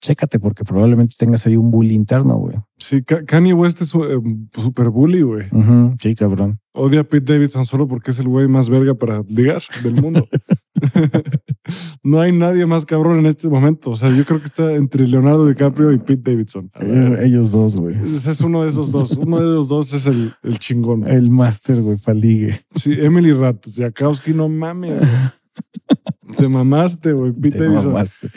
[0.00, 2.56] chécate porque probablemente tengas ahí un bully interno, güey.
[2.78, 5.46] sí, Ka- Kanye West es un eh, super bully, güey.
[5.52, 6.58] Ujú, Sí, cabrón.
[6.72, 10.26] Odia a Pete Davidson solo porque es el güey más verga para ligar del mundo.
[12.02, 13.90] no hay nadie más cabrón en este momento.
[13.90, 16.70] O sea, yo creo que está entre Leonardo DiCaprio y Pete Davidson.
[16.80, 17.94] Ellos, ellos dos, güey.
[17.94, 19.16] Es uno de esos dos.
[19.16, 21.06] Uno de los dos es el, el chingón.
[21.08, 22.58] El máster, güey, para ligue.
[22.74, 25.02] Sí, Emily Ratajkowski, no mames.
[26.36, 27.32] Te mamaste, güey.
[27.32, 27.92] Pete Te Davidson.
[27.92, 28.30] mamaste.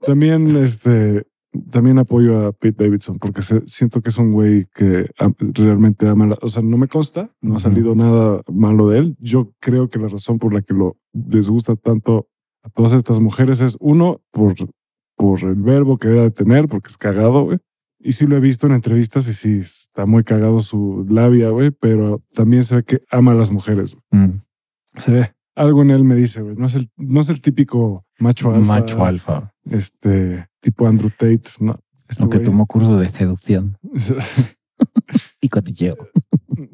[0.00, 1.24] También, este,
[1.70, 5.10] también apoyo a Pete Davidson porque se- siento que es un güey que
[5.54, 6.26] realmente ama.
[6.26, 9.16] la- o sea, no me consta, no ha salido nada malo de él.
[9.20, 12.28] Yo creo que la razón por la que lo les gusta tanto
[12.62, 14.54] a todas estas mujeres es uno por
[15.16, 17.58] por el verbo que debe de tener, porque es cagado, güey.
[18.00, 21.70] Y sí lo he visto en entrevistas y sí está muy cagado su labia, güey,
[21.70, 23.96] pero también se ve que ama a las mujeres.
[24.10, 24.38] Mm,
[24.96, 25.32] Se ve.
[25.54, 26.56] Algo en él me dice, güey.
[26.56, 28.66] No es el, no es el típico macho alfa.
[28.66, 29.51] Macho alfa.
[29.64, 31.78] Este tipo Andrew Tate, ¿no?
[32.08, 33.76] Este Aunque tomó curso de seducción
[35.40, 35.96] y cotilleo.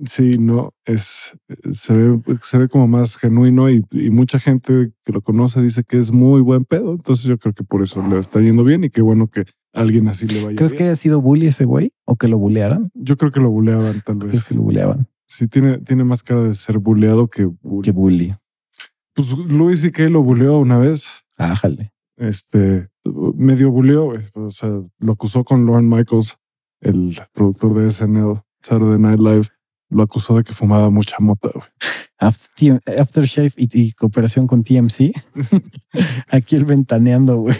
[0.04, 1.38] Sí, no, es,
[1.70, 5.84] se ve, se ve como más genuino y, y mucha gente que lo conoce dice
[5.84, 6.92] que es muy buen pedo.
[6.92, 10.08] Entonces yo creo que por eso le está yendo bien y qué bueno que alguien
[10.08, 11.92] así le vaya ¿Crees que haya sido bully ese güey?
[12.04, 12.90] ¿O que lo bulearan?
[12.94, 14.44] Yo creo que lo buleaban tal ¿Crees vez.
[14.44, 15.08] que lo buleaban?
[15.26, 17.82] Sí, tiene, tiene más cara de ser buleado que bully.
[17.82, 18.34] Que bully.
[19.14, 21.24] Pues Luis y que lo buleó una vez.
[21.36, 21.92] Ájale.
[22.18, 22.88] Este
[23.36, 24.20] medio buleó, güey.
[24.34, 26.36] O sea, lo acusó con Lauren Michaels,
[26.80, 29.46] el productor de SNL, Saturday Night Live.
[29.90, 31.66] Lo acusó de que fumaba mucha mota, güey.
[32.18, 35.12] Aftershave y, y cooperación con TMC.
[36.28, 37.56] Aquí el ventaneando, güey.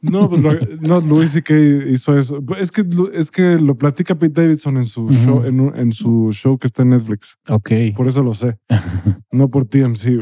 [0.00, 2.42] No, pues lo- no, Luis y que hizo eso.
[2.58, 6.30] Es que es que lo platica Pete Davidson en su show, en, un- en su
[6.32, 7.36] show que está en Netflix.
[7.48, 7.70] Ok.
[7.96, 8.56] Por eso lo sé.
[9.32, 10.20] no por TMC.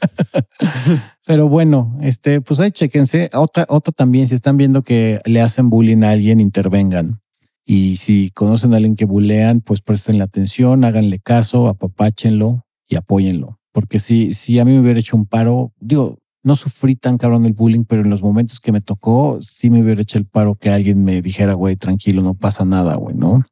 [1.26, 3.30] Pero bueno, este, pues ahí chéquense.
[3.34, 7.20] Otra, otra también, si están viendo que le hacen bullying a alguien, intervengan.
[7.64, 13.58] Y si conocen a alguien que bulean, pues presten atención, háganle caso, apapáchenlo y apóyenlo.
[13.72, 17.44] Porque si, si a mí me hubiera hecho un paro, digo, no sufrí tan cabrón
[17.44, 20.54] el bullying, pero en los momentos que me tocó, sí me hubiera hecho el paro
[20.54, 23.44] que alguien me dijera, güey, tranquilo, no pasa nada, güey, ¿no?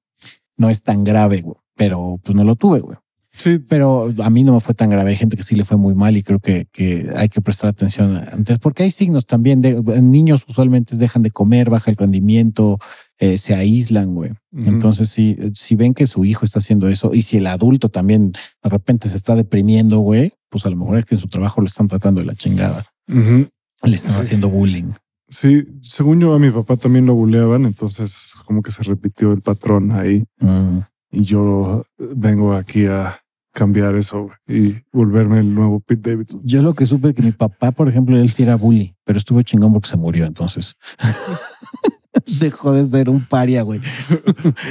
[0.56, 1.56] No es tan grave, güey.
[1.77, 2.97] Pero pues no lo tuve, güey.
[3.39, 5.10] Sí, Pero a mí no me fue tan grave.
[5.10, 7.70] Hay gente que sí le fue muy mal y creo que, que hay que prestar
[7.70, 12.78] atención antes, porque hay signos también de niños usualmente dejan de comer, baja el rendimiento,
[13.19, 14.32] eh, se aíslan, güey.
[14.53, 18.32] Entonces, si, si ven que su hijo está haciendo eso y si el adulto también
[18.32, 21.61] de repente se está deprimiendo, güey, pues a lo mejor es que en su trabajo
[21.61, 22.85] lo están tratando de la chingada.
[23.09, 24.19] Le están Sí.
[24.20, 24.90] haciendo bullying.
[25.28, 29.43] Sí, según yo a mi papá también lo buleaban, entonces como que se repitió el
[29.43, 30.78] patrón ahí Mm.
[31.11, 33.19] y yo vengo aquí a
[33.53, 36.40] cambiar eso y volverme el nuevo Pete Davidson.
[36.45, 39.43] Yo lo que supe que mi papá, por ejemplo, él sí era bully, pero estuvo
[39.43, 40.24] chingón porque se murió.
[40.27, 40.77] Entonces
[42.40, 43.80] dejó de ser un paria, güey.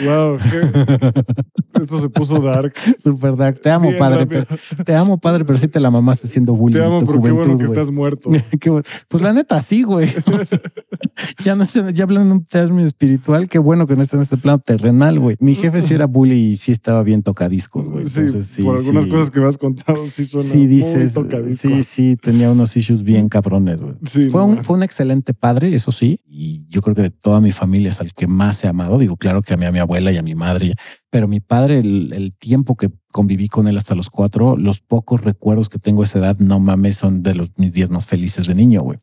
[0.06, 0.38] Wow,
[1.82, 2.74] esto se puso dark.
[2.98, 3.62] Super dark.
[3.62, 4.26] Te amo, Bien padre.
[4.28, 4.46] pero-
[4.86, 7.22] te amo, padre, pero sí te la mamaste siendo bully Te en amo, tu pero
[7.22, 7.80] qué juventud, bueno que güey.
[7.80, 8.30] estás muerto.
[8.60, 8.84] Qué bueno.
[9.10, 10.08] Pues la neta, sí, güey.
[11.44, 14.38] ya no ya hablando en un término espiritual, qué bueno que no está en este
[14.38, 15.36] plano terrenal, güey.
[15.40, 18.08] Mi jefe sí era bully y sí estaba bien tocadiscos, güey.
[18.08, 19.10] Sí, Entonces, sí, por algunas sí.
[19.10, 21.68] cosas que me has contado, sí suena Sí, dices, muy tocadisco.
[21.70, 23.96] sí, sí, tenía unos issues bien cabrones, güey.
[24.10, 27.12] Sí, fue, no, un, fue un excelente padre, eso sí, y yo creo que de
[27.28, 28.98] toda mi familia es al que más he amado.
[28.98, 30.76] Digo, claro que amé a mi abuela y a mi madre,
[31.10, 35.24] pero mi padre, el, el tiempo que conviví con él hasta los cuatro, los pocos
[35.24, 38.48] recuerdos que tengo a esa edad, no mames, son de los mis días más felices
[38.48, 39.00] de niño, güey.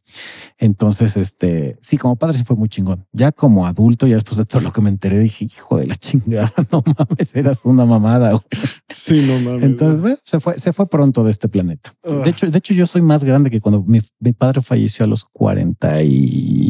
[0.59, 3.07] Entonces, este, sí, como padre sí fue muy chingón.
[3.13, 5.97] Ya como adulto, ya después de todo lo que me enteré, dije, hijo de la
[5.97, 8.45] chingada, no mames, eras una mamada, güey.
[8.89, 9.65] Sí, no mames.
[9.65, 11.95] Entonces, bueno, se fue, se fue pronto de este planeta.
[12.05, 12.23] Ah.
[12.25, 15.09] De hecho, de hecho, yo soy más grande que cuando mi, mi padre falleció a
[15.09, 16.69] los 40 y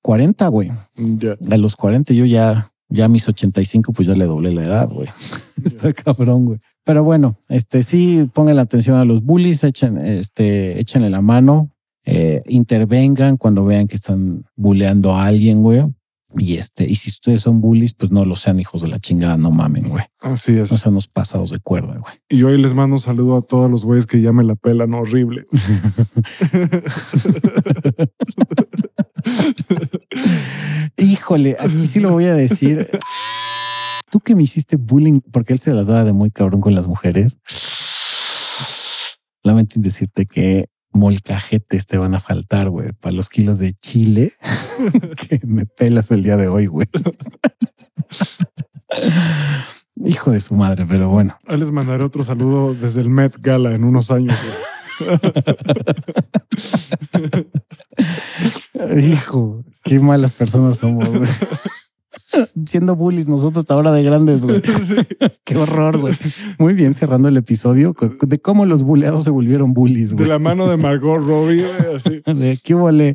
[0.00, 0.70] 40, güey.
[0.70, 5.08] A los 40 yo ya, ya mis 85, pues ya le doblé la edad, güey.
[5.64, 6.58] Está cabrón, güey.
[6.84, 11.70] Pero bueno, este sí, pongan la atención a los bullies, echen, este, échenle la mano,
[12.04, 15.82] eh, intervengan cuando vean que están bulleando a alguien, güey.
[16.38, 19.36] Y este, y si ustedes son bullies, pues no lo sean hijos de la chingada,
[19.36, 20.04] no mamen, güey.
[20.20, 20.70] Así es.
[20.70, 22.14] No sean unos pasados de cuerda, güey.
[22.28, 24.92] Y hoy les mando un saludo a todos los güeyes que ya me la pelan
[24.94, 25.46] horrible.
[30.98, 32.86] Híjole, aquí sí lo voy a decir.
[34.10, 36.86] Tú que me hiciste bullying porque él se las daba de muy cabrón con las
[36.86, 37.38] mujeres.
[39.42, 44.32] Lamento en decirte que molcajetes te van a faltar, güey, para los kilos de chile
[45.28, 46.88] que me pelas el día de hoy, güey.
[50.04, 51.36] Hijo de su madre, pero bueno.
[51.46, 54.36] Ahí les mandaré otro saludo desde el Met Gala en unos años.
[59.00, 61.30] Hijo, qué malas personas somos, güey.
[62.66, 64.60] Siendo bullies nosotros ahora de grandes, güey.
[65.44, 66.14] Qué horror, güey.
[66.58, 70.28] Muy bien, cerrando el episodio de cómo los bulleados se volvieron bullies, De güey.
[70.28, 72.22] la mano de Margot Robbie, güey, así.
[72.26, 73.14] De qué vole.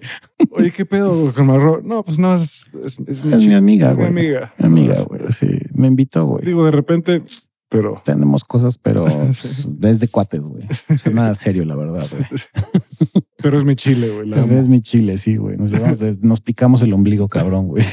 [0.51, 1.83] Oye, ¿qué pedo güey, con Margot?
[1.83, 4.07] No, pues no, es, es, es mi, Es mi amiga, es mi güey.
[4.09, 4.53] amiga.
[4.59, 5.21] Mi amiga, güey.
[5.31, 6.45] Sí, me invitó, güey.
[6.45, 7.21] Digo, de repente,
[7.69, 10.63] pero Tenemos cosas, pero pues, es de cuates, güey.
[10.89, 12.23] O sea, nada serio, la verdad, güey.
[13.37, 14.33] pero es mi chile, güey.
[14.57, 15.57] Es mi chile, sí, güey.
[15.57, 17.83] Nos, llevamos de- nos picamos el ombligo, cabrón, güey.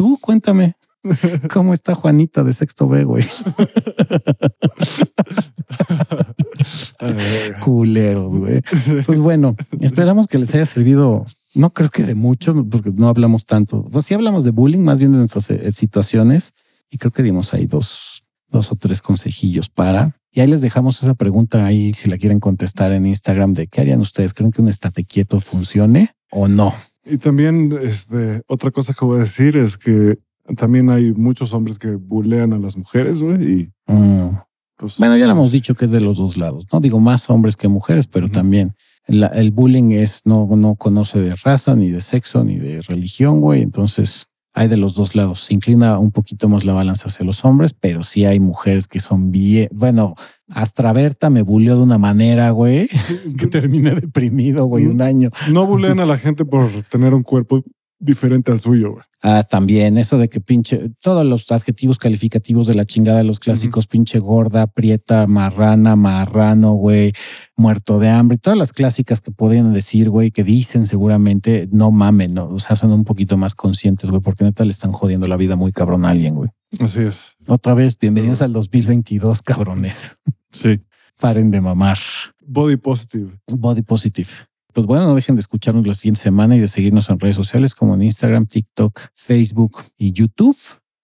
[0.00, 0.76] Tú cuéntame
[1.52, 3.22] cómo está Juanita de sexto B, güey.
[7.62, 8.62] Culeros, güey.
[9.04, 11.26] Pues bueno, esperamos que les haya servido.
[11.54, 13.84] No creo que de mucho, porque no hablamos tanto.
[13.92, 16.54] Pues sí hablamos de bullying, más bien de nuestras eh, situaciones.
[16.90, 20.16] Y creo que dimos ahí dos, dos o tres consejillos para.
[20.30, 23.82] Y ahí les dejamos esa pregunta ahí, si la quieren contestar en Instagram, de qué
[23.82, 24.32] harían ustedes.
[24.32, 26.72] ¿Creen que un estate quieto funcione o no?
[27.04, 30.18] Y también, este, otra cosa que voy a decir es que
[30.56, 34.36] también hay muchos hombres que bulean a las mujeres, güey, y Mm.
[34.76, 36.66] pues Bueno, ya lo hemos dicho que es de los dos lados.
[36.72, 38.74] No digo más hombres que mujeres, pero también
[39.06, 43.40] la- el bullying es no, no conoce de raza, ni de sexo, ni de religión,
[43.40, 43.62] güey.
[43.62, 45.40] Entonces hay de los dos lados.
[45.40, 48.98] Se inclina un poquito más la balanza hacia los hombres, pero sí hay mujeres que
[49.00, 49.68] son bien.
[49.72, 50.14] Bueno,
[50.50, 52.88] Astra Berta me bulleó de una manera, güey,
[53.38, 55.30] que terminé deprimido, güey, un año.
[55.50, 57.62] no bulean a la gente por tener un cuerpo
[58.00, 59.04] diferente al suyo, güey.
[59.22, 63.86] Ah, también eso de que pinche, todos los adjetivos calificativos de la chingada, los clásicos,
[63.86, 67.12] pinche gorda, prieta, marrana, marrano, güey,
[67.56, 72.32] muerto de hambre, todas las clásicas que podían decir, güey, que dicen seguramente, no mamen,
[72.32, 75.36] no, o sea, son un poquito más conscientes, güey, porque neta le están jodiendo la
[75.36, 76.50] vida muy cabrón a alguien, güey.
[76.80, 77.36] Así es.
[77.46, 80.16] Otra vez, bienvenidos al 2022, cabrones.
[80.50, 80.80] Sí.
[81.20, 81.98] Paren de mamar.
[82.46, 83.30] Body positive.
[83.46, 84.28] Body Positive.
[84.72, 87.74] Pues bueno, no dejen de escucharnos la siguiente semana y de seguirnos en redes sociales
[87.74, 90.56] como en Instagram, TikTok, Facebook y YouTube.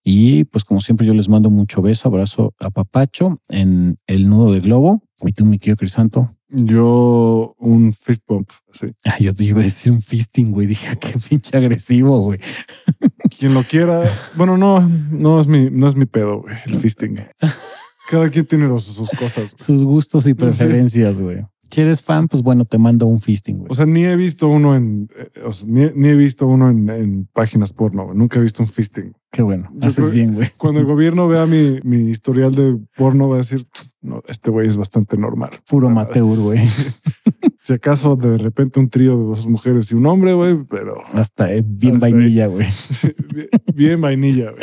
[0.05, 4.53] Y pues como siempre yo les mando mucho beso, abrazo a Papacho en el nudo
[4.53, 5.03] de globo.
[5.23, 6.37] Y tú, mi querido Crisanto.
[6.49, 8.87] Yo un fist bump, así.
[9.03, 10.69] Ay, yo te iba a decir un fisting, güey.
[10.69, 12.39] Dije, qué pinche agresivo, güey.
[13.37, 14.03] Quien lo quiera.
[14.37, 17.17] Bueno, no, no es mi, no es mi pedo, güey, el fisting.
[18.09, 19.55] Cada quien tiene los- sus cosas.
[19.55, 19.65] güey.
[19.67, 21.45] Sus gustos y preferencias, güey.
[21.69, 23.69] Si eres fan, pues bueno, te mando un fisting, güey.
[23.71, 26.71] O sea, ni he visto uno en, eh, o sea, ni, ni he visto uno
[26.71, 28.07] en, en páginas porno.
[28.07, 28.17] güey.
[28.17, 29.13] Nunca he visto un fisting.
[29.31, 29.69] Qué bueno.
[29.75, 30.49] yo Haces creo- bien, güey.
[30.57, 33.67] Cuando el gobierno vea mi, mi historial de porno, va a decir,
[34.01, 35.51] no, este güey es bastante normal.
[35.69, 36.61] Puro amateur, güey.
[37.61, 41.53] Si acaso de repente un trío de dos mujeres y un hombre, güey, pero Hasta
[41.53, 42.65] eh, bien Hasta vainilla, güey.
[43.35, 44.63] bien, bien vainilla, güey.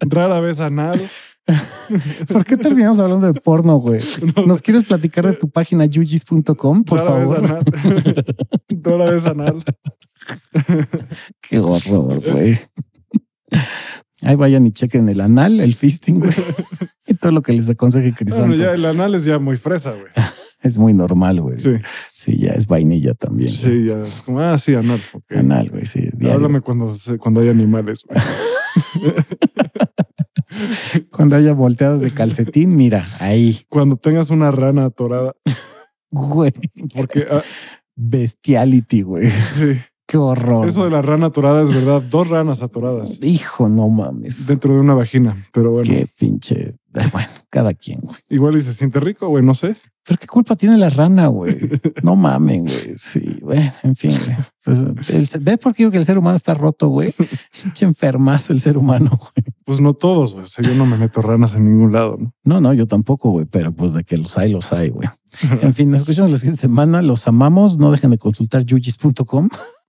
[0.00, 1.00] Rara vez anal.
[2.32, 4.00] ¿Por qué terminamos hablando de porno, güey?
[4.46, 7.38] ¿Nos quieres platicar de tu página yugis.com, por favor?
[7.38, 7.64] anal.
[8.82, 9.62] Rara vez anal.
[11.40, 12.58] Qué horror, güey.
[14.22, 16.30] Ahí vayan y chequen el anal, el fisting, güey.
[17.08, 18.46] Y todo lo que les aconseje Crisanto.
[18.46, 20.12] Bueno, ya el anal es ya muy fresa, güey.
[20.62, 21.58] Es muy normal, güey.
[21.58, 21.72] Sí.
[22.12, 23.48] Sí, ya es vainilla también.
[23.48, 23.72] güey.
[23.72, 25.00] sí, ya es como, ah, sí, anal.
[25.12, 25.32] ok.
[25.32, 26.08] Anal, güey, sí.
[26.12, 26.34] diario.
[26.34, 28.20] Háblame cuando, cuando hay animales, güey.
[31.10, 35.34] Cuando haya volteadas de calcetín, mira, ahí, Cuando tengas una rana atorada,
[36.10, 36.52] güey.
[36.94, 37.40] porque ah,
[37.96, 39.30] Bestiality, güey.
[39.30, 40.66] sí, Qué horror.
[40.68, 42.02] eso de la rana atorada es verdad.
[42.02, 44.46] Dos ranas atoradas Hijo, no mames.
[44.46, 45.36] dentro de una vagina.
[45.52, 46.74] Pero bueno, Qué pinche.
[47.12, 48.16] Bueno, cada quien, güey.
[48.28, 49.74] igual y se siente rico, güey, no sé.
[50.04, 51.56] Pero qué culpa tiene la rana, güey.
[52.02, 52.94] No mamen, güey.
[52.96, 54.36] Sí, bueno, en fin, güey.
[54.94, 57.08] Pues, el- ¿Ves por qué digo que el ser humano está roto, güey?
[57.62, 59.46] Pinche enfermazo el ser humano, güey.
[59.64, 60.42] Pues no todos, güey.
[60.44, 62.34] O sea, yo no me meto ranas en ningún lado, ¿no?
[62.42, 65.08] No, no, yo tampoco, güey, pero pues de que los hay, los hay, güey.
[65.62, 67.00] En fin, nos escuchamos la siguiente semana.
[67.00, 67.78] Los amamos.
[67.78, 69.48] No dejen de consultar yugis.com.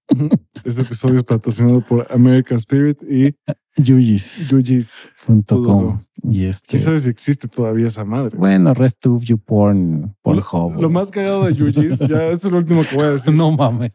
[0.64, 3.36] Este episodio es patrocinado por American Spirit y
[3.78, 4.54] Yugis.com.
[4.56, 6.02] Yugis.
[6.24, 6.80] Y ¿Quién este.
[6.80, 8.38] sabe si existe todavía esa madre?
[8.38, 10.80] Bueno, Rest of You Porn, Pornhub.
[10.82, 13.34] Lo más cagado de Yugis, ya es lo último que voy a decir.
[13.38, 13.92] No mames.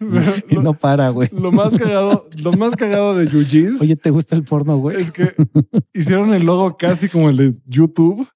[0.51, 1.29] Y no para, güey.
[1.33, 4.97] Lo más cagado, lo más cagado de Yugis Oye, ¿te gusta el porno, güey?
[5.01, 5.33] es que
[5.95, 8.27] hicieron el logo casi como el de YouTube,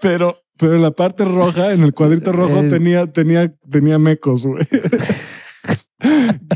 [0.00, 4.46] pero, pero en la parte roja, en el cuadrito rojo, Es- tenía, tenía, tenía mecos,
[4.46, 4.64] güey.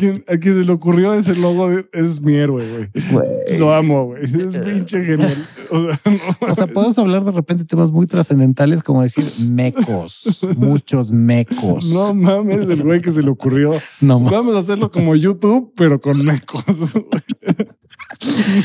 [0.03, 3.59] Quien- a quien se le ocurrió ese logo es mi héroe, güey.
[3.59, 4.23] Lo amo, güey.
[4.43, 5.37] Es pinche genial.
[5.71, 6.01] O sea,
[6.41, 11.13] no, O sea, podemos hablar de repente de temas muy trascendentales como decir mecos, muchos
[11.13, 11.85] mecos.
[11.87, 13.73] no mames, el güey que se le ocurrió.
[14.01, 14.33] no mames.
[14.33, 16.65] Vamos a hacerlo como YouTube, pero con mecos.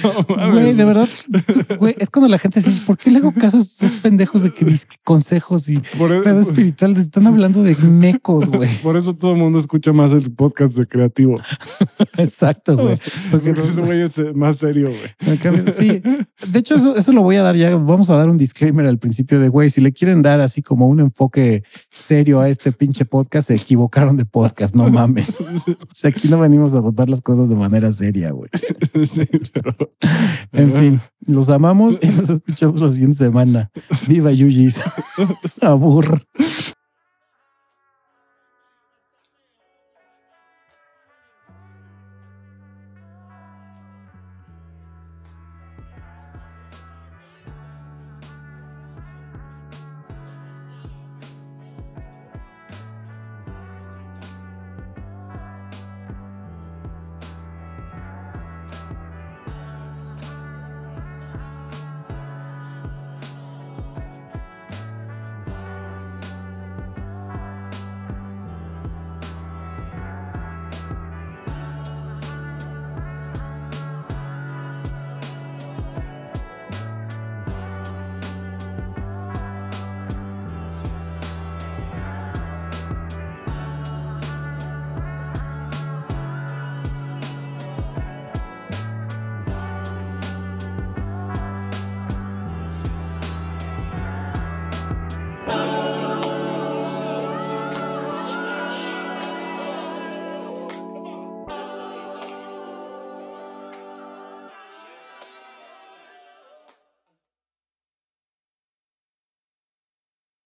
[0.03, 0.51] No.
[0.51, 1.09] Güey, de verdad,
[1.79, 4.51] güey, es cuando la gente dice, ¿por qué le hago caso a esos pendejos de
[4.53, 4.65] que
[5.03, 6.95] consejos y Por e- pedo espiritual?
[6.97, 8.69] Están hablando de mecos, güey.
[8.83, 11.39] Por eso todo el mundo escucha más el podcast de creativo.
[12.17, 12.97] Exacto, güey.
[13.31, 15.37] Porque Porque ese güey es eh, más serio, güey.
[15.77, 16.01] Sí.
[16.51, 17.75] De hecho, eso, eso lo voy a dar ya.
[17.75, 19.69] Vamos a dar un disclaimer al principio de güey.
[19.69, 24.17] Si le quieren dar así como un enfoque serio a este pinche podcast, se equivocaron
[24.17, 24.75] de podcast.
[24.75, 25.29] No mames.
[25.39, 28.49] O sea, aquí no venimos a tratar las cosas de manera seria, güey.
[28.93, 29.21] Sí,
[29.53, 29.75] pero
[30.53, 33.69] En fin, los amamos y nos escuchamos la siguiente semana.
[34.07, 34.81] Viva Yuyis.
[35.61, 36.21] Abur.